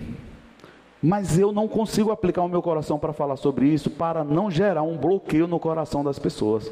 mas 1.01 1.39
eu 1.39 1.51
não 1.51 1.67
consigo 1.67 2.11
aplicar 2.11 2.41
o 2.41 2.49
meu 2.49 2.61
coração 2.61 2.99
para 2.99 3.13
falar 3.13 3.37
sobre 3.37 3.67
isso, 3.67 3.89
para 3.89 4.23
não 4.23 4.51
gerar 4.51 4.83
um 4.83 4.97
bloqueio 4.97 5.47
no 5.47 5.59
coração 5.59 6.03
das 6.03 6.19
pessoas, 6.19 6.71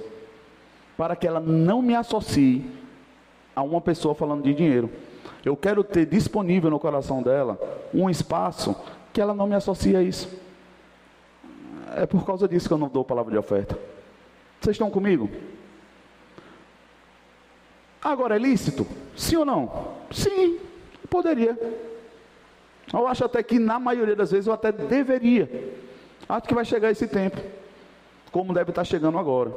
para 0.97 1.15
que 1.15 1.25
ela 1.25 1.39
não 1.39 1.81
me 1.81 1.95
associe 1.95 2.69
a 3.55 3.61
uma 3.61 3.79
pessoa 3.79 4.13
falando 4.13 4.43
de 4.43 4.53
dinheiro. 4.53 4.89
Eu 5.45 5.55
quero 5.55 5.83
ter 5.83 6.05
disponível 6.05 6.69
no 6.69 6.79
coração 6.79 7.21
dela 7.21 7.59
um 7.93 8.09
espaço 8.09 8.75
que 9.11 9.21
ela 9.21 9.33
não 9.33 9.47
me 9.47 9.55
associe 9.55 9.95
a 9.95 10.01
isso. 10.01 10.29
É 11.95 12.05
por 12.05 12.25
causa 12.25 12.47
disso 12.47 12.67
que 12.67 12.73
eu 12.73 12.77
não 12.77 12.87
dou 12.87 13.03
palavra 13.03 13.31
de 13.31 13.37
oferta. 13.37 13.77
Vocês 14.59 14.75
estão 14.75 14.89
comigo? 14.89 15.29
Agora 18.03 18.35
é 18.35 18.39
lícito? 18.39 18.85
Sim 19.15 19.37
ou 19.37 19.45
não? 19.45 19.93
Sim, 20.11 20.59
poderia. 21.09 21.57
Eu 22.91 23.07
acho 23.07 23.23
até 23.23 23.41
que 23.41 23.57
na 23.57 23.79
maioria 23.79 24.15
das 24.15 24.31
vezes 24.31 24.47
eu 24.47 24.53
até 24.53 24.71
deveria. 24.71 25.73
Acho 26.27 26.47
que 26.47 26.53
vai 26.53 26.65
chegar 26.65 26.91
esse 26.91 27.07
tempo, 27.07 27.39
como 28.31 28.53
deve 28.53 28.71
estar 28.71 28.83
chegando 28.83 29.17
agora. 29.17 29.51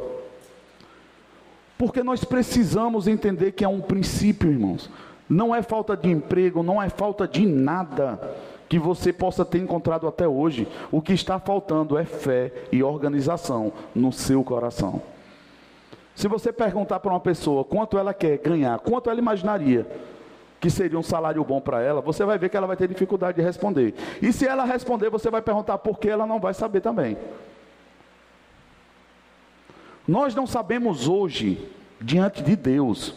Porque 1.76 2.02
nós 2.02 2.24
precisamos 2.24 3.06
entender 3.06 3.52
que 3.52 3.64
é 3.64 3.68
um 3.68 3.80
princípio, 3.80 4.50
irmãos. 4.50 4.90
Não 5.28 5.54
é 5.54 5.60
falta 5.60 5.96
de 5.96 6.08
emprego, 6.08 6.62
não 6.62 6.80
é 6.82 6.88
falta 6.88 7.26
de 7.26 7.44
nada 7.44 8.36
que 8.68 8.78
você 8.78 9.12
possa 9.12 9.44
ter 9.44 9.58
encontrado 9.58 10.06
até 10.06 10.26
hoje. 10.26 10.66
O 10.90 11.02
que 11.02 11.12
está 11.12 11.38
faltando 11.38 11.98
é 11.98 12.04
fé 12.04 12.52
e 12.72 12.82
organização 12.82 13.72
no 13.94 14.12
seu 14.12 14.42
coração. 14.42 15.02
Se 16.16 16.26
você 16.28 16.50
perguntar 16.50 16.98
para 16.98 17.12
uma 17.12 17.20
pessoa 17.20 17.62
quanto 17.62 17.98
ela 17.98 18.14
quer 18.14 18.38
ganhar, 18.38 18.78
quanto 18.78 19.10
ela 19.10 19.18
imaginaria 19.18 19.86
que 20.58 20.70
seria 20.70 20.98
um 20.98 21.02
salário 21.02 21.44
bom 21.44 21.60
para 21.60 21.82
ela, 21.82 22.00
você 22.00 22.24
vai 22.24 22.38
ver 22.38 22.48
que 22.48 22.56
ela 22.56 22.66
vai 22.66 22.76
ter 22.76 22.88
dificuldade 22.88 23.36
de 23.36 23.44
responder. 23.44 23.94
E 24.22 24.32
se 24.32 24.46
ela 24.46 24.64
responder, 24.64 25.10
você 25.10 25.30
vai 25.30 25.42
perguntar 25.42 25.76
por 25.76 25.98
que 25.98 26.08
ela 26.08 26.26
não 26.26 26.40
vai 26.40 26.54
saber 26.54 26.80
também. 26.80 27.18
Nós 30.08 30.34
não 30.34 30.46
sabemos 30.46 31.06
hoje, 31.06 31.70
diante 32.00 32.42
de 32.42 32.56
Deus, 32.56 33.14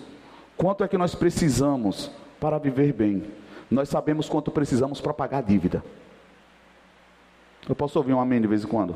quanto 0.58 0.84
é 0.84 0.88
que 0.88 0.98
nós 0.98 1.16
precisamos 1.16 2.12
para 2.38 2.58
viver 2.58 2.92
bem. 2.92 3.24
Nós 3.72 3.88
sabemos 3.88 4.28
quanto 4.28 4.52
precisamos 4.52 5.00
para 5.00 5.14
pagar 5.14 5.38
a 5.38 5.42
dívida. 5.42 5.82
Eu 7.68 7.76
posso 7.76 7.98
ouvir 7.98 8.14
um 8.14 8.20
amém 8.20 8.42
de 8.42 8.48
vez 8.48 8.66
em 8.66 8.68
quando? 8.68 8.94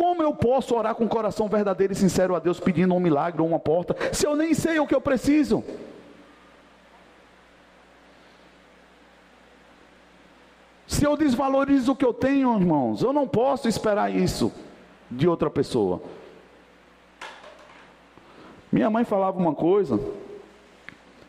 Como 0.00 0.22
eu 0.22 0.34
posso 0.34 0.74
orar 0.74 0.94
com 0.94 1.06
coração 1.06 1.46
verdadeiro 1.46 1.92
e 1.92 1.96
sincero 1.96 2.34
a 2.34 2.38
Deus 2.38 2.58
pedindo 2.58 2.94
um 2.94 2.98
milagre 2.98 3.42
ou 3.42 3.46
uma 3.46 3.58
porta, 3.58 3.94
se 4.14 4.26
eu 4.26 4.34
nem 4.34 4.54
sei 4.54 4.80
o 4.80 4.86
que 4.86 4.94
eu 4.94 5.00
preciso? 5.00 5.62
Se 10.86 11.04
eu 11.04 11.18
desvalorizo 11.18 11.92
o 11.92 11.94
que 11.94 12.02
eu 12.06 12.14
tenho, 12.14 12.58
irmãos, 12.58 13.02
eu 13.02 13.12
não 13.12 13.28
posso 13.28 13.68
esperar 13.68 14.10
isso 14.10 14.50
de 15.10 15.28
outra 15.28 15.50
pessoa. 15.50 16.00
Minha 18.72 18.88
mãe 18.88 19.04
falava 19.04 19.38
uma 19.38 19.54
coisa 19.54 20.00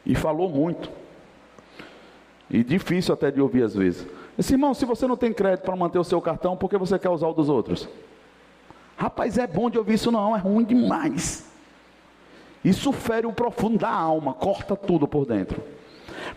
e 0.05 0.15
falou 0.15 0.47
muito. 0.47 0.89
E 2.49 2.63
difícil 2.63 3.13
até 3.13 3.30
de 3.30 3.41
ouvir 3.41 3.63
às 3.63 3.76
vezes. 3.76 4.07
Disse, 4.38 4.53
irmão, 4.53 4.74
se 4.74 4.86
você 4.86 5.05
não 5.05 5.17
tem 5.17 5.34
crédito 5.34 5.65
para 5.65 5.76
manter 5.76 5.99
o 5.99 6.05
seu 6.05 6.22
cartão, 6.22 6.55
por 6.55 6.69
que 6.69 6.78
você 6.78 6.97
quer 6.97 7.09
usar 7.09 7.28
o 7.28 7.34
dos 7.34 7.49
outros? 7.49 7.89
Rapaz, 9.01 9.35
é 9.39 9.47
bom 9.47 9.67
de 9.67 9.79
ouvir 9.79 9.95
isso 9.95 10.11
não, 10.11 10.35
é 10.35 10.39
ruim 10.39 10.63
demais. 10.63 11.43
Isso 12.63 12.91
fere 12.91 13.25
o 13.25 13.33
profundo 13.33 13.79
da 13.79 13.89
alma, 13.89 14.31
corta 14.31 14.75
tudo 14.75 15.07
por 15.07 15.25
dentro. 15.25 15.59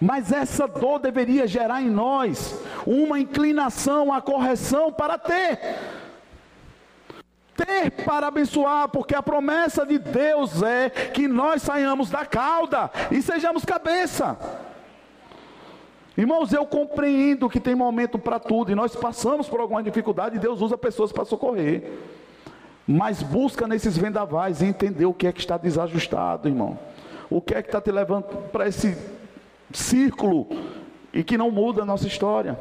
Mas 0.01 0.33
essa 0.33 0.67
dor 0.67 0.99
deveria 0.99 1.47
gerar 1.47 1.83
em 1.83 1.91
nós 1.91 2.59
uma 2.87 3.21
inclinação, 3.21 4.11
a 4.11 4.23
correção 4.23 4.91
para 4.91 5.19
ter 5.19 5.59
ter 7.55 7.91
para 8.03 8.29
abençoar, 8.29 8.89
porque 8.89 9.15
a 9.15 9.23
promessa 9.23 9.85
de 9.85 9.99
Deus 9.99 10.63
é 10.63 10.89
que 10.89 11.29
nós 11.29 11.61
saiamos 11.61 12.09
da 12.09 12.25
cauda 12.25 12.91
e 13.11 13.21
sejamos 13.21 13.63
cabeça. 13.63 14.39
Irmãos, 16.17 16.51
eu 16.51 16.65
compreendo 16.65 17.51
que 17.51 17.61
tem 17.61 17.75
momento 17.75 18.19
para 18.19 18.39
tudo 18.39 18.73
e 18.73 18.75
nós 18.75 18.97
passamos 18.97 19.51
por 19.51 19.61
alguma 19.61 19.83
dificuldade 19.83 20.37
e 20.37 20.41
Deus 20.41 20.63
usa 20.63 20.79
pessoas 20.79 21.13
para 21.13 21.27
socorrer. 21.27 21.93
Mas 22.87 23.23
busca 23.23 23.67
nesses 23.67 23.97
vendavais 23.97 24.63
entender 24.63 25.07
o 25.07 25.15
que 25.15 25.27
é 25.27 25.33
que 25.33 25.41
está 25.41 25.57
desajustado, 25.57 26.49
irmão. 26.49 26.79
O 27.31 27.41
que 27.41 27.55
é 27.55 27.63
que 27.63 27.69
está 27.69 27.81
te 27.81 27.91
levando 27.91 28.25
para 28.51 28.69
esse 28.69 28.97
círculo 29.73 30.47
e 31.13 31.23
que 31.23 31.39
não 31.39 31.51
muda 31.51 31.83
a 31.83 31.85
nossa 31.85 32.07
história. 32.07 32.59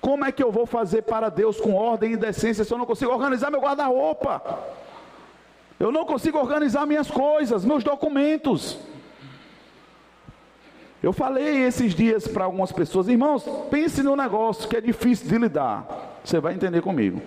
Como 0.00 0.24
é 0.24 0.32
que 0.32 0.42
eu 0.42 0.52
vou 0.52 0.66
fazer 0.66 1.02
para 1.02 1.28
Deus 1.28 1.60
com 1.60 1.74
ordem 1.74 2.12
e 2.12 2.16
decência 2.16 2.64
se 2.64 2.72
eu 2.72 2.78
não 2.78 2.86
consigo 2.86 3.12
organizar 3.12 3.50
meu 3.50 3.60
guarda-roupa? 3.60 4.42
Eu 5.78 5.90
não 5.90 6.04
consigo 6.04 6.38
organizar 6.38 6.86
minhas 6.86 7.10
coisas, 7.10 7.64
meus 7.64 7.82
documentos. 7.82 8.78
Eu 11.02 11.12
falei 11.12 11.64
esses 11.64 11.94
dias 11.94 12.28
para 12.28 12.44
algumas 12.44 12.70
pessoas, 12.70 13.08
irmãos, 13.08 13.44
pense 13.70 14.02
no 14.02 14.14
negócio 14.14 14.68
que 14.68 14.76
é 14.76 14.80
difícil 14.80 15.28
de 15.28 15.38
lidar. 15.38 16.20
Você 16.24 16.38
vai 16.38 16.54
entender 16.54 16.80
comigo. 16.80 17.20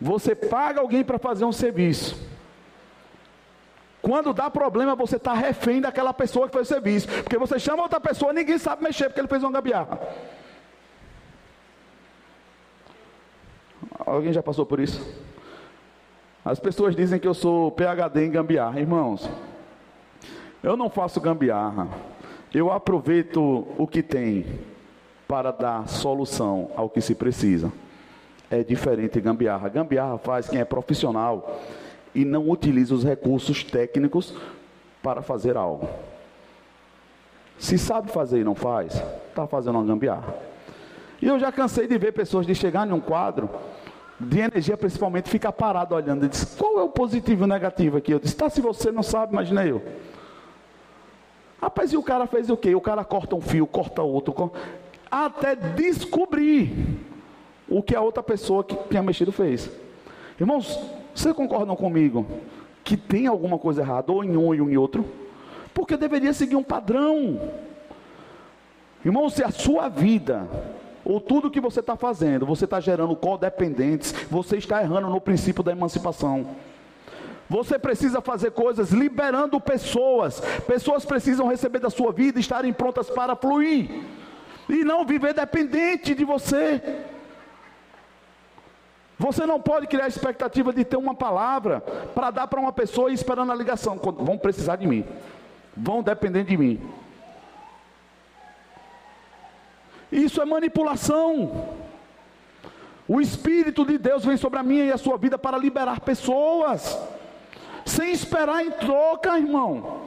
Você 0.00 0.34
paga 0.34 0.80
alguém 0.80 1.04
para 1.04 1.18
fazer 1.18 1.44
um 1.44 1.52
serviço. 1.52 2.28
Quando 4.00 4.32
dá 4.32 4.48
problema, 4.48 4.94
você 4.94 5.16
está 5.16 5.34
refém 5.34 5.80
daquela 5.80 6.14
pessoa 6.14 6.48
que 6.48 6.54
fez 6.54 6.66
o 6.66 6.72
serviço. 6.72 7.06
Porque 7.06 7.36
você 7.36 7.58
chama 7.58 7.82
outra 7.82 8.00
pessoa, 8.00 8.32
ninguém 8.32 8.56
sabe 8.56 8.82
mexer, 8.82 9.06
porque 9.06 9.20
ele 9.20 9.28
fez 9.28 9.42
uma 9.42 9.52
gambiarra. 9.52 10.00
Alguém 14.06 14.32
já 14.32 14.42
passou 14.42 14.64
por 14.64 14.80
isso? 14.80 15.06
As 16.42 16.58
pessoas 16.58 16.96
dizem 16.96 17.20
que 17.20 17.28
eu 17.28 17.34
sou 17.34 17.70
PhD 17.70 18.24
em 18.24 18.30
gambiarra. 18.30 18.80
Irmãos, 18.80 19.28
eu 20.62 20.76
não 20.76 20.88
faço 20.88 21.20
gambiarra. 21.20 21.88
Eu 22.52 22.72
aproveito 22.72 23.66
o 23.76 23.86
que 23.86 24.02
tem 24.02 24.60
para 25.28 25.50
dar 25.52 25.86
solução 25.86 26.70
ao 26.74 26.88
que 26.88 27.00
se 27.00 27.14
precisa. 27.14 27.70
É 28.50 28.64
diferente 28.64 29.12
de 29.12 29.20
gambiarra. 29.20 29.68
Gambiarra 29.68 30.18
faz 30.18 30.48
quem 30.48 30.58
é 30.58 30.64
profissional 30.64 31.60
e 32.14 32.24
não 32.24 32.50
utiliza 32.50 32.92
os 32.94 33.04
recursos 33.04 33.62
técnicos 33.62 34.34
para 35.02 35.22
fazer 35.22 35.56
algo. 35.56 35.88
Se 37.58 37.78
sabe 37.78 38.10
fazer 38.10 38.40
e 38.40 38.44
não 38.44 38.54
faz, 38.54 39.00
está 39.28 39.46
fazendo 39.46 39.78
uma 39.78 39.84
gambiarra. 39.84 40.34
E 41.22 41.26
eu 41.26 41.38
já 41.38 41.52
cansei 41.52 41.86
de 41.86 41.96
ver 41.96 42.12
pessoas 42.12 42.46
de 42.46 42.54
chegar 42.54 42.88
em 42.88 42.92
um 42.92 43.00
quadro 43.00 43.48
de 44.18 44.38
energia 44.38 44.76
principalmente, 44.76 45.30
fica 45.30 45.50
parado 45.50 45.94
olhando 45.94 46.26
e 46.26 46.28
diz, 46.28 46.56
qual 46.56 46.78
é 46.78 46.82
o 46.82 46.90
positivo 46.90 47.42
e 47.42 47.44
o 47.44 47.48
negativo 47.48 47.96
aqui? 47.96 48.12
Eu 48.12 48.18
disse, 48.18 48.36
tá, 48.36 48.50
se 48.50 48.60
você 48.60 48.92
não 48.92 49.02
sabe, 49.02 49.32
imagina 49.32 49.64
eu. 49.64 49.82
Rapaz, 51.60 51.92
e 51.92 51.96
o 51.96 52.02
cara 52.02 52.26
fez 52.26 52.50
o 52.50 52.56
quê? 52.56 52.74
O 52.74 52.80
cara 52.80 53.04
corta 53.04 53.34
um 53.34 53.40
fio, 53.40 53.66
corta 53.66 54.02
outro, 54.02 54.32
corta... 54.32 54.58
até 55.10 55.54
descobrir 55.54 56.98
o 57.70 57.82
que 57.82 57.94
a 57.94 58.00
outra 58.00 58.22
pessoa 58.22 58.64
que 58.64 58.76
tinha 58.88 59.02
mexido 59.02 59.30
fez. 59.30 59.70
Irmãos, 60.38 60.78
vocês 61.14 61.34
concordam 61.34 61.76
comigo 61.76 62.26
que 62.82 62.96
tem 62.96 63.26
alguma 63.26 63.58
coisa 63.58 63.82
errada, 63.82 64.10
ou 64.10 64.24
em 64.24 64.36
um 64.36 64.54
e 64.54 64.60
um 64.60 64.68
em 64.68 64.76
outro? 64.76 65.04
Porque 65.72 65.96
deveria 65.96 66.32
seguir 66.32 66.56
um 66.56 66.62
padrão. 66.62 67.40
Irmão, 69.04 69.30
se 69.30 69.44
a 69.44 69.50
sua 69.50 69.88
vida 69.88 70.48
ou 71.04 71.20
tudo 71.20 71.50
que 71.50 71.60
você 71.60 71.80
está 71.80 71.96
fazendo, 71.96 72.44
você 72.44 72.64
está 72.64 72.80
gerando 72.80 73.14
codependentes, 73.16 74.12
você 74.30 74.56
está 74.56 74.82
errando 74.82 75.08
no 75.08 75.20
princípio 75.20 75.62
da 75.62 75.72
emancipação. 75.72 76.46
Você 77.48 77.78
precisa 77.78 78.20
fazer 78.20 78.52
coisas 78.52 78.90
liberando 78.90 79.60
pessoas. 79.60 80.40
Pessoas 80.66 81.04
precisam 81.04 81.48
receber 81.48 81.80
da 81.80 81.90
sua 81.90 82.12
vida, 82.12 82.38
estarem 82.38 82.72
prontas 82.72 83.10
para 83.10 83.34
fluir. 83.34 83.90
E 84.68 84.84
não 84.84 85.04
viver 85.04 85.34
dependente 85.34 86.14
de 86.14 86.24
você. 86.24 86.80
Você 89.20 89.44
não 89.44 89.60
pode 89.60 89.86
criar 89.86 90.06
a 90.06 90.08
expectativa 90.08 90.72
de 90.72 90.82
ter 90.82 90.96
uma 90.96 91.14
palavra 91.14 91.82
para 92.14 92.30
dar 92.30 92.46
para 92.46 92.58
uma 92.58 92.72
pessoa 92.72 93.10
e 93.10 93.14
esperando 93.14 93.52
a 93.52 93.54
ligação. 93.54 93.98
Vão 93.98 94.38
precisar 94.38 94.76
de 94.76 94.86
mim. 94.86 95.04
Vão 95.76 96.02
depender 96.02 96.42
de 96.42 96.56
mim. 96.56 96.80
Isso 100.10 100.40
é 100.40 100.46
manipulação. 100.46 101.68
O 103.06 103.20
Espírito 103.20 103.84
de 103.84 103.98
Deus 103.98 104.24
vem 104.24 104.38
sobre 104.38 104.58
a 104.58 104.62
minha 104.62 104.86
e 104.86 104.90
a 104.90 104.96
sua 104.96 105.18
vida 105.18 105.36
para 105.36 105.58
liberar 105.58 106.00
pessoas, 106.00 106.98
sem 107.84 108.12
esperar 108.12 108.64
em 108.64 108.70
troca, 108.70 109.36
irmão. 109.36 110.00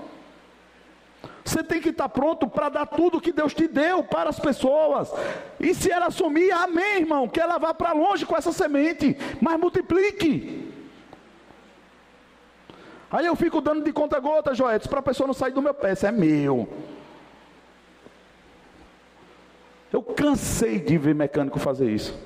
Você 1.44 1.62
tem 1.62 1.82
que 1.82 1.90
estar 1.90 2.08
pronto 2.08 2.48
para 2.48 2.70
dar 2.70 2.86
tudo 2.86 3.20
que 3.20 3.32
Deus 3.32 3.54
te 3.54 3.68
deu 3.68 4.04
para 4.04 4.30
as 4.30 4.40
pessoas. 4.40 5.12
E 5.60 5.74
se 5.74 5.92
ela 5.92 6.08
assumir, 6.08 6.52
amém, 6.52 7.02
irmão, 7.02 7.28
que 7.28 7.40
ela 7.40 7.58
vá 7.58 7.74
para 7.74 7.92
longe 7.92 8.26
com 8.26 8.36
essa 8.36 8.52
semente, 8.52 9.18
mas 9.42 9.60
multiplique. 9.60 10.72
Aí 13.12 13.26
eu 13.26 13.36
fico 13.36 13.62
dando 13.62 13.84
de 13.84 13.92
conta 13.92 14.20
gota, 14.20 14.56
Joetes, 14.56 14.88
para 14.88 15.00
a 15.00 15.04
pessoa 15.04 15.28
não 15.28 15.34
sair 15.34 15.52
do 15.52 15.62
meu 15.62 15.74
pé, 15.74 15.92
isso 15.94 16.08
é 16.08 16.12
meu. 16.12 16.68
Eu 19.92 20.02
cansei 20.02 20.80
de 20.80 20.98
ver 20.98 21.14
mecânico 21.14 21.60
fazer 21.60 21.92
isso. 21.92 22.18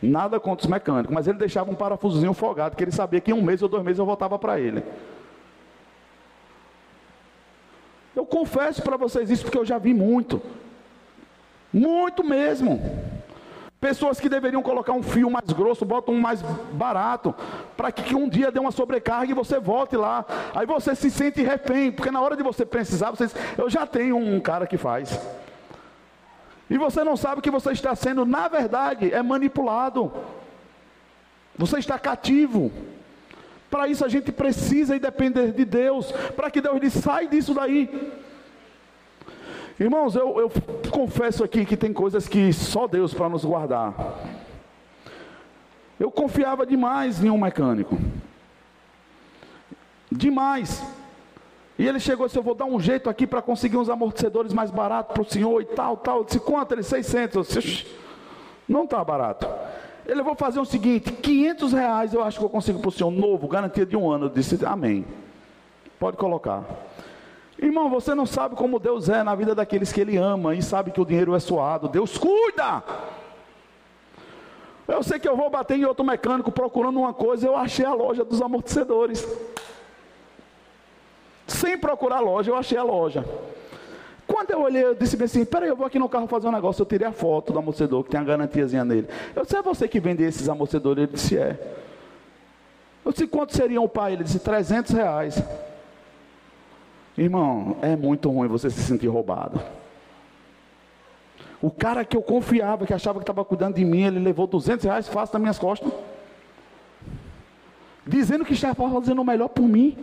Nada 0.00 0.38
contra 0.38 0.64
os 0.64 0.70
mecânicos, 0.70 1.12
mas 1.12 1.26
ele 1.26 1.38
deixava 1.38 1.70
um 1.70 1.74
parafusozinho 1.74 2.32
folgado, 2.34 2.76
que 2.76 2.84
ele 2.84 2.92
sabia 2.92 3.20
que 3.20 3.32
em 3.32 3.34
um 3.34 3.42
mês 3.42 3.62
ou 3.62 3.68
dois 3.68 3.82
meses 3.82 3.98
eu 3.98 4.06
voltava 4.06 4.38
para 4.38 4.60
ele. 4.60 4.84
Eu 8.16 8.24
confesso 8.24 8.82
para 8.82 8.96
vocês 8.96 9.30
isso 9.30 9.44
porque 9.44 9.58
eu 9.58 9.64
já 9.64 9.76
vi 9.76 9.92
muito. 9.92 10.40
Muito 11.70 12.24
mesmo. 12.24 12.80
Pessoas 13.78 14.18
que 14.18 14.28
deveriam 14.28 14.62
colocar 14.62 14.94
um 14.94 15.02
fio 15.02 15.30
mais 15.30 15.52
grosso, 15.52 15.84
botam 15.84 16.14
um 16.14 16.20
mais 16.20 16.40
barato, 16.72 17.34
para 17.76 17.92
que, 17.92 18.02
que, 18.02 18.14
um 18.16 18.26
dia 18.26 18.50
dê 18.50 18.58
uma 18.58 18.72
sobrecarga 18.72 19.30
e 19.30 19.34
você 19.34 19.60
volte 19.60 19.98
lá. 19.98 20.24
Aí 20.54 20.66
você 20.66 20.94
se 20.94 21.10
sente 21.10 21.42
refém, 21.42 21.92
porque 21.92 22.10
na 22.10 22.22
hora 22.22 22.34
de 22.34 22.42
você 22.42 22.64
precisar, 22.64 23.10
você 23.10 23.26
diz, 23.26 23.36
eu 23.58 23.68
já 23.68 23.86
tenho 23.86 24.16
um 24.16 24.40
cara 24.40 24.66
que 24.66 24.78
faz. 24.78 25.20
E 26.70 26.78
você 26.78 27.04
não 27.04 27.18
sabe 27.18 27.42
que 27.42 27.50
você 27.50 27.72
está 27.72 27.94
sendo, 27.94 28.24
na 28.24 28.48
verdade, 28.48 29.12
é 29.12 29.22
manipulado. 29.22 30.10
Você 31.58 31.78
está 31.78 31.98
cativo. 31.98 32.72
Para 33.70 33.88
isso 33.88 34.04
a 34.04 34.08
gente 34.08 34.30
precisa 34.30 34.94
e 34.94 34.98
depender 34.98 35.52
de 35.52 35.64
Deus, 35.64 36.12
para 36.34 36.50
que 36.50 36.60
Deus 36.60 36.80
lhe 36.80 36.90
sai 36.90 37.26
disso 37.26 37.54
daí. 37.54 37.90
Irmãos, 39.78 40.14
eu, 40.16 40.40
eu 40.40 40.50
confesso 40.90 41.44
aqui 41.44 41.66
que 41.66 41.76
tem 41.76 41.92
coisas 41.92 42.26
que 42.26 42.52
só 42.52 42.86
Deus 42.86 43.12
para 43.12 43.28
nos 43.28 43.44
guardar. 43.44 43.94
Eu 45.98 46.10
confiava 46.10 46.64
demais 46.64 47.22
em 47.22 47.30
um 47.30 47.38
mecânico. 47.38 47.98
Demais. 50.10 50.82
E 51.78 51.86
ele 51.86 52.00
chegou 52.00 52.24
e 52.24 52.28
disse: 52.28 52.38
Eu 52.38 52.42
vou 52.42 52.54
dar 52.54 52.64
um 52.64 52.80
jeito 52.80 53.10
aqui 53.10 53.26
para 53.26 53.42
conseguir 53.42 53.76
uns 53.76 53.90
amortecedores 53.90 54.52
mais 54.52 54.70
baratos 54.70 55.12
para 55.12 55.22
o 55.22 55.30
senhor 55.30 55.60
e 55.60 55.66
tal, 55.66 55.96
tal. 55.96 56.18
Eu 56.18 56.24
disse: 56.24 56.40
Quanto? 56.40 56.72
Ele 56.72 56.82
600. 56.82 57.54
Eu 57.54 57.62
disse: 57.62 57.86
Não 58.66 58.84
está 58.84 59.02
barato. 59.04 59.46
Ele, 60.06 60.22
vou 60.22 60.34
fazer 60.34 60.60
o 60.60 60.64
seguinte: 60.64 61.12
500 61.12 61.72
reais 61.72 62.14
eu 62.14 62.22
acho 62.22 62.38
que 62.38 62.44
eu 62.44 62.48
consigo 62.48 62.78
para 62.78 62.88
o 62.88 62.92
senhor, 62.92 63.10
novo, 63.10 63.48
garantia 63.48 63.84
de 63.84 63.96
um 63.96 64.10
ano. 64.10 64.26
Eu 64.26 64.30
disse: 64.30 64.64
Amém. 64.64 65.04
Pode 65.98 66.16
colocar. 66.16 66.64
Irmão, 67.58 67.88
você 67.88 68.14
não 68.14 68.26
sabe 68.26 68.54
como 68.54 68.78
Deus 68.78 69.08
é 69.08 69.22
na 69.22 69.34
vida 69.34 69.54
daqueles 69.54 69.92
que 69.92 70.00
Ele 70.00 70.16
ama 70.16 70.54
e 70.54 70.62
sabe 70.62 70.90
que 70.90 71.00
o 71.00 71.06
dinheiro 71.06 71.34
é 71.34 71.40
suado. 71.40 71.88
Deus 71.88 72.18
cuida. 72.18 72.84
Eu 74.86 75.02
sei 75.02 75.18
que 75.18 75.28
eu 75.28 75.36
vou 75.36 75.50
bater 75.50 75.76
em 75.76 75.84
outro 75.84 76.04
mecânico 76.04 76.52
procurando 76.52 77.00
uma 77.00 77.12
coisa, 77.12 77.46
eu 77.46 77.56
achei 77.56 77.84
a 77.84 77.92
loja 77.92 78.24
dos 78.24 78.40
amortecedores. 78.40 79.26
Sem 81.46 81.76
procurar 81.78 82.18
a 82.18 82.20
loja, 82.20 82.50
eu 82.50 82.56
achei 82.56 82.78
a 82.78 82.84
loja. 82.84 83.24
Quando 84.36 84.50
eu 84.50 84.60
olhei, 84.60 84.84
eu 84.84 84.94
disse 84.94 85.22
assim: 85.24 85.46
peraí, 85.46 85.70
eu 85.70 85.74
vou 85.74 85.86
aqui 85.86 85.98
no 85.98 86.10
carro 86.10 86.26
fazer 86.26 86.46
um 86.46 86.52
negócio. 86.52 86.82
Eu 86.82 86.86
tirei 86.86 87.08
a 87.08 87.10
foto 87.10 87.54
do 87.54 87.58
amortecedor, 87.58 88.04
que 88.04 88.10
tem 88.10 88.20
a 88.20 88.22
garantiazinha 88.22 88.84
nele. 88.84 89.08
Eu 89.34 89.44
disse: 89.44 89.56
é 89.56 89.62
você 89.62 89.88
que 89.88 89.98
vende 89.98 90.22
esses 90.22 90.46
amortecedores? 90.46 91.04
Ele 91.04 91.12
disse: 91.14 91.38
é. 91.38 91.58
Eu 93.02 93.12
disse: 93.12 93.26
quanto 93.28 93.56
seriam 93.56 93.82
o 93.82 93.88
pai? 93.88 94.12
Ele 94.12 94.24
disse: 94.24 94.38
300 94.38 94.92
reais. 94.92 95.42
Irmão, 97.16 97.78
é 97.80 97.96
muito 97.96 98.28
ruim 98.28 98.46
você 98.46 98.68
se 98.68 98.82
sentir 98.82 99.06
roubado. 99.06 99.58
O 101.62 101.70
cara 101.70 102.04
que 102.04 102.14
eu 102.14 102.20
confiava, 102.20 102.84
que 102.84 102.92
achava 102.92 103.18
que 103.18 103.22
estava 103.22 103.42
cuidando 103.42 103.76
de 103.76 103.86
mim, 103.86 104.02
ele 104.02 104.18
levou 104.18 104.46
200 104.46 104.84
reais 104.84 105.08
fácil 105.08 105.32
nas 105.32 105.40
minhas 105.40 105.58
costas. 105.58 105.90
Dizendo 108.06 108.44
que 108.44 108.52
estava 108.52 108.74
fazendo 108.74 109.22
o 109.22 109.24
melhor 109.24 109.48
por 109.48 109.66
mim. 109.66 109.96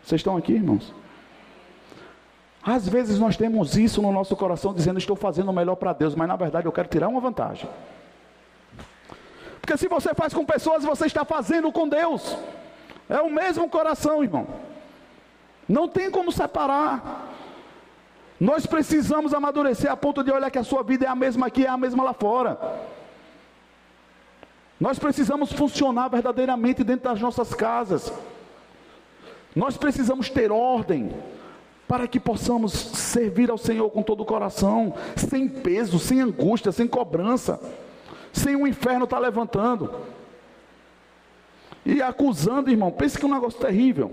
Vocês 0.00 0.20
estão 0.20 0.36
aqui, 0.36 0.52
irmãos? 0.52 1.01
Às 2.64 2.88
vezes 2.88 3.18
nós 3.18 3.36
temos 3.36 3.76
isso 3.76 4.00
no 4.00 4.12
nosso 4.12 4.36
coração, 4.36 4.72
dizendo 4.72 4.98
estou 4.98 5.16
fazendo 5.16 5.48
o 5.48 5.52
melhor 5.52 5.74
para 5.74 5.92
Deus, 5.92 6.14
mas 6.14 6.28
na 6.28 6.36
verdade 6.36 6.66
eu 6.66 6.72
quero 6.72 6.88
tirar 6.88 7.08
uma 7.08 7.20
vantagem. 7.20 7.68
Porque 9.60 9.76
se 9.76 9.88
você 9.88 10.14
faz 10.14 10.32
com 10.32 10.44
pessoas, 10.44 10.84
você 10.84 11.06
está 11.06 11.24
fazendo 11.24 11.72
com 11.72 11.88
Deus. 11.88 12.36
É 13.08 13.20
o 13.20 13.30
mesmo 13.30 13.68
coração, 13.68 14.22
irmão. 14.22 14.46
Não 15.68 15.88
tem 15.88 16.10
como 16.10 16.30
separar. 16.30 17.30
Nós 18.38 18.66
precisamos 18.66 19.34
amadurecer 19.34 19.90
a 19.90 19.96
ponto 19.96 20.22
de 20.22 20.30
olhar 20.30 20.50
que 20.50 20.58
a 20.58 20.64
sua 20.64 20.82
vida 20.82 21.04
é 21.04 21.08
a 21.08 21.14
mesma 21.14 21.46
aqui, 21.46 21.64
é 21.64 21.68
a 21.68 21.76
mesma 21.76 22.02
lá 22.02 22.12
fora. 22.12 22.58
Nós 24.80 24.98
precisamos 24.98 25.52
funcionar 25.52 26.08
verdadeiramente 26.08 26.82
dentro 26.82 27.08
das 27.08 27.20
nossas 27.20 27.54
casas. 27.54 28.12
Nós 29.54 29.76
precisamos 29.76 30.28
ter 30.28 30.50
ordem 30.50 31.12
para 31.92 32.08
que 32.08 32.18
possamos 32.18 32.72
servir 32.72 33.50
ao 33.50 33.58
Senhor 33.58 33.90
com 33.90 34.02
todo 34.02 34.22
o 34.22 34.24
coração, 34.24 34.94
sem 35.14 35.46
peso, 35.46 35.98
sem 35.98 36.22
angústia, 36.22 36.72
sem 36.72 36.88
cobrança, 36.88 37.60
sem 38.32 38.56
o 38.56 38.66
inferno 38.66 39.04
estar 39.04 39.18
tá 39.18 39.22
levantando 39.22 39.92
e 41.84 42.00
acusando, 42.00 42.70
irmão. 42.70 42.90
Pense 42.90 43.18
que 43.18 43.26
é 43.26 43.28
um 43.28 43.34
negócio 43.34 43.60
terrível. 43.60 44.10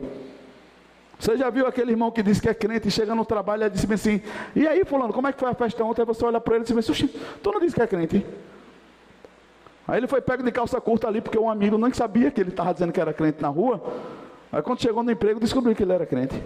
Você 1.18 1.38
já 1.38 1.50
viu 1.50 1.66
aquele 1.68 1.92
irmão 1.92 2.12
que 2.12 2.22
disse 2.22 2.42
que 2.42 2.50
é 2.50 2.54
crente 2.54 2.90
e 2.90 2.92
chega 2.92 3.16
no 3.16 3.24
trabalho 3.24 3.64
e 3.64 3.70
disse 3.70 3.94
assim: 3.94 4.22
E 4.54 4.68
aí, 4.68 4.84
Fulano, 4.84 5.14
como 5.14 5.30
é 5.30 5.32
que 5.32 5.40
foi 5.40 5.50
a 5.50 5.54
festa 5.54 5.82
ontem? 5.82 6.02
Aí 6.02 6.06
você 6.06 6.26
olha 6.26 6.42
para 6.42 6.56
ele 6.56 6.66
e 6.66 6.74
diz 6.74 6.90
assim: 6.90 7.08
Tu 7.42 7.50
não 7.50 7.62
disse 7.62 7.76
que 7.76 7.82
é 7.82 7.88
crente? 7.88 8.26
Aí 9.88 10.00
ele 10.02 10.08
foi 10.08 10.20
pego 10.20 10.44
de 10.44 10.52
calça 10.52 10.82
curta 10.82 11.08
ali, 11.08 11.22
porque 11.22 11.40
um 11.40 11.50
amigo 11.50 11.78
nem 11.78 11.94
sabia 11.94 12.30
que 12.30 12.42
ele 12.42 12.50
estava 12.50 12.74
dizendo 12.74 12.92
que 12.92 13.00
era 13.00 13.14
crente 13.14 13.42
na 13.42 13.48
rua. 13.48 13.82
Aí 14.52 14.62
quando 14.62 14.82
chegou 14.82 15.02
no 15.02 15.12
emprego, 15.12 15.40
descobriu 15.40 15.74
que 15.74 15.84
ele 15.84 15.94
era 15.94 16.06
crente. 16.06 16.44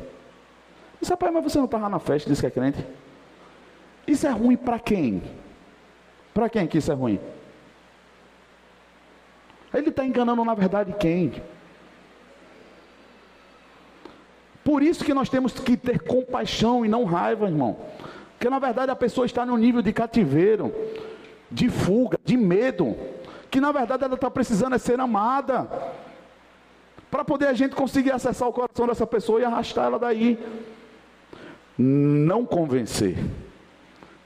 Disse, 1.03 1.11
rapaz, 1.11 1.33
mas 1.33 1.43
você 1.43 1.57
não 1.57 1.65
estava 1.65 1.89
na 1.89 1.99
festa 1.99 2.29
disse 2.29 2.41
que 2.41 2.47
é 2.47 2.49
crente? 2.49 2.87
Isso 4.07 4.25
é 4.25 4.29
ruim 4.29 4.55
para 4.55 4.79
quem? 4.79 5.21
Para 6.33 6.47
quem 6.47 6.65
que 6.65 6.77
isso 6.77 6.93
é 6.93 6.95
ruim? 6.95 7.19
Ele 9.73 9.89
está 9.89 10.05
enganando 10.05 10.45
na 10.45 10.53
verdade 10.53 10.95
quem? 10.97 11.43
Por 14.63 14.81
isso 14.81 15.03
que 15.03 15.13
nós 15.13 15.27
temos 15.27 15.51
que 15.59 15.75
ter 15.75 15.99
compaixão 15.99 16.85
e 16.85 16.87
não 16.87 17.03
raiva, 17.03 17.47
irmão. 17.47 17.75
Porque 18.31 18.49
na 18.49 18.59
verdade 18.59 18.89
a 18.89 18.95
pessoa 18.95 19.25
está 19.25 19.45
no 19.45 19.57
nível 19.57 19.81
de 19.81 19.91
cativeiro, 19.91 20.73
de 21.51 21.69
fuga, 21.69 22.17
de 22.23 22.37
medo. 22.37 22.95
Que 23.51 23.59
na 23.59 23.73
verdade 23.73 24.05
ela 24.05 24.15
está 24.15 24.31
precisando 24.31 24.75
é 24.75 24.77
ser 24.77 25.01
amada. 25.01 25.67
Para 27.11 27.25
poder 27.25 27.47
a 27.47 27.53
gente 27.53 27.75
conseguir 27.75 28.13
acessar 28.13 28.47
o 28.47 28.53
coração 28.53 28.87
dessa 28.87 29.05
pessoa 29.05 29.41
e 29.41 29.43
arrastar 29.43 29.87
ela 29.87 29.99
daí. 29.99 30.39
Não 31.77 32.45
convencer, 32.45 33.17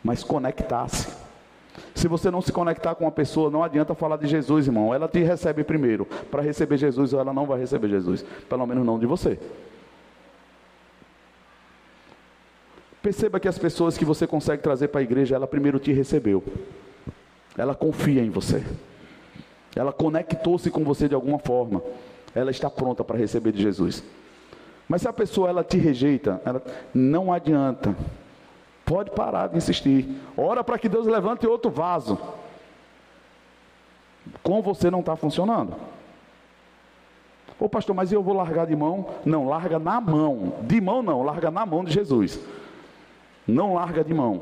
mas 0.03 0.23
conectar-se. 0.23 1.07
Se 1.93 2.07
você 2.07 2.29
não 2.29 2.41
se 2.41 2.51
conectar 2.51 2.95
com 2.95 3.05
uma 3.05 3.11
pessoa, 3.11 3.49
não 3.49 3.63
adianta 3.63 3.95
falar 3.95 4.17
de 4.17 4.27
Jesus, 4.27 4.67
irmão. 4.67 4.93
Ela 4.93 5.07
te 5.07 5.19
recebe 5.23 5.63
primeiro. 5.63 6.05
Para 6.05 6.41
receber 6.41 6.77
Jesus, 6.77 7.13
ela 7.13 7.33
não 7.33 7.45
vai 7.45 7.59
receber 7.59 7.89
Jesus. 7.89 8.23
Pelo 8.47 8.65
menos 8.65 8.85
não 8.85 8.99
de 8.99 9.05
você. 9.05 9.39
Perceba 13.01 13.39
que 13.39 13.47
as 13.47 13.57
pessoas 13.57 13.97
que 13.97 14.03
você 14.03 14.27
consegue 14.27 14.61
trazer 14.61 14.89
para 14.89 14.99
a 14.99 15.03
igreja, 15.03 15.35
ela 15.35 15.47
primeiro 15.47 15.79
te 15.79 15.93
recebeu. 15.93 16.43
Ela 17.57 17.73
confia 17.73 18.21
em 18.21 18.29
você. 18.29 18.63
Ela 19.75 19.93
conectou-se 19.93 20.69
com 20.69 20.83
você 20.83 21.07
de 21.07 21.15
alguma 21.15 21.39
forma. 21.39 21.81
Ela 22.35 22.51
está 22.51 22.69
pronta 22.69 23.03
para 23.03 23.17
receber 23.17 23.51
de 23.51 23.61
Jesus. 23.61 24.03
Mas 24.88 25.01
se 25.01 25.07
a 25.07 25.13
pessoa 25.13 25.49
ela 25.49 25.63
te 25.63 25.77
rejeita, 25.77 26.41
ela, 26.45 26.61
não 26.93 27.31
adianta. 27.31 27.95
Pode 28.85 29.11
parar 29.11 29.47
de 29.47 29.57
insistir. 29.57 30.07
Ora 30.38 30.63
para 30.63 30.79
que 30.79 30.88
Deus 30.88 31.05
levante 31.05 31.45
outro 31.45 31.69
vaso. 31.69 32.17
Com 34.41 34.61
você 34.61 34.89
não 34.89 35.01
está 35.01 35.15
funcionando. 35.15 35.75
Ô 37.59 37.67
pastor, 37.67 37.95
mas 37.95 38.11
eu 38.11 38.21
vou 38.21 38.33
largar 38.33 38.67
de 38.67 38.75
mão? 38.75 39.09
Não, 39.25 39.47
larga 39.47 39.79
na 39.79 39.99
mão. 39.99 40.53
De 40.61 40.79
mão 40.79 41.01
não, 41.01 41.23
larga 41.23 41.51
na 41.51 41.65
mão 41.65 41.83
de 41.83 41.91
Jesus. 41.91 42.39
Não 43.45 43.73
larga 43.73 44.03
de 44.03 44.13
mão. 44.13 44.41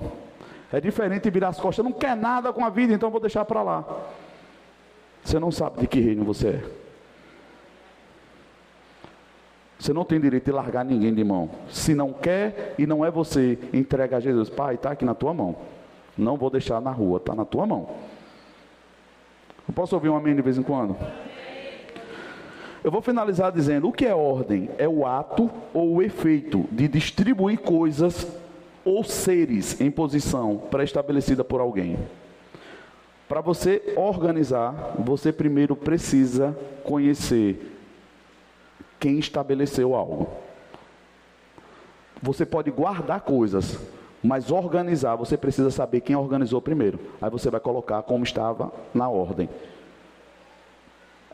É 0.71 0.79
diferente 0.79 1.29
virar 1.29 1.49
as 1.49 1.59
costas. 1.59 1.83
Não 1.83 1.91
quer 1.91 2.15
nada 2.15 2.51
com 2.51 2.63
a 2.63 2.69
vida, 2.69 2.93
então 2.93 3.09
vou 3.09 3.19
deixar 3.19 3.45
para 3.45 3.63
lá. 3.63 3.83
Você 5.23 5.39
não 5.39 5.51
sabe 5.51 5.81
de 5.81 5.87
que 5.87 5.99
reino 5.99 6.23
você 6.23 6.49
é. 6.49 6.84
Você 9.77 9.93
não 9.93 10.05
tem 10.05 10.19
direito 10.19 10.45
de 10.45 10.51
largar 10.51 10.85
ninguém 10.85 11.13
de 11.13 11.23
mão. 11.23 11.49
Se 11.69 11.93
não 11.93 12.13
quer 12.13 12.75
e 12.77 12.85
não 12.85 13.05
é 13.05 13.11
você, 13.11 13.59
entrega 13.73 14.17
a 14.17 14.19
Jesus. 14.19 14.49
Pai, 14.49 14.75
está 14.75 14.91
aqui 14.91 15.03
na 15.05 15.13
tua 15.13 15.33
mão. 15.33 15.55
Não 16.17 16.37
vou 16.37 16.49
deixar 16.49 16.79
na 16.79 16.91
rua, 16.91 17.17
está 17.17 17.35
na 17.35 17.43
tua 17.43 17.65
mão. 17.65 17.89
Eu 19.67 19.73
posso 19.73 19.95
ouvir 19.95 20.09
um 20.09 20.15
amém 20.15 20.35
de 20.35 20.41
vez 20.41 20.57
em 20.57 20.63
quando? 20.63 20.95
Eu 22.83 22.91
vou 22.91 23.01
finalizar 23.01 23.51
dizendo: 23.51 23.87
o 23.89 23.91
que 23.91 24.05
é 24.05 24.13
ordem? 24.13 24.69
É 24.77 24.87
o 24.87 25.05
ato 25.05 25.49
ou 25.73 25.95
o 25.95 26.01
efeito 26.01 26.65
de 26.71 26.87
distribuir 26.87 27.59
coisas 27.59 28.27
ou 28.85 29.03
seres 29.03 29.81
em 29.81 29.89
posição 29.89 30.57
pré-estabelecida 30.69 31.43
por 31.43 31.59
alguém. 31.59 31.97
Para 33.27 33.41
você 33.41 33.93
organizar, 33.95 34.93
você 34.99 35.33
primeiro 35.33 35.75
precisa 35.75 36.55
conhecer 36.83 37.74
quem 39.05 39.19
estabeleceu 39.19 39.93
algo. 39.93 40.27
Você 42.23 42.43
pode 42.43 42.71
guardar 42.71 43.21
coisas, 43.21 43.79
mas 44.23 44.49
organizar, 44.49 45.15
você 45.15 45.37
precisa 45.37 45.69
saber 45.69 46.01
quem 46.01 46.15
organizou 46.15 46.59
primeiro. 46.59 46.99
Aí 47.21 47.29
você 47.29 47.51
vai 47.51 47.59
colocar 47.59 48.01
como 48.01 48.23
estava 48.23 48.73
na 48.95 49.07
ordem. 49.07 49.47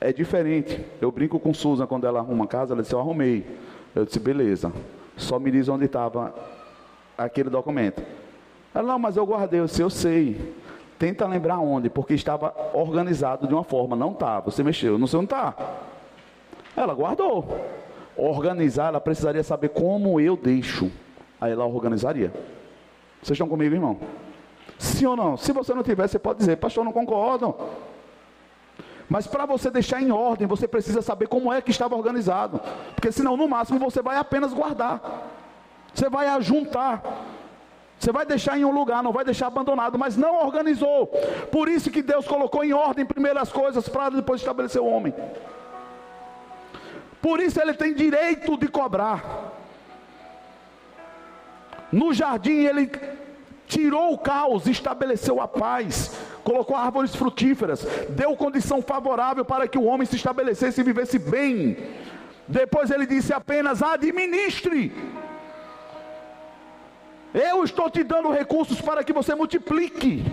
É 0.02 0.12
diferente. 0.12 0.84
Eu 1.00 1.14
brinco 1.14 1.40
com 1.40 1.54
Susan 1.54 1.88
quando 1.88 2.06
ela 2.06 2.20
arruma 2.20 2.44
a 2.44 2.48
casa, 2.48 2.74
ela 2.74 2.82
disse: 2.82 2.94
Eu 2.94 3.00
arrumei. 3.00 3.48
Eu 3.96 4.04
disse: 4.04 4.20
Beleza. 4.20 4.74
Só 5.16 5.40
me 5.40 5.50
diz 5.50 5.70
onde 5.70 5.86
estava 5.86 6.36
aquele 7.18 7.50
documento. 7.50 8.04
Ela: 8.76 8.86
Não, 8.86 9.00
mas 9.00 9.16
eu 9.16 9.26
guardei. 9.26 9.62
Eu 9.62 9.66
disse: 9.66 9.82
Eu 9.82 9.90
sei. 9.90 10.56
Tenta 11.00 11.26
lembrar 11.26 11.60
onde, 11.60 11.90
porque 11.90 12.16
estava 12.16 12.54
organizado 12.74 13.48
de 13.48 13.54
uma 13.54 13.64
forma. 13.64 13.96
Não 13.96 14.12
está. 14.12 14.42
Você 14.42 14.62
mexeu. 14.62 15.00
Não 15.00 15.08
sei 15.08 15.20
onde 15.20 15.28
está. 15.28 15.56
Ela 16.76 16.94
guardou. 16.94 17.46
Organizar, 18.16 18.88
ela 18.88 19.02
precisaria 19.02 19.44
saber 19.44 19.70
como 19.70 20.20
eu 20.20 20.36
deixo. 20.36 20.92
Aí 21.40 21.52
ela 21.52 21.66
organizaria. 21.66 22.32
Vocês 23.22 23.36
estão 23.36 23.48
comigo, 23.48 23.74
irmão? 23.74 24.00
Sim 24.78 25.06
ou 25.06 25.16
não? 25.16 25.38
Se 25.38 25.52
você 25.52 25.74
não 25.74 25.84
tiver, 25.84 26.08
você 26.08 26.20
pode 26.20 26.40
dizer, 26.40 26.58
pastor, 26.58 26.84
não 26.84 26.92
concordo. 26.92 27.56
Mas 29.08 29.28
para 29.28 29.46
você 29.46 29.70
deixar 29.70 30.02
em 30.02 30.12
ordem, 30.12 30.48
você 30.48 30.68
precisa 30.68 31.02
saber 31.02 31.28
como 31.28 31.52
é 31.52 31.62
que 31.62 31.70
estava 31.70 31.96
organizado. 31.96 32.62
Porque 32.96 33.12
senão, 33.12 33.36
no 33.36 33.48
máximo, 33.48 33.78
você 33.78 34.02
vai 34.02 34.18
apenas 34.18 34.54
guardar. 34.54 35.28
Você 35.94 36.10
vai 36.10 36.28
ajuntar. 36.28 37.04
Você 38.00 38.12
vai 38.12 38.26
deixar 38.26 38.58
em 38.58 38.66
um 38.66 38.72
lugar, 38.72 39.04
não 39.04 39.12
vai 39.12 39.24
deixar 39.24 39.48
abandonado, 39.48 40.00
mas 40.00 40.18
não 40.18 40.44
organizou. 40.44 41.08
Por 41.52 41.68
isso 41.68 41.92
que 41.92 42.02
Deus 42.02 42.28
colocou 42.28 42.64
em 42.64 42.74
ordem 42.74 43.06
primeiras 43.06 43.52
coisas 43.52 43.88
para 43.88 44.10
depois 44.10 44.42
estabelecer 44.42 44.82
o 44.82 44.86
homem. 44.86 45.14
Por 47.22 47.40
isso 47.40 47.62
ele 47.62 47.74
tem 47.74 47.94
direito 47.94 48.58
de 48.58 48.68
cobrar. 48.68 49.54
No 51.92 52.14
jardim 52.14 52.64
ele 52.64 52.90
tirou 53.68 54.14
o 54.14 54.18
caos, 54.18 54.66
estabeleceu 54.68 55.40
a 55.40 55.48
paz, 55.48 56.18
colocou 56.44 56.76
árvores 56.76 57.16
frutíferas, 57.16 57.86
deu 58.10 58.36
condição 58.36 58.82
favorável 58.82 59.46
para 59.46 59.68
que 59.68 59.78
o 59.78 59.84
homem 59.84 60.06
se 60.06 60.16
estabelecesse 60.16 60.82
e 60.82 60.84
vivesse 60.84 61.20
bem. 61.20 61.78
Depois 62.48 62.90
ele 62.90 63.06
disse 63.06 63.34
apenas: 63.34 63.82
administre. 63.84 64.92
Eu 67.34 67.64
estou 67.64 67.90
te 67.90 68.04
dando 68.04 68.30
recursos 68.30 68.82
para 68.82 69.04
que 69.04 69.14
você 69.14 69.34
multiplique. 69.34 70.26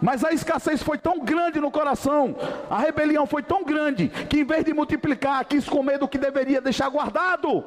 Mas 0.00 0.24
a 0.24 0.32
escassez 0.32 0.82
foi 0.82 0.96
tão 0.96 1.20
grande 1.20 1.60
no 1.60 1.70
coração, 1.70 2.34
a 2.70 2.78
rebelião 2.78 3.26
foi 3.26 3.42
tão 3.42 3.62
grande, 3.62 4.08
que 4.08 4.40
em 4.40 4.44
vez 4.44 4.64
de 4.64 4.72
multiplicar, 4.72 5.44
quis 5.44 5.68
comer 5.68 5.98
do 5.98 6.08
que 6.08 6.16
deveria 6.16 6.60
deixar 6.60 6.88
guardado. 6.88 7.62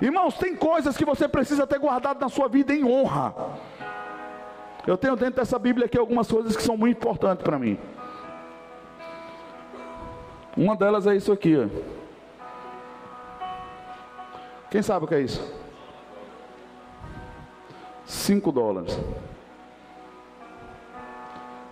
Irmãos, 0.00 0.36
tem 0.38 0.54
coisas 0.54 0.96
que 0.96 1.04
você 1.04 1.28
precisa 1.28 1.66
ter 1.66 1.78
guardado 1.78 2.20
na 2.20 2.28
sua 2.28 2.48
vida 2.48 2.74
em 2.74 2.84
honra. 2.84 3.34
Eu 4.86 4.96
tenho 4.96 5.16
dentro 5.16 5.36
dessa 5.36 5.58
Bíblia 5.58 5.86
aqui 5.86 5.98
algumas 5.98 6.30
coisas 6.30 6.56
que 6.56 6.62
são 6.62 6.76
muito 6.76 6.96
importantes 6.96 7.42
para 7.42 7.58
mim. 7.58 7.78
Uma 10.56 10.76
delas 10.76 11.06
é 11.06 11.14
isso 11.14 11.32
aqui. 11.32 11.54
Ó. 11.56 11.68
Quem 14.70 14.80
sabe 14.80 15.04
o 15.04 15.08
que 15.08 15.14
é 15.14 15.20
isso? 15.20 15.42
Cinco 18.06 18.52
dólares. 18.52 18.98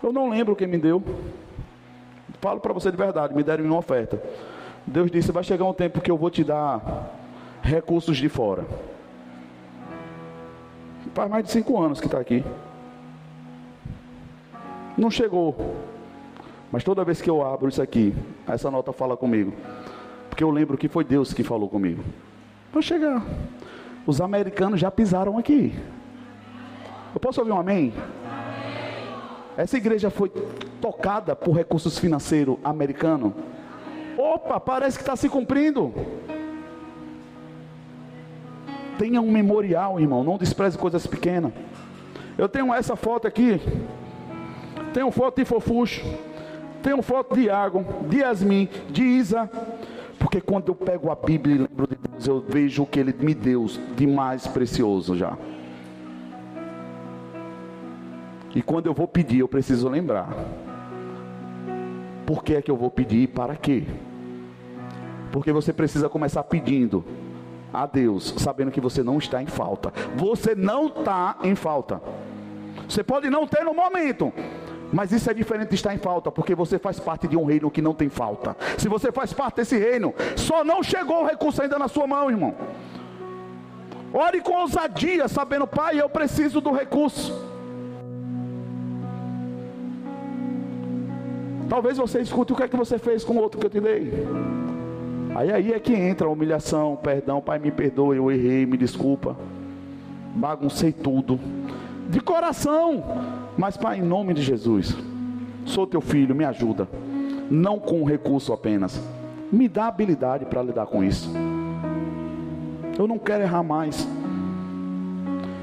Eu 0.05 0.13
não 0.13 0.29
lembro 0.29 0.55
quem 0.55 0.67
me 0.67 0.77
deu. 0.77 1.03
Falo 2.39 2.61
para 2.61 2.75
você 2.75 2.91
de 2.91 2.97
verdade, 2.97 3.35
me 3.35 3.43
deram 3.43 3.65
uma 3.65 3.79
oferta. 3.79 4.23
Deus 4.87 5.11
disse: 5.11 5.33
vai 5.33 5.43
chegar 5.43 5.65
um 5.65 5.73
tempo 5.73 5.99
que 5.99 6.11
eu 6.11 6.19
vou 6.19 6.29
te 6.29 6.45
dar 6.45 7.11
recursos 7.63 8.19
de 8.19 8.29
fora. 8.29 8.67
Faz 11.15 11.31
mais 11.31 11.45
de 11.45 11.51
cinco 11.51 11.81
anos 11.83 12.01
que 12.01 12.07
está 12.07 12.19
aqui. 12.19 12.45
Não 14.99 15.11
chegou. 15.11 15.57
Mas 16.71 16.85
toda 16.85 17.03
vez 17.03 17.23
que 17.23 17.31
eu 17.31 17.43
abro 17.43 17.71
isso 17.71 17.81
aqui, 17.81 18.15
essa 18.47 18.71
nota 18.71 18.93
fala 18.93 19.17
comigo. 19.17 19.55
Porque 20.29 20.45
eu 20.45 20.51
lembro 20.51 20.77
que 20.77 20.87
foi 20.87 21.03
Deus 21.03 21.33
que 21.33 21.43
falou 21.43 21.69
comigo. 21.69 22.05
Vai 22.71 22.83
chegar. 22.83 23.25
Os 24.07 24.21
americanos 24.21 24.79
já 24.79 24.91
pisaram 24.91 25.39
aqui. 25.39 25.75
Eu 27.15 27.21
posso 27.21 27.41
ouvir 27.41 27.53
um 27.53 27.59
amém? 27.59 27.91
Essa 29.57 29.77
igreja 29.77 30.11
foi 30.11 30.31
tocada 30.81 31.37
por 31.37 31.53
recursos 31.53 31.99
financeiros 31.99 32.57
americanos. 32.65 33.33
Opa, 34.19 34.59
parece 34.59 34.97
que 34.97 35.03
está 35.03 35.17
se 35.17 35.29
cumprindo. 35.29 35.93
Tenha 38.99 39.21
um 39.21 39.31
memorial, 39.31 40.01
irmão. 40.01 40.25
Não 40.25 40.37
despreze 40.37 40.77
coisas 40.79 41.07
pequenas. 41.07 41.53
Eu 42.37 42.49
tenho 42.49 42.73
essa 42.73 42.97
foto 42.97 43.27
aqui. 43.29 43.61
Tenho 44.93 45.11
foto 45.11 45.37
de 45.37 45.45
Fofuxo. 45.45 46.03
Tenho 46.83 47.01
foto 47.03 47.35
de 47.35 47.43
Iago, 47.43 47.85
de 48.09 48.19
Yasmin, 48.19 48.69
de 48.91 49.03
Isa. 49.03 49.51
Porque 50.19 50.41
quando 50.41 50.69
eu 50.69 50.75
pego 50.75 51.11
a 51.11 51.15
Bíblia 51.15 51.57
e 51.57 51.59
lembro 51.59 51.87
de 51.87 51.97
Deus, 51.97 52.27
eu 52.27 52.45
vejo 52.47 52.83
o 52.83 52.87
que 52.87 53.01
Ele 53.01 53.15
me 53.19 53.35
deu 53.35 53.67
de 53.97 54.07
mais 54.07 54.47
precioso 54.47 55.17
já. 55.17 55.37
E 58.55 58.63
quando 58.63 58.87
eu 58.87 58.95
vou 58.95 59.09
pedir, 59.09 59.41
eu 59.41 59.49
preciso 59.49 59.89
lembrar. 59.89 60.29
Por 62.25 62.45
que 62.45 62.55
é 62.55 62.63
que 62.63 62.71
eu 62.71 62.77
vou 62.77 62.91
pedir 62.91 63.23
e 63.23 63.27
para 63.27 63.57
quê? 63.57 63.85
Porque 65.33 65.53
você 65.53 65.73
precisa 65.73 66.09
começar 66.09 66.43
pedindo 66.45 67.05
a 67.73 67.87
Deus, 67.87 68.35
sabendo 68.39 68.71
que 68.71 68.81
você 68.81 69.03
não 69.03 69.19
está 69.19 69.43
em 69.43 69.47
falta. 69.47 69.93
Você 70.15 70.55
não 70.55 70.87
está 70.87 71.37
em 71.43 71.57
falta. 71.57 72.01
Você 72.89 73.03
pode 73.03 73.29
não 73.29 73.47
ter 73.47 73.65
no 73.65 73.75
momento, 73.75 74.33
mas 74.93 75.11
isso 75.11 75.29
é 75.29 75.35
diferente 75.35 75.71
de 75.71 75.75
estar 75.75 75.93
em 75.93 75.99
falta, 75.99 76.31
porque 76.31 76.55
você 76.55 76.79
faz 76.79 77.01
parte 77.01 77.27
de 77.27 77.37
um 77.37 77.45
reino 77.45 77.71
que 77.71 77.83
não 77.83 77.93
tem 77.93 78.09
falta. 78.09 78.57
Se 78.79 78.89
você 78.89 79.11
faz 79.11 79.33
parte 79.33 79.57
desse 79.57 79.77
reino, 79.77 80.15
só 80.37 80.63
não 80.63 80.83
chegou 80.83 81.23
o 81.23 81.27
recurso 81.27 81.61
ainda 81.61 81.79
na 81.79 81.89
sua 81.89 82.07
mão, 82.07 82.31
irmão. 82.31 82.55
Ore 84.13 84.41
com 84.41 84.53
ousadia, 84.53 85.27
sabendo, 85.27 85.67
Pai, 85.67 86.01
eu 86.01 86.09
preciso 86.09 86.61
do 86.61 86.71
recurso. 86.71 87.44
Talvez 91.69 91.97
você 91.97 92.21
escute 92.21 92.53
o 92.53 92.57
que 92.57 92.63
é 92.63 92.69
que 92.69 92.77
você 92.77 92.99
fez 92.99 93.25
com 93.25 93.35
o 93.35 93.41
outro 93.41 93.59
que 93.59 93.67
eu 93.67 93.71
te 93.71 93.81
dei. 93.81 94.13
Aí 95.35 95.51
aí 95.51 95.73
é 95.73 95.81
que 95.81 95.93
entra 95.93 96.27
a 96.27 96.31
humilhação, 96.31 96.97
perdão, 97.03 97.41
Pai, 97.41 97.59
me 97.59 97.71
perdoe, 97.71 98.17
eu 98.17 98.31
errei, 98.31 98.65
me 98.67 98.77
desculpa. 98.77 99.37
Baguncei 100.35 100.93
tudo. 100.93 101.41
De 102.09 102.21
coração. 102.21 103.03
Mas, 103.57 103.77
Pai, 103.77 103.99
em 103.99 104.03
nome 104.03 104.35
de 104.35 104.43
Jesus, 104.43 104.97
sou 105.65 105.87
teu 105.87 106.01
filho, 106.01 106.35
me 106.35 106.45
ajuda. 106.45 106.89
Não 107.51 107.79
com 107.79 108.05
recurso 108.05 108.53
apenas. 108.53 109.01
Me 109.51 109.69
dá 109.69 109.87
habilidade 109.87 110.45
para 110.45 110.63
lidar 110.63 110.87
com 110.87 111.03
isso. 111.03 111.31
Eu 112.99 113.07
não 113.07 113.19
quero 113.19 113.43
errar 113.43 113.63
mais. 113.63 114.07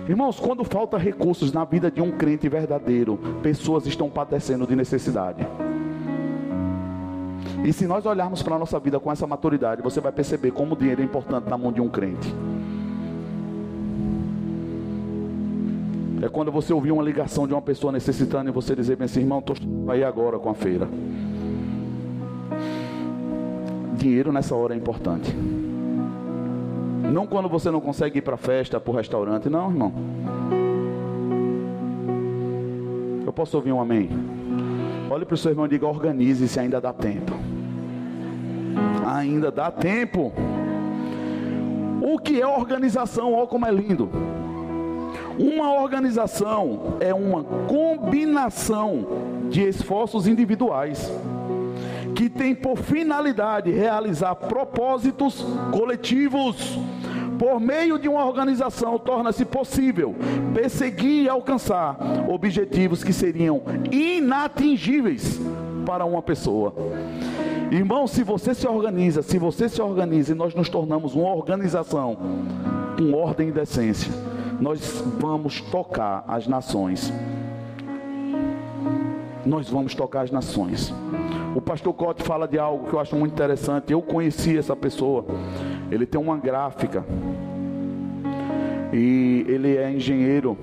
Irmãos, 0.08 0.40
quando 0.40 0.64
falta 0.64 0.98
recursos 0.98 1.54
na 1.54 1.64
vida 1.64 1.90
de 1.90 2.02
um 2.02 2.12
crente 2.12 2.50
verdadeiro, 2.50 3.18
pessoas 3.42 3.86
estão 3.86 4.10
padecendo 4.10 4.68
de 4.68 4.76
necessidade. 4.76 5.46
E 7.64 7.72
se 7.72 7.86
nós 7.86 8.06
olharmos 8.06 8.42
para 8.42 8.56
a 8.56 8.60
nossa 8.60 8.80
vida 8.80 9.00
com 9.00 9.12
essa 9.12 9.28
maturidade, 9.28 9.82
você 9.82 10.02
vai 10.02 10.12
perceber 10.12 10.52
como 10.52 10.74
o 10.74 10.78
dinheiro 10.78 11.02
é 11.02 11.06
importante 11.06 11.48
na 11.48 11.58
mão 11.58 11.72
de 11.72 11.80
um 11.80 11.88
crente. 11.88 12.34
É 16.24 16.30
quando 16.30 16.52
você 16.52 16.74
ouvir 16.74 16.92
uma 16.92 17.04
ligação 17.04 17.48
de 17.48 17.54
uma 17.54 17.62
pessoa 17.62 17.92
necessitando 17.92 18.50
e 18.50 18.52
você 18.52 18.76
dizer 18.76 18.96
bem 18.96 19.06
assim, 19.06 19.22
irmão, 19.22 19.40
estou 19.40 19.56
aí 19.88 20.04
agora 20.04 20.40
com 20.40 20.50
a 20.50 20.54
feira. 20.54 20.88
Dinheiro 23.96 24.32
nessa 24.32 24.56
hora 24.56 24.74
é 24.74 24.78
importante. 24.78 25.36
Não 27.12 27.28
quando 27.28 27.50
você 27.50 27.70
não 27.70 27.82
consegue 27.82 28.20
ir 28.20 28.22
para 28.22 28.38
festa, 28.38 28.80
para 28.80 28.92
o 28.92 28.96
restaurante, 28.96 29.50
não, 29.50 29.70
irmão. 29.70 29.94
Eu 33.26 33.34
posso 33.34 33.58
ouvir 33.58 33.72
um 33.72 33.80
amém? 33.80 34.41
Olhe 35.12 35.26
para 35.26 35.36
o 35.36 35.38
seu 35.38 35.52
irmão 35.52 35.66
e 35.66 35.68
diga: 35.68 35.86
organize 35.86 36.48
se 36.48 36.58
ainda 36.58 36.80
dá 36.80 36.94
tempo. 36.94 37.34
Ainda 39.06 39.52
dá 39.52 39.70
tempo. 39.70 40.32
O 42.02 42.18
que 42.18 42.42
é 42.42 42.48
organização? 42.48 43.34
Olha 43.34 43.46
como 43.46 43.66
é 43.66 43.72
lindo. 43.72 44.10
Uma 45.38 45.74
organização 45.74 46.96
é 47.02 47.14
uma 47.14 47.44
combinação 47.44 49.06
de 49.50 49.68
esforços 49.68 50.28
individuais 50.28 51.12
que 52.16 52.30
tem 52.30 52.56
por 52.56 52.78
finalidade 52.78 53.70
realizar 53.70 54.34
propósitos 54.36 55.46
coletivos. 55.74 56.80
Por 57.42 57.60
meio 57.60 57.98
de 57.98 58.08
uma 58.08 58.24
organização, 58.24 59.00
torna-se 59.00 59.44
possível 59.46 60.14
perseguir 60.54 61.24
e 61.24 61.28
alcançar 61.28 61.98
objetivos 62.30 63.04
que 63.04 63.12
seriam 63.12 63.64
inatingíveis 63.92 65.42
para 65.84 66.06
uma 66.06 66.22
pessoa. 66.22 66.72
Irmão, 67.72 68.06
se 68.06 68.22
você 68.22 68.54
se 68.54 68.68
organiza, 68.68 69.24
se 69.24 69.40
você 69.40 69.68
se 69.68 69.82
organiza 69.82 70.34
e 70.34 70.36
nós 70.36 70.54
nos 70.54 70.70
tornamos 70.70 71.16
uma 71.16 71.34
organização 71.34 72.16
com 72.96 73.12
ordem 73.12 73.50
e 73.50 73.52
decência, 73.52 74.14
nós 74.60 75.04
vamos 75.20 75.62
tocar 75.62 76.24
as 76.28 76.46
nações. 76.46 77.12
Nós 79.44 79.68
vamos 79.68 79.96
tocar 79.96 80.22
as 80.22 80.30
nações. 80.30 80.94
O 81.56 81.60
pastor 81.60 81.92
Cote 81.96 82.22
fala 82.22 82.48
de 82.48 82.60
algo 82.60 82.88
que 82.88 82.94
eu 82.94 83.00
acho 83.00 83.16
muito 83.16 83.34
interessante. 83.34 83.92
Eu 83.92 84.02
conheci 84.04 84.56
essa 84.56 84.76
pessoa. 84.76 85.26
Ele 85.92 86.06
tem 86.06 86.20
uma 86.20 86.38
gráfica. 86.38 87.06
E 88.94 89.46
ele 89.48 89.78
é 89.78 89.92
engenheiro. 89.92 90.58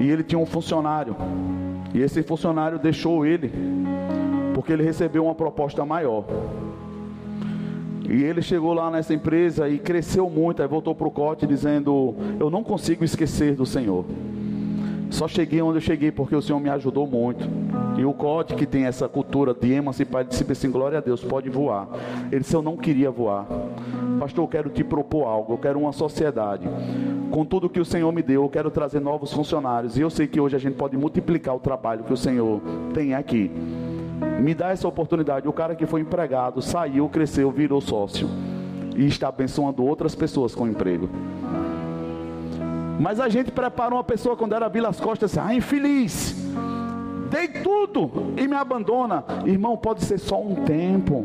E 0.00 0.08
ele 0.08 0.22
tinha 0.22 0.38
um 0.38 0.46
funcionário. 0.46 1.16
E 1.92 2.00
esse 2.00 2.22
funcionário 2.22 2.78
deixou 2.78 3.26
ele 3.26 3.52
porque 4.54 4.72
ele 4.72 4.82
recebeu 4.82 5.24
uma 5.24 5.34
proposta 5.36 5.84
maior. 5.84 6.24
E 8.08 8.24
ele 8.24 8.42
chegou 8.42 8.72
lá 8.72 8.90
nessa 8.90 9.14
empresa 9.14 9.68
e 9.68 9.78
cresceu 9.78 10.28
muito. 10.28 10.62
Aí 10.62 10.68
voltou 10.68 10.94
para 10.94 11.06
o 11.06 11.10
Cote 11.10 11.46
dizendo: 11.46 12.14
Eu 12.40 12.50
não 12.50 12.64
consigo 12.64 13.04
esquecer 13.04 13.54
do 13.54 13.64
Senhor. 13.64 14.04
Só 15.10 15.26
cheguei 15.26 15.62
onde 15.62 15.78
eu 15.78 15.80
cheguei 15.80 16.12
porque 16.12 16.36
o 16.36 16.42
Senhor 16.42 16.60
me 16.60 16.68
ajudou 16.68 17.06
muito. 17.06 17.48
E 17.96 18.04
o 18.04 18.12
Cote, 18.12 18.54
que 18.54 18.66
tem 18.66 18.84
essa 18.84 19.08
cultura 19.08 19.54
de 19.54 19.72
emancipar, 19.72 20.24
disse 20.24 20.44
assim: 20.50 20.70
Glória 20.70 20.98
a 20.98 21.00
Deus, 21.00 21.24
pode 21.24 21.48
voar. 21.48 21.88
Ele 22.30 22.40
disse: 22.40 22.54
Eu 22.54 22.62
não 22.62 22.76
queria 22.76 23.10
voar. 23.10 23.46
Pastor, 24.20 24.44
eu 24.44 24.48
quero 24.48 24.70
te 24.70 24.84
propor 24.84 25.26
algo, 25.26 25.54
eu 25.54 25.58
quero 25.58 25.78
uma 25.78 25.92
sociedade. 25.92 26.68
Com 27.30 27.44
tudo 27.44 27.68
que 27.68 27.80
o 27.80 27.84
Senhor 27.84 28.12
me 28.12 28.22
deu, 28.22 28.42
eu 28.42 28.48
quero 28.48 28.70
trazer 28.70 29.00
novos 29.00 29.32
funcionários. 29.32 29.96
E 29.96 30.00
eu 30.00 30.10
sei 30.10 30.26
que 30.26 30.40
hoje 30.40 30.56
a 30.56 30.58
gente 30.58 30.74
pode 30.74 30.96
multiplicar 30.96 31.54
o 31.54 31.60
trabalho 31.60 32.04
que 32.04 32.12
o 32.12 32.16
Senhor 32.16 32.60
tem 32.94 33.14
aqui. 33.14 33.50
Me 34.40 34.54
dá 34.54 34.70
essa 34.70 34.86
oportunidade. 34.86 35.48
O 35.48 35.52
cara 35.52 35.74
que 35.74 35.86
foi 35.86 36.00
empregado 36.00 36.60
saiu, 36.62 37.08
cresceu, 37.08 37.50
virou 37.50 37.80
sócio 37.80 38.28
e 38.96 39.06
está 39.06 39.28
abençoando 39.28 39.84
outras 39.84 40.14
pessoas 40.14 40.54
com 40.54 40.66
emprego. 40.66 41.08
Mas 42.98 43.20
a 43.20 43.28
gente 43.28 43.50
prepara 43.52 43.94
uma 43.94 44.04
pessoa 44.04 44.36
quando 44.36 44.54
era 44.54 44.68
Vilas 44.68 44.98
Costas, 44.98 45.36
assim, 45.36 45.48
ah, 45.48 45.54
infeliz, 45.54 46.34
dei 47.30 47.48
tudo 47.48 48.34
e 48.36 48.48
me 48.48 48.56
abandona. 48.56 49.24
Irmão, 49.46 49.76
pode 49.76 50.04
ser 50.04 50.18
só 50.18 50.40
um 50.40 50.56
tempo. 50.64 51.24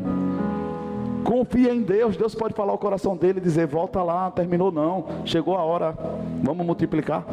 Confia 1.23 1.73
em 1.73 1.81
Deus, 1.81 2.17
Deus 2.17 2.35
pode 2.35 2.53
falar 2.53 2.73
o 2.73 2.77
coração 2.77 3.15
dele 3.15 3.39
e 3.39 3.41
dizer: 3.41 3.65
volta 3.65 4.03
lá, 4.03 4.29
terminou 4.29 4.71
não, 4.71 5.05
chegou 5.25 5.55
a 5.55 5.63
hora, 5.63 5.95
vamos 6.43 6.65
multiplicar. 6.65 7.25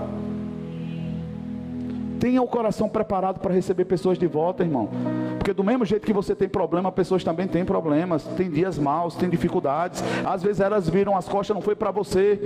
Tenha 2.21 2.43
o 2.43 2.47
coração 2.47 2.87
preparado 2.87 3.41
para 3.41 3.55
receber 3.55 3.87
pessoas 3.87 4.19
de 4.19 4.27
volta, 4.27 4.63
irmão. 4.63 4.91
Porque 5.39 5.55
do 5.55 5.65
mesmo 5.65 5.87
jeito 5.87 6.07
que 6.07 6.13
você 6.13 6.35
tem 6.35 6.51
problema, 6.51 6.93
pessoas 6.93 7.25
também 7.25 7.49
têm 7.49 7.65
problemas, 7.65 8.23
tem 8.37 8.51
dias 8.51 8.79
maus, 8.79 9.15
tem 9.15 9.31
dificuldades. 9.31 10.05
Às 10.25 10.43
vezes 10.43 10.61
elas 10.61 10.87
viram 10.87 11.17
as 11.17 11.27
costas, 11.27 11.55
não 11.55 11.63
foi 11.63 11.75
para 11.75 11.91
você, 11.91 12.39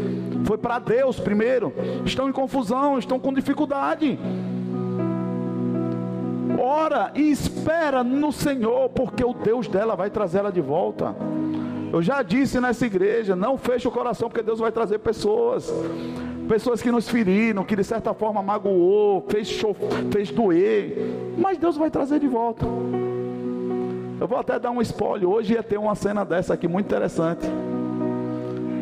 foi 0.44 0.56
para 0.56 0.78
Deus 0.78 1.18
primeiro. 1.18 1.72
Estão 2.04 2.28
em 2.28 2.32
confusão, 2.32 2.96
estão 2.98 3.18
com 3.18 3.32
dificuldade. 3.32 4.16
Ora 6.56 7.10
e 7.16 7.32
espera 7.32 8.04
no 8.04 8.30
Senhor, 8.30 8.88
porque 8.90 9.24
o 9.24 9.34
Deus 9.34 9.66
dela 9.66 9.96
vai 9.96 10.08
trazer 10.08 10.38
ela 10.38 10.52
de 10.52 10.60
volta. 10.60 11.16
Eu 11.92 12.00
já 12.00 12.22
disse 12.22 12.60
nessa 12.60 12.86
igreja, 12.86 13.34
não 13.34 13.58
feche 13.58 13.88
o 13.88 13.90
coração, 13.90 14.28
porque 14.28 14.42
Deus 14.42 14.60
vai 14.60 14.70
trazer 14.70 14.98
pessoas 14.98 15.72
pessoas 16.48 16.82
que 16.82 16.90
nos 16.90 17.08
feriram, 17.08 17.64
que 17.64 17.76
de 17.76 17.84
certa 17.84 18.12
forma 18.14 18.42
magoou, 18.42 19.24
fez, 19.28 19.60
fez 20.10 20.30
doer, 20.30 20.96
mas 21.38 21.58
Deus 21.58 21.76
vai 21.76 21.90
trazer 21.90 22.20
de 22.20 22.28
volta. 22.28 22.66
Eu 24.20 24.28
vou 24.28 24.38
até 24.38 24.58
dar 24.58 24.70
um 24.70 24.80
spoiler. 24.80 25.28
Hoje 25.28 25.54
ia 25.54 25.62
ter 25.62 25.78
uma 25.78 25.94
cena 25.94 26.24
dessa 26.24 26.54
aqui 26.54 26.68
muito 26.68 26.86
interessante. 26.86 27.46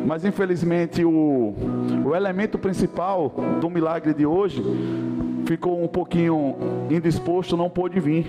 Mas 0.05 0.25
infelizmente 0.25 1.03
o, 1.03 1.53
o 2.05 2.15
elemento 2.15 2.57
principal 2.57 3.33
do 3.59 3.69
milagre 3.69 4.13
de 4.13 4.25
hoje 4.25 4.61
ficou 5.45 5.81
um 5.81 5.87
pouquinho 5.87 6.55
indisposto, 6.89 7.57
não 7.57 7.69
pôde 7.69 7.99
vir. 7.99 8.27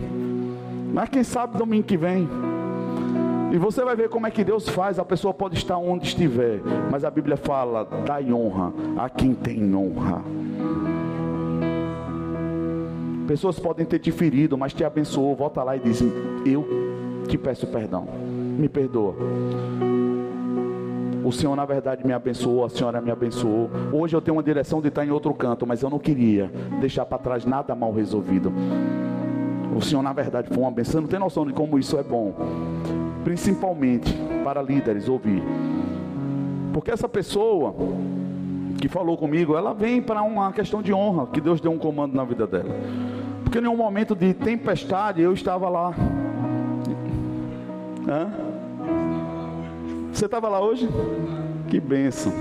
Mas 0.93 1.09
quem 1.09 1.25
sabe 1.25 1.59
domingo 1.59 1.85
que 1.85 1.97
vem 1.97 2.29
e 3.55 3.57
você 3.57 3.85
vai 3.85 3.95
ver 3.95 4.09
como 4.09 4.27
é 4.27 4.33
que 4.33 4.43
Deus 4.43 4.69
faz. 4.69 4.99
A 4.99 5.05
pessoa 5.05 5.33
pode 5.33 5.55
estar 5.55 5.79
onde 5.79 6.09
estiver, 6.09 6.61
mas 6.91 7.05
a 7.05 7.11
Bíblia 7.11 7.37
fala: 7.37 7.85
dai 8.05 8.33
honra 8.33 8.73
a 8.99 9.09
quem 9.09 9.33
tem 9.33 9.73
honra. 9.73 10.25
Pessoas 13.29 13.57
podem 13.61 13.87
ter 13.87 14.01
te 14.01 14.11
ferido, 14.11 14.59
mas 14.59 14.75
te 14.75 14.83
abençoou. 14.83 15.37
Volta 15.37 15.63
lá 15.63 15.77
e 15.77 15.79
diz: 15.79 16.03
Eu 16.45 16.67
te 17.29 17.39
peço 17.39 17.65
perdão. 17.69 18.09
Me 18.59 18.69
perdoa. 18.69 19.15
O 21.25 21.31
Senhor, 21.31 21.55
na 21.55 21.65
verdade, 21.65 22.05
me 22.05 22.13
abençoou, 22.13 22.65
a 22.65 22.69
senhora 22.69 23.01
me 23.01 23.13
abençoou. 23.13 23.71
Hoje 23.93 24.17
eu 24.17 24.21
tenho 24.21 24.37
uma 24.37 24.43
direção 24.43 24.81
de 24.83 24.89
estar 24.89 25.07
em 25.07 25.11
outro 25.13 25.33
canto, 25.33 25.65
mas 25.65 25.81
eu 25.81 25.89
não 25.89 26.01
queria 26.01 26.51
deixar 26.81 27.07
para 27.07 27.19
trás 27.19 27.47
nada 27.47 27.73
mal 27.73 27.93
resolvido. 27.93 28.53
O 29.77 29.81
Senhor, 29.81 30.03
na 30.03 30.13
verdade, 30.13 30.49
foi 30.49 30.59
uma 30.59 30.73
benção. 30.73 31.03
Não 31.03 31.09
tem 31.09 31.21
noção 31.21 31.47
de 31.47 31.53
como 31.53 31.79
isso 31.79 31.97
é 31.97 32.03
bom 32.03 32.35
principalmente 33.25 34.13
para 34.45 34.63
líderes 34.63 35.09
ouvir. 35.09 35.43
Porque 36.73 36.91
essa 36.91 37.09
pessoa 37.09 37.75
que 38.81 38.89
falou 38.89 39.17
comigo, 39.17 39.57
ela 39.57 39.73
vem 39.73 40.03
para 40.03 40.23
uma 40.23 40.53
questão 40.53 40.83
de 40.83 40.93
honra, 40.93 41.27
que 41.29 41.41
Deus 41.41 41.61
deu 41.61 41.73
um 41.73 41.79
comando 41.79 42.15
na 42.15 42.25
vida 42.25 42.47
dela. 42.47 42.77
Porque 43.43 43.59
em 43.59 43.67
um 43.67 43.77
momento 43.77 44.15
de 44.15 44.35
tempestade 44.35 45.23
eu 45.23 45.33
estava 45.33 45.69
lá. 45.69 45.95
Hã? 48.07 48.31
Você 50.13 50.27
estava 50.27 50.49
lá 50.49 50.61
hoje? 50.61 50.89
Que 51.69 51.81
benção. 51.81 52.33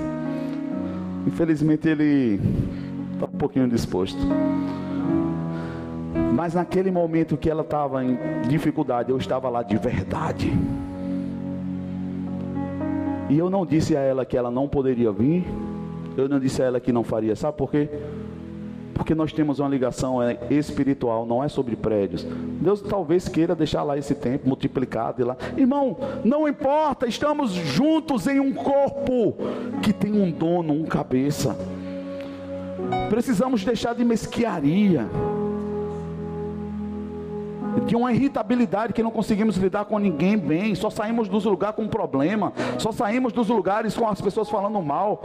Infelizmente 1.25 1.87
ele 1.87 2.41
está 3.13 3.25
um 3.25 3.37
pouquinho 3.37 3.67
disposto. 3.67 4.19
Mas 6.33 6.55
naquele 6.55 6.89
momento 6.89 7.37
que 7.37 7.47
ela 7.47 7.61
estava 7.61 8.03
em 8.03 8.17
dificuldade, 8.47 9.11
eu 9.11 9.17
estava 9.17 9.49
lá 9.49 9.61
de 9.61 9.77
verdade. 9.77 10.51
E 13.29 13.37
eu 13.37 13.51
não 13.51 13.63
disse 13.63 13.95
a 13.95 13.99
ela 13.99 14.25
que 14.25 14.35
ela 14.35 14.49
não 14.49 14.67
poderia 14.67 15.11
vir. 15.11 15.45
Eu 16.17 16.27
não 16.27 16.39
disse 16.39 16.61
a 16.63 16.65
ela 16.65 16.79
que 16.79 16.91
não 16.91 17.03
faria. 17.03 17.35
Sabe 17.35 17.55
por 17.55 17.69
quê? 17.69 17.87
Porque 18.95 19.13
nós 19.13 19.31
temos 19.31 19.59
uma 19.59 19.69
ligação 19.69 20.21
é, 20.21 20.39
espiritual, 20.49 21.23
não 21.25 21.43
é 21.43 21.47
sobre 21.47 21.75
prédios. 21.75 22.25
Deus 22.61 22.81
talvez 22.81 23.27
queira 23.27 23.55
deixar 23.55 23.83
lá 23.83 23.95
esse 23.95 24.15
tempo 24.15 24.47
multiplicado 24.47 25.21
e 25.21 25.25
lá. 25.25 25.37
Irmão, 25.55 25.97
não 26.23 26.47
importa, 26.47 27.07
estamos 27.07 27.51
juntos 27.51 28.25
em 28.25 28.39
um 28.39 28.53
corpo 28.53 29.35
que 29.83 29.93
tem 29.93 30.19
um 30.19 30.31
dono, 30.31 30.73
um 30.73 30.83
cabeça. 30.83 31.55
Precisamos 33.09 33.63
deixar 33.63 33.93
de 33.93 34.03
mesquiaria 34.03 35.07
de 37.85 37.95
uma 37.95 38.11
irritabilidade 38.13 38.93
que 38.93 39.03
não 39.03 39.11
conseguimos 39.11 39.57
lidar 39.57 39.85
com 39.85 39.97
ninguém 39.99 40.37
bem, 40.37 40.75
só 40.75 40.89
saímos 40.89 41.27
dos 41.27 41.45
lugares 41.45 41.75
com 41.75 41.87
problema, 41.87 42.53
só 42.77 42.91
saímos 42.91 43.33
dos 43.33 43.49
lugares 43.49 43.95
com 43.95 44.07
as 44.07 44.21
pessoas 44.21 44.49
falando 44.49 44.81
mal. 44.81 45.21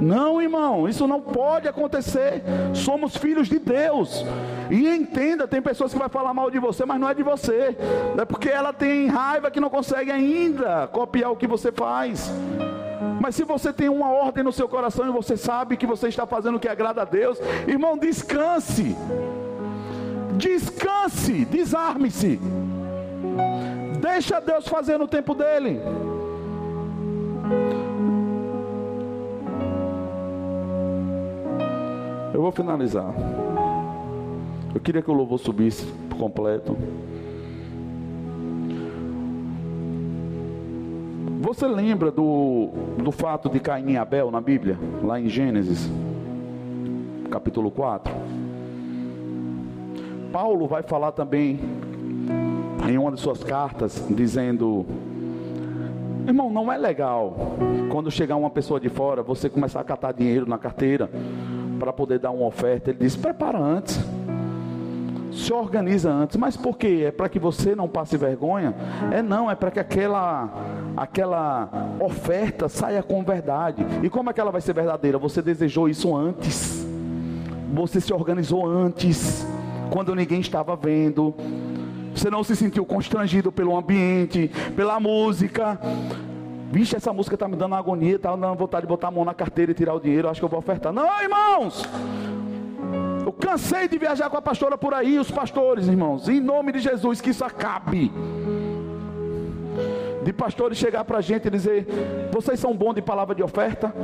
Não, 0.00 0.42
irmão, 0.42 0.86
isso 0.86 1.06
não 1.06 1.20
pode 1.20 1.66
acontecer. 1.66 2.42
Somos 2.74 3.16
filhos 3.16 3.48
de 3.48 3.58
Deus. 3.58 4.24
E 4.70 4.86
entenda, 4.86 5.48
tem 5.48 5.62
pessoas 5.62 5.92
que 5.92 5.98
vai 5.98 6.10
falar 6.10 6.34
mal 6.34 6.50
de 6.50 6.58
você, 6.58 6.84
mas 6.84 7.00
não 7.00 7.08
é 7.08 7.14
de 7.14 7.22
você. 7.22 7.76
É 8.18 8.24
porque 8.24 8.50
ela 8.50 8.72
tem 8.72 9.06
raiva 9.06 9.50
que 9.50 9.60
não 9.60 9.70
consegue 9.70 10.10
ainda 10.10 10.86
copiar 10.88 11.32
o 11.32 11.36
que 11.36 11.46
você 11.46 11.72
faz. 11.72 12.30
Mas 13.18 13.34
se 13.34 13.44
você 13.44 13.72
tem 13.72 13.88
uma 13.88 14.10
ordem 14.10 14.44
no 14.44 14.52
seu 14.52 14.68
coração 14.68 15.08
e 15.08 15.10
você 15.10 15.36
sabe 15.36 15.78
que 15.78 15.86
você 15.86 16.08
está 16.08 16.26
fazendo 16.26 16.56
o 16.56 16.60
que 16.60 16.68
agrada 16.68 17.00
a 17.00 17.04
Deus, 17.06 17.38
irmão, 17.66 17.96
descanse. 17.96 18.94
Descanse, 20.36 21.44
desarme-se. 21.44 22.38
Deixa 24.00 24.40
Deus 24.40 24.66
fazer 24.68 24.98
no 24.98 25.08
tempo 25.08 25.34
dele. 25.34 25.80
Eu 32.32 32.42
vou 32.42 32.50
finalizar. 32.52 33.14
Eu 34.74 34.80
queria 34.80 35.00
que 35.00 35.10
o 35.10 35.14
louvor 35.14 35.38
subisse 35.38 35.86
por 36.08 36.18
completo. 36.18 36.76
Você 41.40 41.66
lembra 41.68 42.10
do, 42.10 42.70
do 42.98 43.12
fato 43.12 43.48
de 43.48 43.60
Caim 43.60 43.92
e 43.92 43.96
Abel 43.96 44.30
na 44.30 44.40
Bíblia, 44.40 44.78
lá 45.02 45.20
em 45.20 45.28
Gênesis, 45.28 45.88
capítulo 47.30 47.70
4? 47.70 48.12
Paulo 50.34 50.66
vai 50.66 50.82
falar 50.82 51.12
também 51.12 51.60
em 52.88 52.98
uma 52.98 53.12
de 53.12 53.20
suas 53.20 53.44
cartas, 53.44 54.04
dizendo: 54.10 54.84
Irmão, 56.26 56.50
não 56.50 56.72
é 56.72 56.76
legal 56.76 57.36
quando 57.88 58.10
chegar 58.10 58.34
uma 58.34 58.50
pessoa 58.50 58.80
de 58.80 58.88
fora, 58.88 59.22
você 59.22 59.48
começar 59.48 59.78
a 59.78 59.84
catar 59.84 60.10
dinheiro 60.10 60.44
na 60.44 60.58
carteira 60.58 61.08
para 61.78 61.92
poder 61.92 62.18
dar 62.18 62.32
uma 62.32 62.46
oferta. 62.46 62.90
Ele 62.90 62.98
diz: 62.98 63.14
prepara 63.14 63.60
antes, 63.60 63.96
se 65.30 65.52
organiza 65.52 66.10
antes. 66.10 66.36
Mas 66.36 66.56
por 66.56 66.76
quê? 66.76 67.04
É 67.06 67.12
para 67.12 67.28
que 67.28 67.38
você 67.38 67.76
não 67.76 67.88
passe 67.88 68.16
vergonha? 68.16 68.74
É 69.12 69.22
não, 69.22 69.48
é 69.48 69.54
para 69.54 69.70
que 69.70 69.78
aquela, 69.78 70.52
aquela 70.96 71.68
oferta 72.00 72.68
saia 72.68 73.04
com 73.04 73.22
verdade. 73.22 73.86
E 74.02 74.10
como 74.10 74.30
é 74.30 74.32
que 74.32 74.40
ela 74.40 74.50
vai 74.50 74.60
ser 74.60 74.72
verdadeira? 74.72 75.16
Você 75.16 75.40
desejou 75.40 75.88
isso 75.88 76.12
antes, 76.16 76.84
você 77.72 78.00
se 78.00 78.12
organizou 78.12 78.66
antes 78.66 79.46
quando 79.90 80.14
ninguém 80.14 80.40
estava 80.40 80.76
vendo. 80.76 81.34
Você 82.14 82.30
não 82.30 82.44
se 82.44 82.54
sentiu 82.54 82.84
constrangido 82.84 83.50
pelo 83.50 83.76
ambiente, 83.76 84.50
pela 84.76 85.00
música. 85.00 85.78
Vixe, 86.70 86.96
essa 86.96 87.12
música 87.12 87.34
está 87.34 87.48
me 87.48 87.56
dando 87.56 87.74
agonia, 87.74 88.16
está 88.16 88.34
dando 88.34 88.54
vontade 88.54 88.82
de 88.82 88.88
botar 88.88 89.08
a 89.08 89.10
mão 89.10 89.24
na 89.24 89.34
carteira 89.34 89.72
e 89.72 89.74
tirar 89.74 89.94
o 89.94 90.00
dinheiro. 90.00 90.28
Acho 90.28 90.40
que 90.40 90.44
eu 90.44 90.48
vou 90.48 90.58
ofertar. 90.58 90.92
Não, 90.92 91.22
irmãos! 91.22 91.84
Eu 93.24 93.32
cansei 93.32 93.88
de 93.88 93.98
viajar 93.98 94.28
com 94.28 94.36
a 94.36 94.42
pastora 94.42 94.76
por 94.76 94.92
aí, 94.92 95.18
os 95.18 95.30
pastores, 95.30 95.88
irmãos. 95.88 96.28
Em 96.28 96.40
nome 96.40 96.72
de 96.72 96.80
Jesus, 96.80 97.20
que 97.20 97.30
isso 97.30 97.44
acabe 97.44 98.12
de 100.24 100.32
pastores 100.32 100.78
chegar 100.78 101.04
para 101.04 101.18
a 101.18 101.20
gente 101.20 101.46
e 101.46 101.50
dizer: 101.50 101.86
vocês 102.32 102.58
são 102.58 102.74
bons 102.74 102.94
de 102.94 103.02
palavra 103.02 103.34
de 103.34 103.42
oferta? 103.42 103.94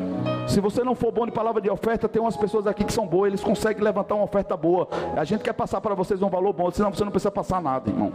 Se 0.47 0.61
você 0.61 0.85
não 0.85 0.95
for 0.95 1.11
bom 1.11 1.27
de 1.27 1.33
palavra 1.33 1.61
de 1.61 1.71
oferta, 1.71 2.09
tem 2.09 2.21
umas 2.21 2.37
pessoas 2.37 2.67
aqui 2.67 2.85
que 2.85 2.93
são 2.93 3.07
boas, 3.07 3.29
eles 3.29 3.43
conseguem 3.43 3.83
levantar 3.83 4.15
uma 4.15 4.25
oferta 4.25 4.57
boa. 4.57 4.89
A 5.17 5.25
gente 5.25 5.43
quer 5.43 5.55
passar 5.55 5.81
para 5.81 5.95
vocês 5.95 6.21
um 6.23 6.29
valor 6.29 6.53
bom, 6.53 6.71
senão 6.71 6.93
você 6.93 7.05
não 7.05 7.11
precisa 7.11 7.31
passar 7.31 7.61
nada, 7.61 7.91
irmão. 7.91 8.13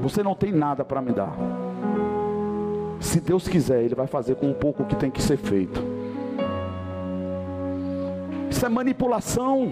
Você 0.00 0.22
não 0.22 0.34
tem 0.34 0.50
nada 0.50 0.84
para 0.84 1.02
me 1.02 1.12
dar. 1.12 1.32
se 3.00 3.20
Deus 3.20 3.46
quiser, 3.46 3.82
Ele 3.82 3.94
vai 3.94 4.06
fazer 4.06 4.34
com 4.36 4.46
um 4.46 4.54
pouco 4.54 4.84
que 4.84 4.96
tem 4.96 5.10
que 5.10 5.22
ser 5.22 5.36
feito. 5.36 5.82
Isso 8.50 8.64
é 8.64 8.68
manipulação. 8.68 9.70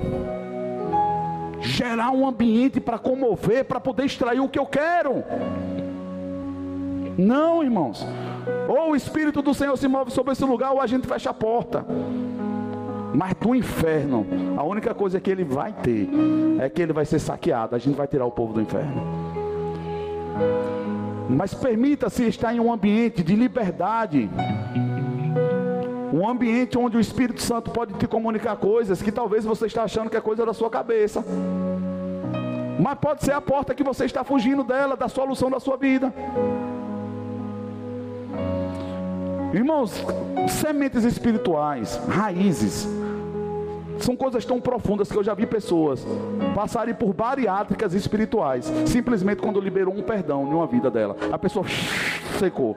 Gerar 1.61 2.11
um 2.11 2.27
ambiente 2.27 2.81
para 2.81 2.99
comover, 2.99 3.65
para 3.65 3.81
poder 3.81 4.05
extrair 4.05 4.41
o 4.41 4.49
que 4.49 4.59
eu 4.59 4.67
quero. 4.67 5.25
Não, 7.19 7.65
irmãos. 7.65 8.07
Ou 8.69 8.93
o 8.93 8.97
Espírito 8.97 9.43
do 9.43 9.53
Senhor 9.53 9.77
se 9.77 9.89
move 9.89 10.13
sobre 10.13 10.33
esse 10.33 10.45
lugar, 10.45 10.71
ou 10.71 10.81
a 10.81 10.87
gente 10.87 11.07
fecha 11.07 11.31
a 11.31 11.35
porta. 11.35 11.85
Mas 13.13 13.35
do 13.35 13.55
inferno, 13.55 14.25
a 14.57 14.63
única 14.63 14.95
coisa 14.95 15.19
que 15.19 15.29
ele 15.29 15.43
vai 15.43 15.73
ter 15.73 16.09
é 16.61 16.69
que 16.69 16.81
ele 16.81 16.93
vai 16.93 17.05
ser 17.05 17.19
saqueado. 17.19 17.75
A 17.75 17.79
gente 17.79 17.97
vai 17.97 18.07
tirar 18.07 18.25
o 18.25 18.31
povo 18.31 18.53
do 18.53 18.61
inferno. 18.61 19.03
Mas 21.29 21.53
permita-se 21.53 22.25
estar 22.25 22.55
em 22.55 22.61
um 22.61 22.73
ambiente 22.73 23.25
de 23.25 23.35
liberdade. 23.35 24.31
Um 26.13 26.27
ambiente 26.29 26.79
onde 26.79 26.97
o 26.97 27.01
Espírito 27.01 27.43
Santo 27.43 27.71
pode 27.71 27.95
te 27.95 28.07
comunicar 28.07 28.57
coisas 28.57 29.03
que 29.03 29.11
talvez 29.11 29.45
você 29.45 29.67
está 29.67 29.83
achando 29.83 30.09
que 30.09 30.17
é 30.17 30.21
coisa 30.21 30.47
da 30.47 30.53
sua 30.53 30.71
cabeça. 30.71 31.25
Mas 32.79 32.99
pode 32.99 33.25
ser 33.25 33.33
a 33.33 33.41
porta 33.41 33.75
que 33.75 33.83
você 33.83 34.05
está 34.05 34.23
fugindo 34.23 34.63
dela, 34.63 34.97
da 34.97 35.09
solução 35.09 35.51
da 35.51 35.59
sua 35.59 35.77
vida. 35.77 36.13
Irmãos, 39.53 39.93
sementes 40.49 41.05
espirituais, 41.05 41.99
raízes, 42.09 42.87
são 43.99 44.15
coisas 44.15 44.45
tão 44.45 44.61
profundas 44.61 45.11
que 45.11 45.17
eu 45.17 45.25
já 45.25 45.35
vi 45.35 45.47
pessoas 45.47 46.07
passarem 46.55 46.95
por 46.95 47.13
bariátricas 47.15 47.95
espirituais, 47.95 48.71
simplesmente 48.87 49.41
quando 49.41 49.61
liberou 49.61 49.95
um 49.95 50.03
perdão 50.03 50.47
em 50.47 50.55
uma 50.55 50.67
vida 50.67 50.91
dela. 50.91 51.17
A 51.33 51.39
pessoa 51.39 51.65
secou. 52.39 52.77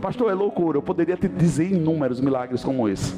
Pastor, 0.00 0.30
é 0.30 0.34
loucura. 0.34 0.78
Eu 0.78 0.82
poderia 0.82 1.16
te 1.16 1.28
dizer 1.28 1.70
inúmeros 1.70 2.20
milagres 2.20 2.64
como 2.64 2.88
esse. 2.88 3.14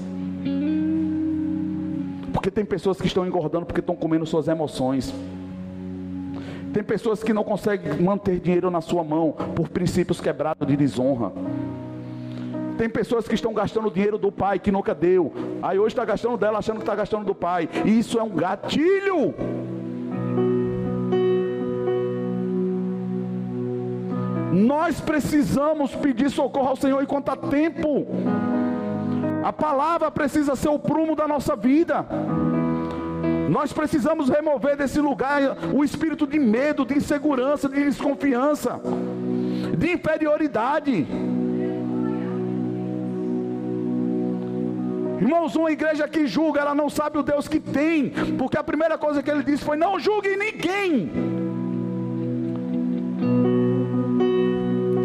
Porque 2.32 2.50
tem 2.50 2.64
pessoas 2.64 3.00
que 3.00 3.06
estão 3.06 3.26
engordando 3.26 3.64
porque 3.64 3.80
estão 3.80 3.94
comendo 3.94 4.26
suas 4.26 4.48
emoções. 4.48 5.14
Tem 6.72 6.82
pessoas 6.82 7.22
que 7.22 7.32
não 7.32 7.44
conseguem 7.44 8.00
manter 8.00 8.40
dinheiro 8.40 8.70
na 8.70 8.80
sua 8.80 9.04
mão 9.04 9.32
por 9.54 9.68
princípios 9.68 10.20
quebrados 10.20 10.66
de 10.66 10.76
desonra. 10.76 11.32
Tem 12.82 12.90
pessoas 12.90 13.28
que 13.28 13.36
estão 13.36 13.54
gastando 13.54 13.86
o 13.86 13.90
dinheiro 13.92 14.18
do 14.18 14.32
pai 14.32 14.58
que 14.58 14.72
nunca 14.72 14.92
deu. 14.92 15.32
Aí 15.62 15.78
hoje 15.78 15.92
está 15.92 16.04
gastando 16.04 16.36
dela 16.36 16.58
achando 16.58 16.78
que 16.78 16.82
está 16.82 16.96
gastando 16.96 17.24
do 17.24 17.32
pai. 17.32 17.68
E 17.84 17.96
isso 17.96 18.18
é 18.18 18.22
um 18.24 18.30
gatilho. 18.30 19.32
Nós 24.52 25.00
precisamos 25.00 25.94
pedir 25.94 26.28
socorro 26.28 26.70
ao 26.70 26.76
Senhor 26.76 27.00
enquanto 27.00 27.28
há 27.28 27.36
tempo. 27.36 28.04
A 29.44 29.52
palavra 29.52 30.10
precisa 30.10 30.56
ser 30.56 30.70
o 30.70 30.78
prumo 30.80 31.14
da 31.14 31.28
nossa 31.28 31.54
vida. 31.54 32.04
Nós 33.48 33.72
precisamos 33.72 34.28
remover 34.28 34.76
desse 34.76 35.00
lugar 35.00 35.56
o 35.72 35.84
espírito 35.84 36.26
de 36.26 36.40
medo, 36.40 36.84
de 36.84 36.98
insegurança, 36.98 37.68
de 37.68 37.84
desconfiança, 37.84 38.80
de 39.78 39.92
inferioridade. 39.92 41.06
Irmãos, 45.22 45.54
uma 45.54 45.70
igreja 45.70 46.08
que 46.08 46.26
julga, 46.26 46.62
ela 46.62 46.74
não 46.74 46.90
sabe 46.90 47.16
o 47.16 47.22
Deus 47.22 47.46
que 47.46 47.60
tem, 47.60 48.10
porque 48.36 48.58
a 48.58 48.64
primeira 48.64 48.98
coisa 48.98 49.22
que 49.22 49.30
ele 49.30 49.44
disse 49.44 49.64
foi: 49.64 49.76
não 49.76 50.00
julgue 50.00 50.36
ninguém. 50.36 51.12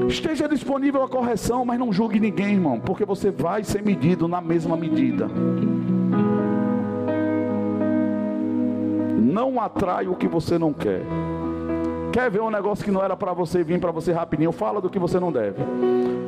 Esteja 0.09 0.47
disponível 0.47 1.03
a 1.03 1.07
correção, 1.07 1.63
mas 1.63 1.77
não 1.77 1.93
julgue 1.93 2.19
ninguém, 2.19 2.53
irmão, 2.53 2.79
porque 2.79 3.05
você 3.05 3.29
vai 3.29 3.63
ser 3.63 3.83
medido 3.83 4.27
na 4.27 4.41
mesma 4.41 4.75
medida. 4.75 5.29
Não 9.19 9.61
atrai 9.61 10.07
o 10.07 10.15
que 10.15 10.27
você 10.27 10.57
não 10.57 10.73
quer. 10.73 11.03
Quer 12.17 12.31
ver 12.31 12.41
um 12.41 12.49
negócio 12.49 12.83
que 12.83 12.89
não 12.89 13.03
era 13.03 13.15
para 13.15 13.31
você 13.31 13.63
vir 13.63 13.79
para 13.79 13.91
você 13.91 14.11
rapidinho? 14.11 14.51
Fala 14.51 14.81
do 14.81 14.89
que 14.89 14.97
você 14.97 15.19
não 15.19 15.31
deve. 15.31 15.61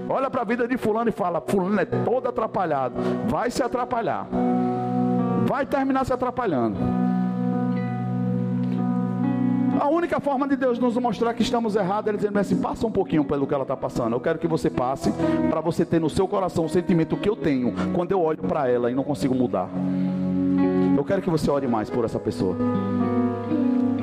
Olha 0.08 0.30
para 0.30 0.42
a 0.42 0.46
vida 0.46 0.68
de 0.68 0.78
fulano 0.78 1.10
e 1.10 1.12
fala: 1.12 1.42
fulano 1.42 1.82
é 1.82 1.86
todo 1.86 2.30
atrapalhado. 2.30 2.94
Vai 3.28 3.50
se 3.50 3.64
atrapalhar. 3.64 4.28
Vai 5.48 5.66
terminar 5.66 6.06
se 6.06 6.14
atrapalhando. 6.14 6.78
A 9.80 9.90
única 9.90 10.20
forma 10.20 10.48
de 10.48 10.56
Deus 10.56 10.78
nos 10.78 10.96
mostrar 10.96 11.34
que 11.34 11.42
estamos 11.42 11.76
errados 11.76 12.06
é 12.06 12.12
ele 12.12 12.18
dizendo 12.18 12.38
assim: 12.38 12.62
passa 12.62 12.86
um 12.86 12.92
pouquinho 12.92 13.26
pelo 13.26 13.48
que 13.48 13.54
ela 13.56 13.64
está 13.64 13.76
passando. 13.76 14.16
Eu 14.16 14.20
quero 14.20 14.38
que 14.38 14.48
você 14.48 14.70
passe 14.70 15.12
para 15.50 15.60
você 15.60 15.84
ter 15.84 16.00
no 16.00 16.08
seu 16.08 16.28
coração 16.28 16.66
o 16.66 16.70
sentimento 16.70 17.18
que 17.18 17.28
eu 17.28 17.36
tenho 17.36 17.74
quando 17.96 18.12
eu 18.12 18.22
olho 18.22 18.44
para 18.44 18.70
ela 18.70 18.92
e 18.92 18.94
não 18.94 19.04
consigo 19.04 19.34
mudar. 19.34 19.68
Eu 20.96 21.04
quero 21.04 21.20
que 21.20 21.32
você 21.32 21.50
ore 21.50 21.66
mais 21.66 21.90
por 21.90 22.06
essa 22.06 22.20
pessoa. 22.20 22.56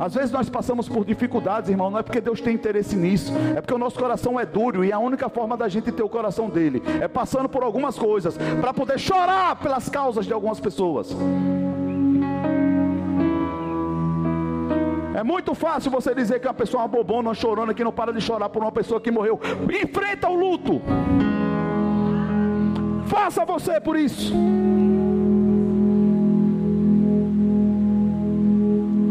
Às 0.01 0.15
vezes 0.15 0.31
nós 0.31 0.49
passamos 0.49 0.89
por 0.89 1.05
dificuldades, 1.05 1.71
irmão, 1.71 1.91
não 1.91 1.99
é 1.99 2.03
porque 2.03 2.21
Deus 2.21 2.41
tem 2.41 2.55
interesse 2.55 2.97
nisso, 2.97 3.33
é 3.57 3.61
porque 3.61 3.75
o 3.75 3.79
nosso 3.79 3.99
coração 3.99 4.39
é 4.39 4.45
duro 4.45 4.85
e 4.85 4.93
a 4.93 4.99
única 4.99 5.29
forma 5.29 5.57
da 5.57 5.69
gente 5.69 5.91
ter 5.93 6.03
o 6.03 6.09
coração 6.09 6.49
dele 6.49 6.83
é 7.01 7.09
passando 7.09 7.49
por 7.49 7.63
algumas 7.63 7.99
coisas 7.99 8.37
para 8.61 8.73
poder 8.73 8.99
chorar 8.99 9.57
pelas 9.57 9.89
causas 9.89 10.27
de 10.27 10.33
algumas 10.33 10.61
pessoas. 10.61 11.17
É 15.15 15.23
muito 15.23 15.55
fácil 15.55 15.91
você 15.91 16.15
dizer 16.15 16.41
que 16.41 16.47
uma 16.47 16.53
pessoa 16.53 16.83
é 16.83 16.85
uma 16.85 16.89
bobona, 16.89 17.31
uma 17.31 17.35
chorona 17.35 17.73
que 17.73 17.83
não 17.83 17.91
para 17.91 18.13
de 18.13 18.21
chorar 18.21 18.51
por 18.51 18.61
uma 18.61 18.71
pessoa 18.71 19.01
que 19.01 19.11
morreu. 19.11 19.41
Enfrenta 19.83 20.29
o 20.29 20.35
luto. 20.35 20.83
Faça 23.07 23.43
você 23.47 23.81
por 23.81 23.97
isso. 23.97 24.35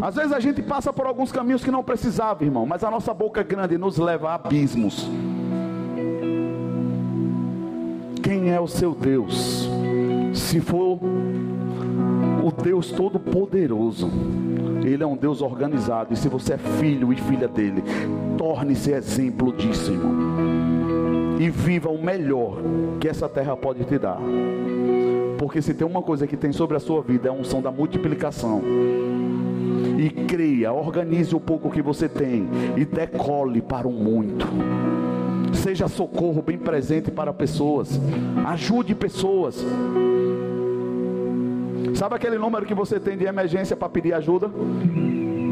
Às 0.06 0.14
vezes 0.14 0.30
a 0.30 0.38
gente 0.38 0.62
passa 0.62 0.92
por 0.92 1.04
alguns 1.04 1.32
caminhos 1.32 1.64
que 1.64 1.70
não 1.72 1.82
precisava, 1.82 2.44
irmão, 2.44 2.64
mas 2.64 2.84
a 2.84 2.90
nossa 2.92 3.12
boca 3.12 3.40
é 3.40 3.42
grande 3.42 3.76
nos 3.76 3.98
leva 3.98 4.30
a 4.30 4.34
abismos. 4.36 5.10
Quem 8.22 8.52
é 8.52 8.60
o 8.60 8.68
seu 8.68 8.94
Deus? 8.94 9.68
Se 10.32 10.60
for 10.60 11.00
o 11.02 12.52
Deus 12.62 12.92
Todo-Poderoso, 12.92 14.08
Ele 14.84 15.02
é 15.02 15.06
um 15.08 15.16
Deus 15.16 15.42
organizado. 15.42 16.14
E 16.14 16.16
se 16.16 16.28
você 16.28 16.52
é 16.52 16.58
filho 16.58 17.12
e 17.12 17.16
filha 17.16 17.48
dele, 17.48 17.82
torne-se 18.38 18.92
exemplo 18.92 19.52
disso, 19.52 19.90
irmão. 19.90 20.14
E 21.40 21.50
viva 21.50 21.90
o 21.90 22.00
melhor 22.00 22.58
que 23.00 23.08
essa 23.08 23.28
terra 23.28 23.56
pode 23.56 23.84
te 23.84 23.98
dar. 23.98 24.20
Porque 25.36 25.60
se 25.60 25.74
tem 25.74 25.84
uma 25.84 26.00
coisa 26.00 26.28
que 26.28 26.36
tem 26.36 26.52
sobre 26.52 26.76
a 26.76 26.80
sua 26.80 27.02
vida, 27.02 27.26
é 27.26 27.30
a 27.32 27.34
unção 27.34 27.60
da 27.60 27.72
multiplicação 27.72 28.62
e 29.96 30.10
creia, 30.10 30.72
organize 30.72 31.34
o 31.34 31.40
pouco 31.40 31.70
que 31.70 31.82
você 31.82 32.08
tem 32.08 32.48
e 32.76 32.84
decole 32.84 33.60
para 33.60 33.88
o 33.88 33.92
muito. 33.92 34.46
Seja 35.52 35.88
socorro 35.88 36.42
bem 36.42 36.58
presente 36.58 37.10
para 37.10 37.32
pessoas, 37.32 38.00
ajude 38.46 38.94
pessoas. 38.94 39.64
Sabe 41.94 42.14
aquele 42.14 42.36
número 42.36 42.66
que 42.66 42.74
você 42.74 43.00
tem 43.00 43.16
de 43.16 43.24
emergência 43.24 43.74
para 43.74 43.88
pedir 43.88 44.12
ajuda? 44.12 44.50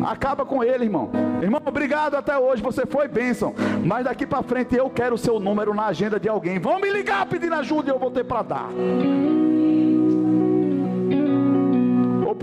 Acaba 0.07 0.45
com 0.45 0.62
ele, 0.62 0.84
irmão. 0.84 1.11
Irmão, 1.40 1.62
obrigado 1.64 2.14
até 2.14 2.38
hoje, 2.38 2.62
você 2.62 2.84
foi 2.84 3.09
bênção. 3.09 3.55
Mas 3.82 4.05
daqui 4.05 4.26
para 4.26 4.42
frente 4.42 4.76
eu 4.76 4.90
quero 4.90 5.14
o 5.14 5.18
seu 5.18 5.40
número 5.40 5.72
na 5.72 5.86
agenda 5.86 6.20
de 6.20 6.28
alguém. 6.28 6.59
Vão 6.59 6.78
me 6.78 6.92
ligar 6.92 7.24
pedindo 7.26 7.55
ajuda 7.55 7.90
e 7.90 7.95
eu 7.95 7.99
vou 7.99 8.11
ter 8.11 8.24
para 8.24 8.42
dar. 8.42 8.68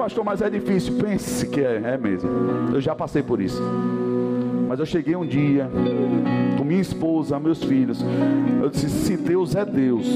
Pastor, 0.02 0.26
mas 0.26 0.42
é 0.42 0.50
difícil. 0.50 0.98
Pense 0.98 1.46
que 1.46 1.62
é, 1.62 1.94
é 1.94 1.98
mesmo. 1.98 2.28
Eu 2.74 2.82
já 2.82 2.96
passei 2.96 3.22
por 3.22 3.40
isso. 3.40 3.62
Mas 4.68 4.80
eu 4.80 4.86
cheguei 4.86 5.16
um 5.16 5.26
dia 5.26 5.70
com 6.58 6.64
minha 6.64 6.82
esposa, 6.82 7.40
meus 7.40 7.64
filhos. 7.64 8.04
Eu 8.60 8.68
disse: 8.70 8.90
se 8.90 9.16
Deus 9.16 9.56
é 9.56 9.64
Deus 9.64 10.08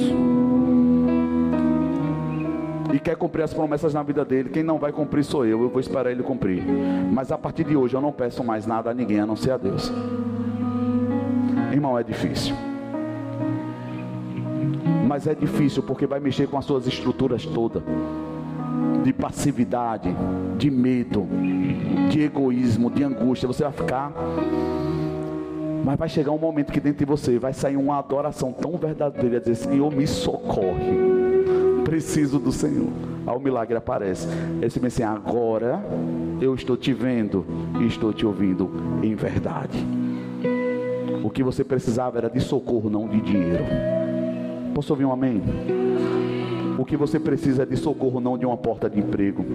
e 2.92 3.00
quer 3.00 3.16
cumprir 3.16 3.44
as 3.44 3.54
promessas 3.54 3.94
na 3.94 4.02
vida 4.02 4.26
dele, 4.26 4.50
quem 4.50 4.64
não 4.64 4.80
vai 4.80 4.92
cumprir 4.92 5.24
sou 5.24 5.46
eu. 5.46 5.62
Eu 5.62 5.70
vou 5.70 5.80
esperar 5.80 6.10
ele 6.10 6.24
cumprir. 6.24 6.64
Mas 7.12 7.32
a 7.32 7.38
partir 7.38 7.66
de 7.66 7.78
hoje 7.78 7.94
eu 7.94 8.02
não 8.02 8.12
peço 8.12 8.44
mais 8.44 8.66
nada 8.66 8.90
a 8.90 8.94
ninguém 8.94 9.20
a 9.20 9.26
não 9.26 9.36
ser 9.36 9.52
a 9.52 9.58
Deus. 9.58 9.94
Irmão, 11.72 12.00
é 12.00 12.02
difícil. 12.02 12.56
Mas 15.08 15.28
é 15.28 15.36
difícil 15.36 15.84
porque 15.84 16.08
vai 16.08 16.20
mexer 16.20 16.48
com 16.48 16.58
as 16.58 16.66
suas 16.66 16.88
estruturas 16.88 17.46
todas 17.46 17.84
de 19.06 19.14
passividade, 19.14 20.10
de 20.58 20.72
medo, 20.72 21.28
de 22.10 22.22
egoísmo, 22.24 22.90
de 22.90 23.04
angústia. 23.04 23.48
Você 23.48 23.62
vai 23.62 23.72
ficar. 23.72 24.12
Mas 25.84 26.00
vai 26.00 26.10
chegar 26.10 26.32
um 26.32 26.40
momento 26.40 26.74
que 26.74 26.80
dentro 26.80 27.06
de 27.06 27.06
você 27.06 27.38
vai 27.38 27.54
sair 27.54 27.78
uma 27.78 28.00
adoração 28.00 28.52
tão 28.52 28.76
verdadeira, 28.78 29.40
dizer: 29.40 29.56
Senhor, 29.56 29.96
me 29.96 30.08
socorre. 30.08 30.98
Preciso 31.84 32.40
do 32.40 32.52
Senhor. 32.52 32.90
Aí 33.28 33.36
o 33.36 33.40
milagre 33.40 33.78
aparece. 33.78 34.28
Esse 34.60 34.84
assim, 34.84 35.04
agora 35.04 35.80
eu 36.42 36.56
estou 36.56 36.76
te 36.76 36.92
vendo 36.92 37.46
e 37.80 37.86
estou 37.86 38.12
te 38.12 38.26
ouvindo 38.26 38.72
em 39.04 39.14
verdade. 39.14 39.86
O 41.24 41.30
que 41.30 41.44
você 41.44 41.64
precisava 41.64 42.18
era 42.18 42.30
de 42.30 42.40
socorro, 42.40 42.90
não 42.90 43.08
de 43.08 43.22
dinheiro. 43.22 43.64
Posso 44.74 44.92
ouvir 44.94 45.06
um 45.06 45.12
amém? 45.12 45.44
O 46.78 46.84
que 46.84 46.98
você 46.98 47.20
precisa 47.20 47.64
é 47.64 47.66
de 47.66 47.78
socorro, 47.78 48.20
não 48.20 48.38
de 48.38 48.46
uma 48.46 48.58
porta 48.58 48.90
de 48.90 49.00
emprego. 49.00 49.46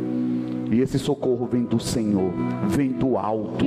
E 0.71 0.81
esse 0.81 0.99
socorro 0.99 1.47
vem 1.47 1.65
do 1.65 1.79
Senhor, 1.79 2.33
vem 2.69 2.91
do 2.93 3.19
alto. 3.19 3.65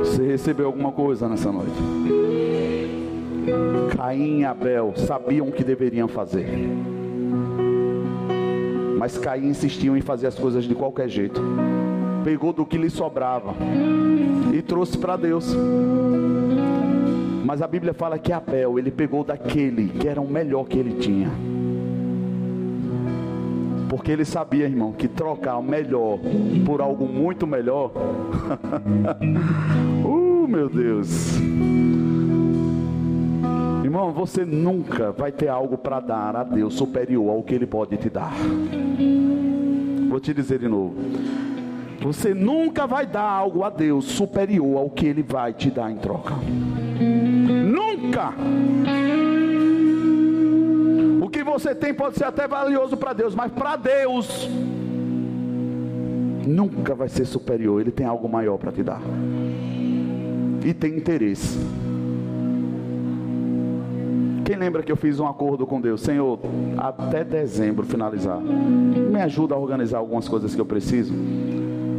Você 0.00 0.26
recebeu 0.26 0.66
alguma 0.66 0.92
coisa 0.92 1.28
nessa 1.28 1.52
noite? 1.52 1.72
Caim 3.96 4.40
e 4.40 4.44
Abel 4.44 4.94
sabiam 4.96 5.48
o 5.48 5.52
que 5.52 5.62
deveriam 5.62 6.08
fazer. 6.08 6.46
Mas 8.98 9.18
Caim 9.18 9.48
insistiu 9.48 9.96
em 9.96 10.00
fazer 10.00 10.26
as 10.26 10.38
coisas 10.38 10.64
de 10.64 10.74
qualquer 10.74 11.08
jeito. 11.08 11.40
Pegou 12.24 12.52
do 12.52 12.64
que 12.64 12.78
lhe 12.78 12.90
sobrava 12.90 13.54
e 14.52 14.62
trouxe 14.62 14.96
para 14.96 15.16
Deus. 15.16 15.54
Mas 17.44 17.60
a 17.60 17.66
Bíblia 17.66 17.92
fala 17.92 18.18
que 18.18 18.32
Abel, 18.32 18.78
ele 18.78 18.90
pegou 18.90 19.24
daquele 19.24 19.88
que 19.88 20.06
era 20.06 20.20
o 20.20 20.28
melhor 20.28 20.64
que 20.64 20.78
ele 20.78 20.94
tinha. 20.94 21.30
Porque 23.88 24.10
ele 24.10 24.24
sabia, 24.24 24.64
irmão, 24.64 24.92
que 24.92 25.06
trocar 25.06 25.58
o 25.58 25.62
melhor 25.62 26.18
por 26.64 26.80
algo 26.80 27.06
muito 27.06 27.46
melhor. 27.46 27.92
uh, 30.02 30.48
meu 30.48 30.68
Deus. 30.68 31.36
Irmão, 33.84 34.12
você 34.12 34.46
nunca 34.46 35.12
vai 35.12 35.30
ter 35.30 35.48
algo 35.48 35.76
para 35.76 36.00
dar 36.00 36.36
a 36.36 36.44
Deus 36.44 36.72
superior 36.72 37.28
ao 37.28 37.42
que 37.42 37.54
Ele 37.54 37.66
pode 37.66 37.98
te 37.98 38.08
dar. 38.08 38.32
Vou 40.08 40.18
te 40.18 40.32
dizer 40.32 40.60
de 40.60 40.68
novo. 40.68 40.94
Você 42.00 42.32
nunca 42.32 42.86
vai 42.86 43.04
dar 43.04 43.28
algo 43.28 43.62
a 43.62 43.68
Deus 43.68 44.06
superior 44.06 44.78
ao 44.78 44.88
que 44.88 45.06
Ele 45.06 45.22
vai 45.22 45.52
te 45.52 45.70
dar 45.70 45.90
em 45.90 45.96
troca. 45.96 46.34
O 51.20 51.28
que 51.28 51.42
você 51.44 51.74
tem 51.74 51.94
pode 51.94 52.16
ser 52.16 52.24
até 52.24 52.46
valioso 52.48 52.96
para 52.96 53.12
Deus, 53.12 53.34
mas 53.34 53.50
para 53.52 53.76
Deus 53.76 54.48
nunca 56.46 56.94
vai 56.94 57.08
ser 57.08 57.24
superior. 57.24 57.80
Ele 57.80 57.90
tem 57.90 58.06
algo 58.06 58.28
maior 58.28 58.58
para 58.58 58.72
te 58.72 58.82
dar. 58.82 59.00
E 60.64 60.74
tem 60.74 60.96
interesse. 60.96 61.58
Quem 64.44 64.56
lembra 64.56 64.82
que 64.82 64.90
eu 64.90 64.96
fiz 64.96 65.20
um 65.20 65.26
acordo 65.26 65.66
com 65.66 65.80
Deus? 65.80 66.00
Senhor, 66.00 66.38
até 66.76 67.24
dezembro 67.24 67.86
finalizar, 67.86 68.40
me 68.40 69.20
ajuda 69.20 69.54
a 69.54 69.58
organizar 69.58 69.98
algumas 69.98 70.28
coisas 70.28 70.54
que 70.54 70.60
eu 70.60 70.66
preciso. 70.66 71.14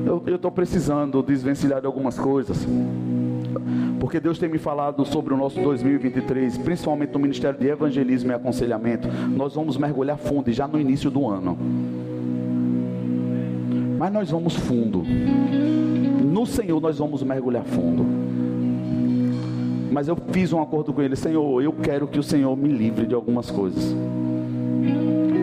Eu 0.06 0.36
estou 0.36 0.51
precisando 0.51 1.24
desvencilhar 1.24 1.80
de 1.80 1.88
algumas 1.88 2.20
coisas. 2.20 2.68
Porque 4.04 4.20
Deus 4.20 4.38
tem 4.38 4.49
me 4.49 4.58
falado 4.58 5.06
sobre 5.06 5.34
o 5.34 5.38
nosso 5.38 5.58
2023, 5.62 6.58
principalmente 6.58 7.14
no 7.14 7.20
Ministério 7.20 7.58
de 7.58 7.70
Evangelismo 7.70 8.32
e 8.32 8.34
Aconselhamento. 8.34 9.08
Nós 9.30 9.56
vamos 9.56 9.78
mergulhar 9.78 10.18
fundo 10.18 10.51
já 10.51 10.68
no 10.68 10.78
início 10.78 11.10
do 11.10 11.26
ano. 11.26 11.58
Mas 13.97 14.12
nós 14.12 14.30
vamos 14.30 14.58
fundo. 14.58 15.06
No 16.22 16.45
Senhor 16.45 16.82
nós 16.82 16.97
vamos 16.97 17.24
mergulhar 17.24 17.64
fundo. 17.64 18.06
Mas 19.89 20.10
eu 20.10 20.18
fiz 20.34 20.51
um 20.51 20.62
acordo 20.62 20.91
com 20.91 21.01
ele, 21.01 21.16
Senhor, 21.16 21.64
eu 21.64 21.72
quero 21.72 22.06
que 22.06 22.20
o 22.20 22.24
Senhor 22.24 22.58
me 22.58 22.68
livre 22.68 23.06
de 23.06 23.16
algumas 23.16 23.49
coisas. 23.49 23.95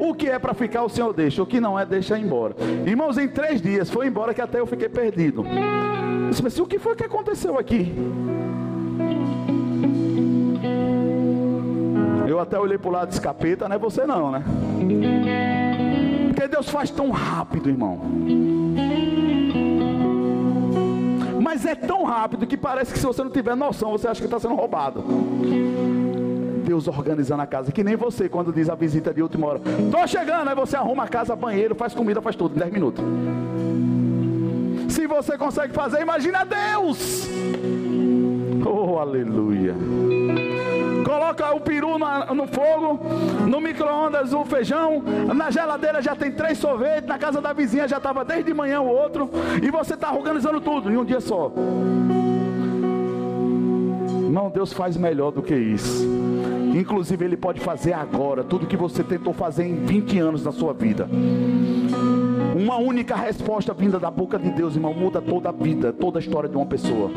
O 0.03 0.13
que 0.13 0.29
é 0.29 0.39
para 0.39 0.53
ficar, 0.53 0.85
o 0.85 0.91
Senhor 0.91 1.15
deixa. 1.15 1.43
O 1.43 1.47
que 1.47 1.61
não 1.61 1.79
é, 1.79 1.87
deixa 1.87 2.19
embora. 2.19 2.55
Irmãos, 2.87 3.17
em 3.17 3.27
três 3.27 3.63
dias 3.63 3.89
foi 3.89 4.07
embora 4.07 4.35
que 4.35 4.43
até 4.43 4.61
eu 4.61 4.67
fiquei 4.67 4.91
perdido. 4.91 5.47
Eu 5.47 6.29
disse, 6.29 6.43
mas 6.43 6.59
o 6.59 6.67
que 6.67 6.79
foi 6.79 6.95
que 6.95 7.05
aconteceu 7.05 7.59
aqui? 7.59 7.91
Até 12.41 12.59
olhei 12.59 12.78
para 12.78 12.88
o 12.88 12.93
lado 12.93 13.12
escapeta, 13.12 13.68
não 13.68 13.76
é 13.76 13.78
você 13.78 14.07
não, 14.07 14.30
né? 14.30 14.43
Porque 16.28 16.49
Deus 16.49 16.68
faz 16.70 16.91
tão 16.91 17.11
rápido, 17.11 17.68
irmão. 17.68 18.01
Mas 21.43 21.66
é 21.66 21.74
tão 21.74 22.05
rápido 22.05 22.47
que 22.47 22.57
parece 22.57 22.93
que 22.93 22.99
se 22.99 23.05
você 23.05 23.22
não 23.22 23.30
tiver 23.30 23.57
noção, 23.57 23.91
você 23.91 24.07
acha 24.07 24.20
que 24.20 24.26
está 24.26 24.38
sendo 24.38 24.55
roubado. 24.55 25.03
Deus 26.64 26.86
organizando 26.86 27.43
a 27.43 27.47
casa, 27.47 27.72
que 27.72 27.82
nem 27.82 27.97
você 27.97 28.28
quando 28.28 28.53
diz 28.53 28.68
a 28.68 28.74
visita 28.74 29.12
de 29.12 29.20
última 29.20 29.49
hora. 29.49 29.61
Estou 29.84 30.07
chegando, 30.07 30.49
aí 30.49 30.55
você 30.55 30.76
arruma 30.76 31.05
a 31.05 31.09
casa, 31.09 31.34
banheiro, 31.34 31.74
faz 31.74 31.93
comida, 31.93 32.22
faz 32.22 32.36
tudo 32.36 32.55
em 32.55 32.59
10 32.61 32.72
minutos. 32.72 33.05
Se 34.88 35.07
você 35.07 35.36
consegue 35.36 35.72
fazer, 35.74 36.01
imagina 36.01 36.45
Deus. 36.45 37.28
Oh, 38.64 38.99
aleluia. 38.99 39.74
Coloca 41.31 41.55
o 41.55 41.61
peru 41.61 41.97
no, 41.97 42.47
fogo, 42.49 43.01
no 43.47 43.61
micro-ondas 43.61 44.33
o 44.33 44.45
feijão, 44.45 45.01
na 45.33 45.49
geladeira 45.49 46.03
já 46.03 46.16
tem 46.16 46.33
três 46.33 46.59
sorvetes, 46.59 47.09
na 47.09 47.18
casa 47.18 47.41
da 47.41 47.53
vizinha 47.53 47.87
já 47.87 47.99
estava 47.99 48.24
desde 48.24 48.53
manhã 48.53 48.81
o 48.81 48.89
outro, 48.89 49.31
e 49.62 49.70
você 49.70 49.95
está 49.95 50.12
organizando 50.12 50.61
tudo 50.61 50.91
em 50.91 50.97
um 50.97 51.05
dia 51.05 51.20
só. 51.20 51.53
Não, 54.28 54.51
Deus 54.51 54.72
faz 54.72 54.97
melhor 54.97 55.31
do 55.31 55.41
que 55.41 55.55
isso. 55.55 56.05
Inclusive, 56.74 57.24
Ele 57.24 57.37
pode 57.37 57.61
fazer 57.61 57.93
agora 57.93 58.43
tudo 58.43 58.66
que 58.66 58.76
você 58.76 59.05
tentou 59.05 59.33
fazer 59.33 59.64
em 59.64 59.85
20 59.85 60.18
anos 60.18 60.43
da 60.43 60.51
sua 60.51 60.72
vida. 60.72 61.09
Uma 62.61 62.77
única 62.77 63.17
resposta 63.17 63.73
vinda 63.73 63.99
da 63.99 64.11
boca 64.11 64.39
de 64.39 64.51
Deus, 64.51 64.75
irmão, 64.75 64.93
muda 64.93 65.19
toda 65.23 65.49
a 65.49 65.53
vida, 65.53 65.95
toda 65.95 66.19
a 66.19 66.21
história 66.21 66.47
de 66.47 66.55
uma 66.55 66.67
pessoa. 66.67 67.11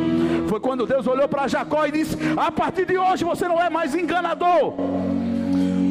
Foi 0.48 0.58
quando 0.62 0.86
Deus 0.86 1.06
olhou 1.06 1.28
para 1.28 1.50
Jacó 1.50 1.86
e 1.86 1.92
disse: 1.92 2.18
A 2.38 2.50
partir 2.50 2.86
de 2.86 2.98
hoje 2.98 3.26
você 3.26 3.46
não 3.46 3.62
é 3.62 3.70
mais 3.70 3.94
enganador, 3.94 4.74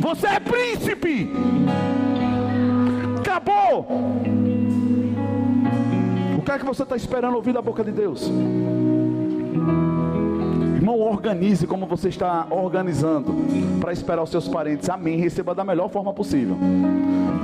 você 0.01 0.27
é 0.27 0.41
príncipe. 0.41 1.31
Acabou. 3.19 3.87
O 6.39 6.43
que 6.43 6.51
é 6.51 6.59
que 6.59 6.65
você 6.65 6.83
está 6.83 6.97
esperando 6.97 7.35
ouvir 7.35 7.53
da 7.53 7.61
boca 7.61 7.85
de 7.85 7.93
Deus? 7.93 8.33
Irmão, 10.83 10.99
organize 10.99 11.65
como 11.65 11.87
você 11.87 12.09
está 12.09 12.45
organizando 12.51 13.33
para 13.81 13.93
esperar 13.93 14.21
os 14.21 14.31
seus 14.31 14.49
parentes. 14.49 14.91
Amém. 14.91 15.17
Receba 15.17 15.55
da 15.55 15.65
melhor 15.65 15.89
forma 15.89 16.13
possível. 16.13 16.57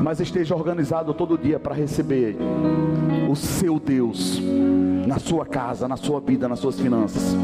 Mas 0.03 0.19
esteja 0.19 0.57
organizado 0.57 1.15
todo 1.15 1.39
dia 1.39 1.61
para 1.61 1.73
receber 1.73 2.37
o 3.31 3.37
seu 3.37 3.79
Deus 3.79 4.43
na 5.07 5.21
sua 5.21 5.47
casa, 5.47 5.87
na 5.87 5.97
sua 5.97 6.19
vida, 6.19 6.49
nas 6.49 6.59
suas 6.59 6.81
finanças. 6.81 7.37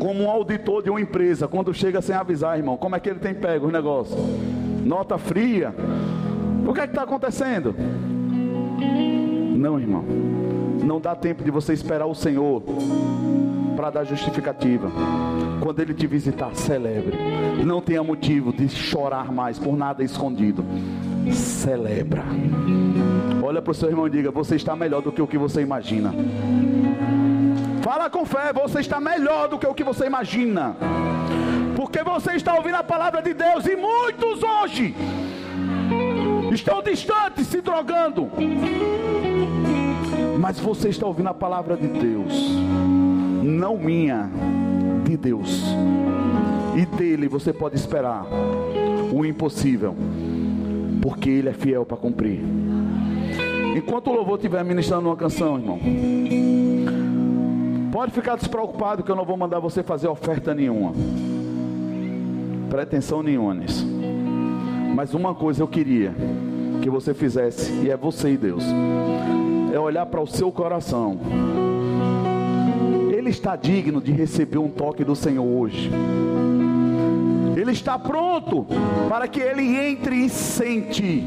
Como 0.00 0.24
um 0.24 0.28
auditor 0.28 0.82
de 0.82 0.90
uma 0.90 1.00
empresa, 1.00 1.46
quando 1.46 1.72
chega 1.72 2.02
sem 2.02 2.16
avisar, 2.16 2.58
irmão, 2.58 2.76
como 2.76 2.96
é 2.96 2.98
que 2.98 3.08
ele 3.08 3.20
tem 3.20 3.32
pego 3.32 3.66
os 3.66 3.72
negócios? 3.72 4.18
Nota 4.84 5.16
fria. 5.18 5.72
O 6.66 6.74
que 6.74 6.80
é 6.80 6.82
que 6.88 6.90
está 6.90 7.04
acontecendo? 7.04 7.76
Não, 9.56 9.78
irmão. 9.78 10.04
Não 10.84 11.00
dá 11.00 11.14
tempo 11.14 11.44
de 11.44 11.50
você 11.52 11.72
esperar 11.72 12.06
o 12.06 12.14
Senhor 12.14 12.60
para 13.76 13.90
dar 13.90 14.04
justificativa. 14.04 14.90
Quando 15.60 15.80
Ele 15.80 15.94
te 15.94 16.06
visitar, 16.06 16.54
celebre. 16.54 17.16
Não 17.64 17.80
tenha 17.80 18.02
motivo 18.02 18.52
de 18.52 18.68
chorar 18.68 19.30
mais 19.30 19.58
por 19.58 19.76
nada 19.76 20.02
escondido. 20.02 20.64
Celebra. 21.30 22.24
Olha 23.42 23.60
para 23.60 23.70
o 23.70 23.74
seu 23.74 23.88
irmão 23.88 24.06
e 24.06 24.10
diga: 24.10 24.30
Você 24.30 24.56
está 24.56 24.74
melhor 24.74 25.02
do 25.02 25.12
que 25.12 25.20
o 25.20 25.26
que 25.26 25.38
você 25.38 25.60
imagina. 25.60 26.12
Fala 27.82 28.10
com 28.10 28.24
fé, 28.24 28.52
você 28.52 28.80
está 28.80 29.00
melhor 29.00 29.48
do 29.48 29.58
que 29.58 29.66
o 29.66 29.74
que 29.74 29.84
você 29.84 30.06
imagina. 30.06 30.76
Porque 31.76 32.02
você 32.02 32.32
está 32.32 32.54
ouvindo 32.54 32.76
a 32.76 32.82
palavra 32.82 33.22
de 33.22 33.34
Deus 33.34 33.66
e 33.66 33.76
muitos 33.76 34.42
hoje 34.42 34.94
estão 36.52 36.82
distantes, 36.82 37.46
se 37.46 37.60
drogando. 37.60 38.30
Mas 40.40 40.58
você 40.58 40.88
está 40.88 41.06
ouvindo 41.06 41.28
a 41.28 41.34
palavra 41.34 41.76
de 41.76 41.86
Deus 41.86 42.56
não 43.46 43.78
minha, 43.78 44.28
de 45.04 45.16
Deus. 45.16 45.62
E 46.76 46.84
dele 46.84 47.28
você 47.28 47.52
pode 47.52 47.76
esperar 47.76 48.26
o 49.12 49.24
impossível, 49.24 49.94
porque 51.00 51.30
ele 51.30 51.48
é 51.48 51.52
fiel 51.52 51.86
para 51.86 51.96
cumprir. 51.96 52.40
Enquanto 53.76 54.08
o 54.08 54.12
louvor 54.12 54.36
estiver 54.36 54.64
ministrando 54.64 55.08
uma 55.08 55.16
canção, 55.16 55.58
irmão, 55.58 55.78
pode 57.92 58.12
ficar 58.12 58.36
despreocupado 58.36 59.02
que 59.02 59.10
eu 59.10 59.16
não 59.16 59.24
vou 59.24 59.36
mandar 59.36 59.60
você 59.60 59.82
fazer 59.82 60.08
oferta 60.08 60.52
nenhuma, 60.52 60.92
pretensão 62.68 63.22
nenhuma 63.22 63.54
nisso. 63.54 63.86
Mas 64.94 65.14
uma 65.14 65.34
coisa 65.34 65.62
eu 65.62 65.68
queria 65.68 66.14
que 66.82 66.90
você 66.90 67.14
fizesse, 67.14 67.72
e 67.84 67.90
é 67.90 67.96
você 67.96 68.32
e 68.32 68.36
Deus, 68.36 68.64
é 69.72 69.78
olhar 69.78 70.06
para 70.06 70.20
o 70.20 70.26
seu 70.26 70.50
coração 70.50 71.18
ele 73.26 73.32
está 73.32 73.56
digno 73.56 74.00
de 74.00 74.12
receber 74.12 74.58
um 74.58 74.68
toque 74.68 75.02
do 75.02 75.16
Senhor 75.16 75.44
hoje. 75.44 75.90
Ele 77.56 77.72
está 77.72 77.98
pronto 77.98 78.64
para 79.08 79.26
que 79.26 79.40
ele 79.40 79.76
entre 79.76 80.26
e 80.26 80.28
sente. 80.28 81.24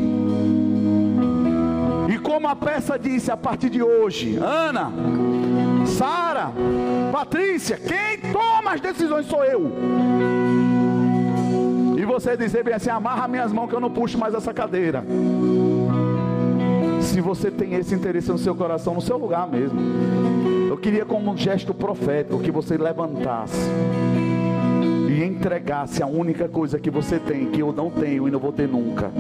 E 2.08 2.18
como 2.20 2.48
a 2.48 2.56
peça 2.56 2.98
disse, 2.98 3.30
a 3.30 3.36
partir 3.36 3.70
de 3.70 3.84
hoje, 3.84 4.38
Ana, 4.38 4.94
Sara, 5.86 6.54
Patrícia, 7.12 7.78
quem 7.78 8.32
toma 8.32 8.76
as 8.76 8.80
decisões 8.80 9.26
sou 9.26 9.44
eu. 9.44 9.70
E 11.98 12.06
você 12.06 12.38
dizer 12.38 12.64
bem 12.64 12.76
assim: 12.76 12.90
amarra 12.90 13.28
minhas 13.28 13.52
mãos 13.52 13.68
que 13.68 13.76
eu 13.76 13.82
não 13.82 13.92
puxo 13.92 14.18
mais 14.18 14.34
essa 14.34 14.54
cadeira. 14.54 15.04
Se 17.02 17.20
você 17.20 17.52
tem 17.52 17.74
esse 17.74 17.94
interesse 17.94 18.30
no 18.30 18.38
seu 18.38 18.56
coração, 18.56 18.94
no 18.94 19.02
seu 19.02 19.18
lugar 19.18 19.46
mesmo, 19.48 19.78
eu 20.70 20.78
queria, 20.78 21.04
como 21.04 21.32
um 21.32 21.36
gesto 21.36 21.74
profético, 21.74 22.40
que 22.40 22.52
você 22.52 22.78
levantasse 22.78 23.58
e 25.10 25.24
entregasse 25.24 26.04
a 26.04 26.06
única 26.06 26.48
coisa 26.48 26.78
que 26.78 26.92
você 26.92 27.18
tem, 27.18 27.48
que 27.48 27.60
eu 27.60 27.74
não 27.74 27.90
tenho 27.90 28.28
e 28.28 28.32
não 28.32 28.38
vou 28.38 28.52
ter 28.52 28.68
nunca, 28.68 29.12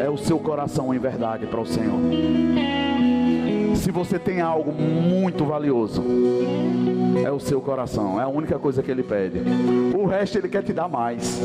é 0.00 0.08
o 0.08 0.16
seu 0.16 0.38
coração 0.38 0.94
em 0.94 0.98
verdade 0.98 1.44
para 1.48 1.60
o 1.60 1.66
Senhor. 1.66 1.98
Se 3.74 3.90
você 3.90 4.16
tem 4.16 4.40
algo 4.40 4.72
muito 4.72 5.44
valioso, 5.44 6.04
é 7.24 7.30
o 7.32 7.40
seu 7.40 7.60
coração, 7.60 8.20
é 8.20 8.22
a 8.22 8.28
única 8.28 8.56
coisa 8.56 8.80
que 8.80 8.92
ele 8.92 9.02
pede. 9.02 9.40
O 9.92 10.06
resto 10.06 10.38
ele 10.38 10.48
quer 10.48 10.62
te 10.62 10.72
dar 10.72 10.88
mais. 10.88 11.40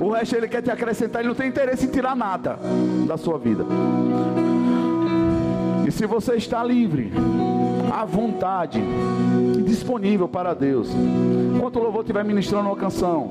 O 0.00 0.10
resto 0.10 0.36
ele 0.36 0.46
quer 0.46 0.62
te 0.62 0.70
acrescentar, 0.70 1.22
ele 1.22 1.28
não 1.30 1.34
tem 1.34 1.48
interesse 1.48 1.86
em 1.86 1.90
tirar 1.90 2.14
nada 2.14 2.56
da 3.04 3.16
sua 3.16 3.36
vida. 3.36 3.64
E 5.84 5.90
se 5.90 6.06
você 6.06 6.34
está 6.34 6.62
livre, 6.62 7.10
à 7.90 8.04
vontade, 8.04 8.80
disponível 9.64 10.28
para 10.28 10.54
Deus, 10.54 10.88
enquanto 11.56 11.76
o 11.76 11.82
louvor 11.82 12.02
estiver 12.02 12.24
ministrando 12.24 12.68
uma 12.68 12.76
canção, 12.76 13.30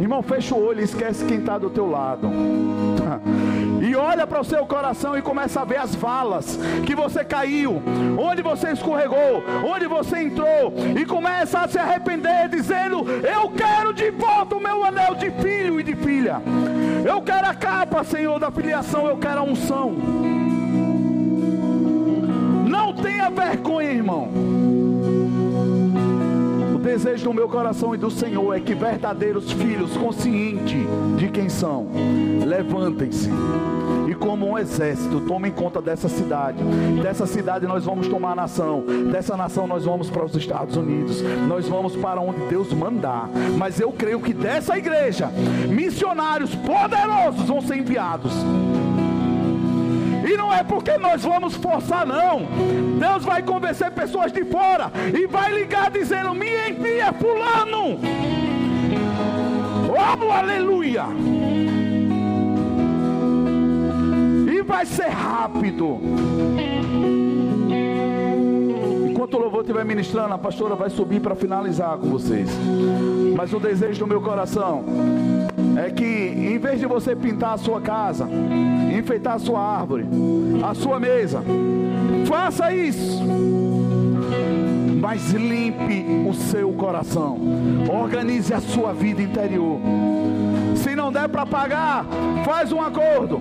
irmão, 0.00 0.22
fecha 0.22 0.54
o 0.54 0.66
olho 0.66 0.80
e 0.80 0.84
esquece 0.84 1.24
quem 1.24 1.38
está 1.38 1.58
do 1.58 1.70
teu 1.70 1.88
lado. 1.88 2.28
E 3.82 3.96
olha 3.96 4.28
para 4.28 4.40
o 4.40 4.44
seu 4.44 4.64
coração 4.64 5.18
e 5.18 5.22
começa 5.22 5.60
a 5.60 5.64
ver 5.64 5.78
as 5.78 5.92
valas 5.92 6.56
que 6.86 6.94
você 6.94 7.24
caiu, 7.24 7.82
onde 8.16 8.40
você 8.40 8.70
escorregou, 8.70 9.42
onde 9.64 9.88
você 9.88 10.20
entrou, 10.20 10.72
e 10.96 11.04
começa 11.04 11.58
a 11.58 11.68
se 11.68 11.78
arrepender, 11.78 12.48
dizendo: 12.48 13.04
Eu 13.10 13.50
quero 13.50 13.92
de 13.92 14.08
volta 14.12 14.54
o 14.54 14.60
meu 14.60 14.84
anel 14.84 15.16
de 15.16 15.32
filho 15.32 15.80
e 15.80 15.82
de 15.82 15.96
filha. 15.96 16.40
Eu 17.04 17.20
quero 17.22 17.44
a 17.44 17.54
capa, 17.54 18.04
Senhor, 18.04 18.38
da 18.38 18.52
filiação, 18.52 19.08
eu 19.08 19.16
quero 19.16 19.40
a 19.40 19.42
unção. 19.42 20.41
Vergonha, 23.52 23.90
irmão. 23.90 24.28
O 26.74 26.78
desejo 26.78 27.24
do 27.24 27.34
meu 27.34 27.48
coração 27.48 27.94
e 27.94 27.98
do 27.98 28.10
Senhor 28.10 28.54
é 28.54 28.60
que 28.60 28.74
verdadeiros 28.74 29.52
filhos, 29.52 29.96
conscientes 29.96 30.80
de 31.16 31.28
quem 31.28 31.48
são, 31.48 31.88
levantem-se 32.46 33.30
e, 34.08 34.14
como 34.14 34.48
um 34.48 34.58
exército, 34.58 35.20
tomem 35.20 35.52
conta 35.52 35.80
dessa 35.82 36.08
cidade. 36.08 36.62
Dessa 37.02 37.26
cidade 37.26 37.66
nós 37.66 37.84
vamos 37.84 38.08
tomar 38.08 38.32
a 38.32 38.36
nação, 38.36 38.84
dessa 39.10 39.36
nação 39.36 39.66
nós 39.66 39.84
vamos 39.84 40.10
para 40.10 40.24
os 40.24 40.34
Estados 40.34 40.76
Unidos, 40.76 41.22
nós 41.46 41.68
vamos 41.68 41.94
para 41.94 42.20
onde 42.20 42.40
Deus 42.46 42.72
mandar. 42.72 43.28
Mas 43.58 43.78
eu 43.78 43.92
creio 43.92 44.20
que 44.20 44.32
dessa 44.32 44.76
igreja, 44.78 45.30
missionários 45.68 46.54
poderosos 46.54 47.46
vão 47.46 47.60
ser 47.60 47.76
enviados. 47.76 48.32
E 50.24 50.36
não 50.36 50.52
é 50.52 50.62
porque 50.62 50.96
nós 50.98 51.22
vamos 51.22 51.54
forçar, 51.54 52.06
não. 52.06 52.46
Deus 52.98 53.24
vai 53.24 53.42
convencer 53.42 53.90
pessoas 53.90 54.32
de 54.32 54.44
fora 54.44 54.90
e 55.12 55.26
vai 55.26 55.52
ligar 55.52 55.90
dizendo: 55.90 56.34
Me 56.34 56.70
envia 56.70 57.12
Fulano. 57.12 57.98
Oh, 59.90 60.30
aleluia. 60.30 61.04
E 64.50 64.62
vai 64.62 64.86
ser 64.86 65.08
rápido. 65.08 65.98
Enquanto 69.10 69.34
o 69.34 69.38
louvor 69.38 69.60
estiver 69.60 69.84
ministrando, 69.84 70.34
a 70.34 70.38
pastora 70.38 70.74
vai 70.74 70.90
subir 70.90 71.20
para 71.20 71.34
finalizar 71.34 71.96
com 71.98 72.08
vocês. 72.08 72.48
Mas 73.36 73.52
o 73.52 73.58
desejo 73.58 74.00
do 74.00 74.06
meu 74.06 74.20
coração 74.20 74.84
é 75.82 75.90
que 75.90 76.04
em 76.04 76.58
vez 76.58 76.78
de 76.78 76.86
você 76.86 77.16
pintar 77.16 77.54
a 77.54 77.58
sua 77.58 77.80
casa, 77.80 78.28
enfeitar 78.96 79.34
a 79.34 79.38
sua 79.38 79.60
árvore, 79.60 80.06
a 80.62 80.74
sua 80.74 81.00
mesa, 81.00 81.42
faça 82.26 82.72
isso. 82.72 83.20
Mas 85.00 85.32
limpe 85.32 86.28
o 86.28 86.32
seu 86.32 86.72
coração. 86.72 87.36
Organize 87.90 88.54
a 88.54 88.60
sua 88.60 88.92
vida 88.92 89.20
interior. 89.20 89.80
Se 90.76 90.94
não 90.94 91.12
der 91.12 91.28
para 91.28 91.44
pagar, 91.44 92.06
faz 92.44 92.70
um 92.70 92.80
acordo. 92.80 93.40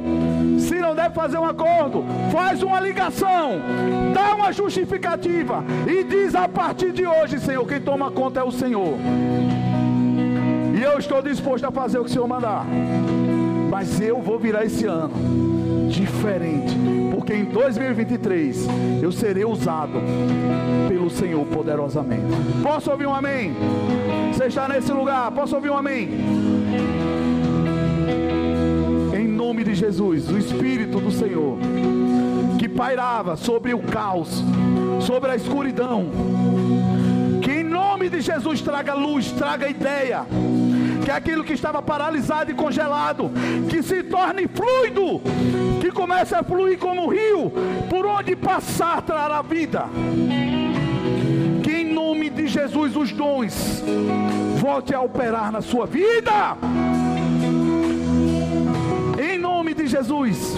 Se 0.60 0.80
não 0.80 0.96
der 0.96 1.12
fazer 1.12 1.38
um 1.38 1.46
acordo, 1.46 2.04
faz 2.32 2.64
uma 2.64 2.80
ligação. 2.80 3.62
Dá 4.14 4.34
uma 4.34 4.52
justificativa 4.52 5.64
e 5.88 6.04
diz 6.04 6.34
a 6.34 6.50
partir 6.50 6.92
de 6.92 7.06
hoje, 7.06 7.40
Senhor, 7.40 7.66
quem 7.68 7.80
toma 7.80 8.10
conta 8.10 8.40
é 8.40 8.44
o 8.44 8.52
Senhor. 8.52 8.96
Eu 10.92 11.00
estou 11.00 11.22
disposto 11.22 11.64
a 11.64 11.72
fazer 11.72 12.00
o 12.00 12.04
que 12.04 12.10
o 12.10 12.14
Senhor 12.14 12.28
mandar. 12.28 12.66
Mas 13.70 14.02
eu 14.02 14.22
vou 14.22 14.38
virar 14.38 14.66
esse 14.66 14.86
ano 14.86 15.14
diferente. 15.90 16.76
Porque 17.16 17.34
em 17.34 17.46
2023 17.46 18.68
eu 19.02 19.10
serei 19.10 19.46
usado 19.46 20.02
pelo 20.90 21.10
Senhor 21.10 21.46
poderosamente. 21.46 22.36
Posso 22.62 22.92
ouvir 22.92 23.08
um 23.08 23.16
amém? 23.16 23.54
Você 24.34 24.48
está 24.48 24.68
nesse 24.68 24.92
lugar? 24.92 25.32
Posso 25.32 25.56
ouvir 25.56 25.70
um 25.70 25.78
amém? 25.78 26.10
Em 29.18 29.28
nome 29.28 29.64
de 29.64 29.74
Jesus, 29.74 30.30
o 30.30 30.38
Espírito 30.38 31.00
do 31.00 31.10
Senhor 31.10 31.58
que 32.60 32.68
pairava 32.68 33.38
sobre 33.38 33.74
o 33.74 33.80
caos, 33.80 34.44
sobre 35.00 35.32
a 35.32 35.36
escuridão. 35.38 36.10
Que 37.42 37.52
em 37.52 37.64
nome 37.64 38.10
de 38.10 38.20
Jesus 38.20 38.62
traga 38.62 38.94
luz, 38.94 39.32
traga 39.32 39.70
ideia 39.70 40.28
que 41.04 41.12
é 41.12 41.14
aquilo 41.14 41.44
que 41.44 41.54
estava 41.54 41.82
paralisado 41.82 42.52
e 42.52 42.54
congelado, 42.54 43.32
que 43.70 43.82
se 43.82 44.04
torne 44.04 44.48
fluido, 44.48 45.22
que 45.80 45.92
comece 45.92 46.36
a 46.36 46.44
fluir 46.44 46.78
como 46.78 47.06
um 47.06 47.08
rio, 47.08 47.52
por 47.90 48.06
onde 48.06 48.36
passar 48.36 49.02
trará 49.02 49.42
vida. 49.42 49.86
Que 51.64 51.72
em 51.72 51.94
nome 51.94 52.30
de 52.30 52.48
Jesus 52.48 52.96
os 52.96 53.12
dons 53.12 53.84
volte 54.58 54.94
a 54.94 55.02
operar 55.02 55.52
na 55.52 55.62
sua 55.62 55.86
vida. 55.86 56.58
Em 59.20 59.38
nome 59.38 59.74
de 59.74 59.88
Jesus. 59.88 60.56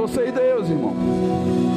você 0.00 0.28
e 0.28 0.32
Deus, 0.32 0.70
irmão. 0.70 1.69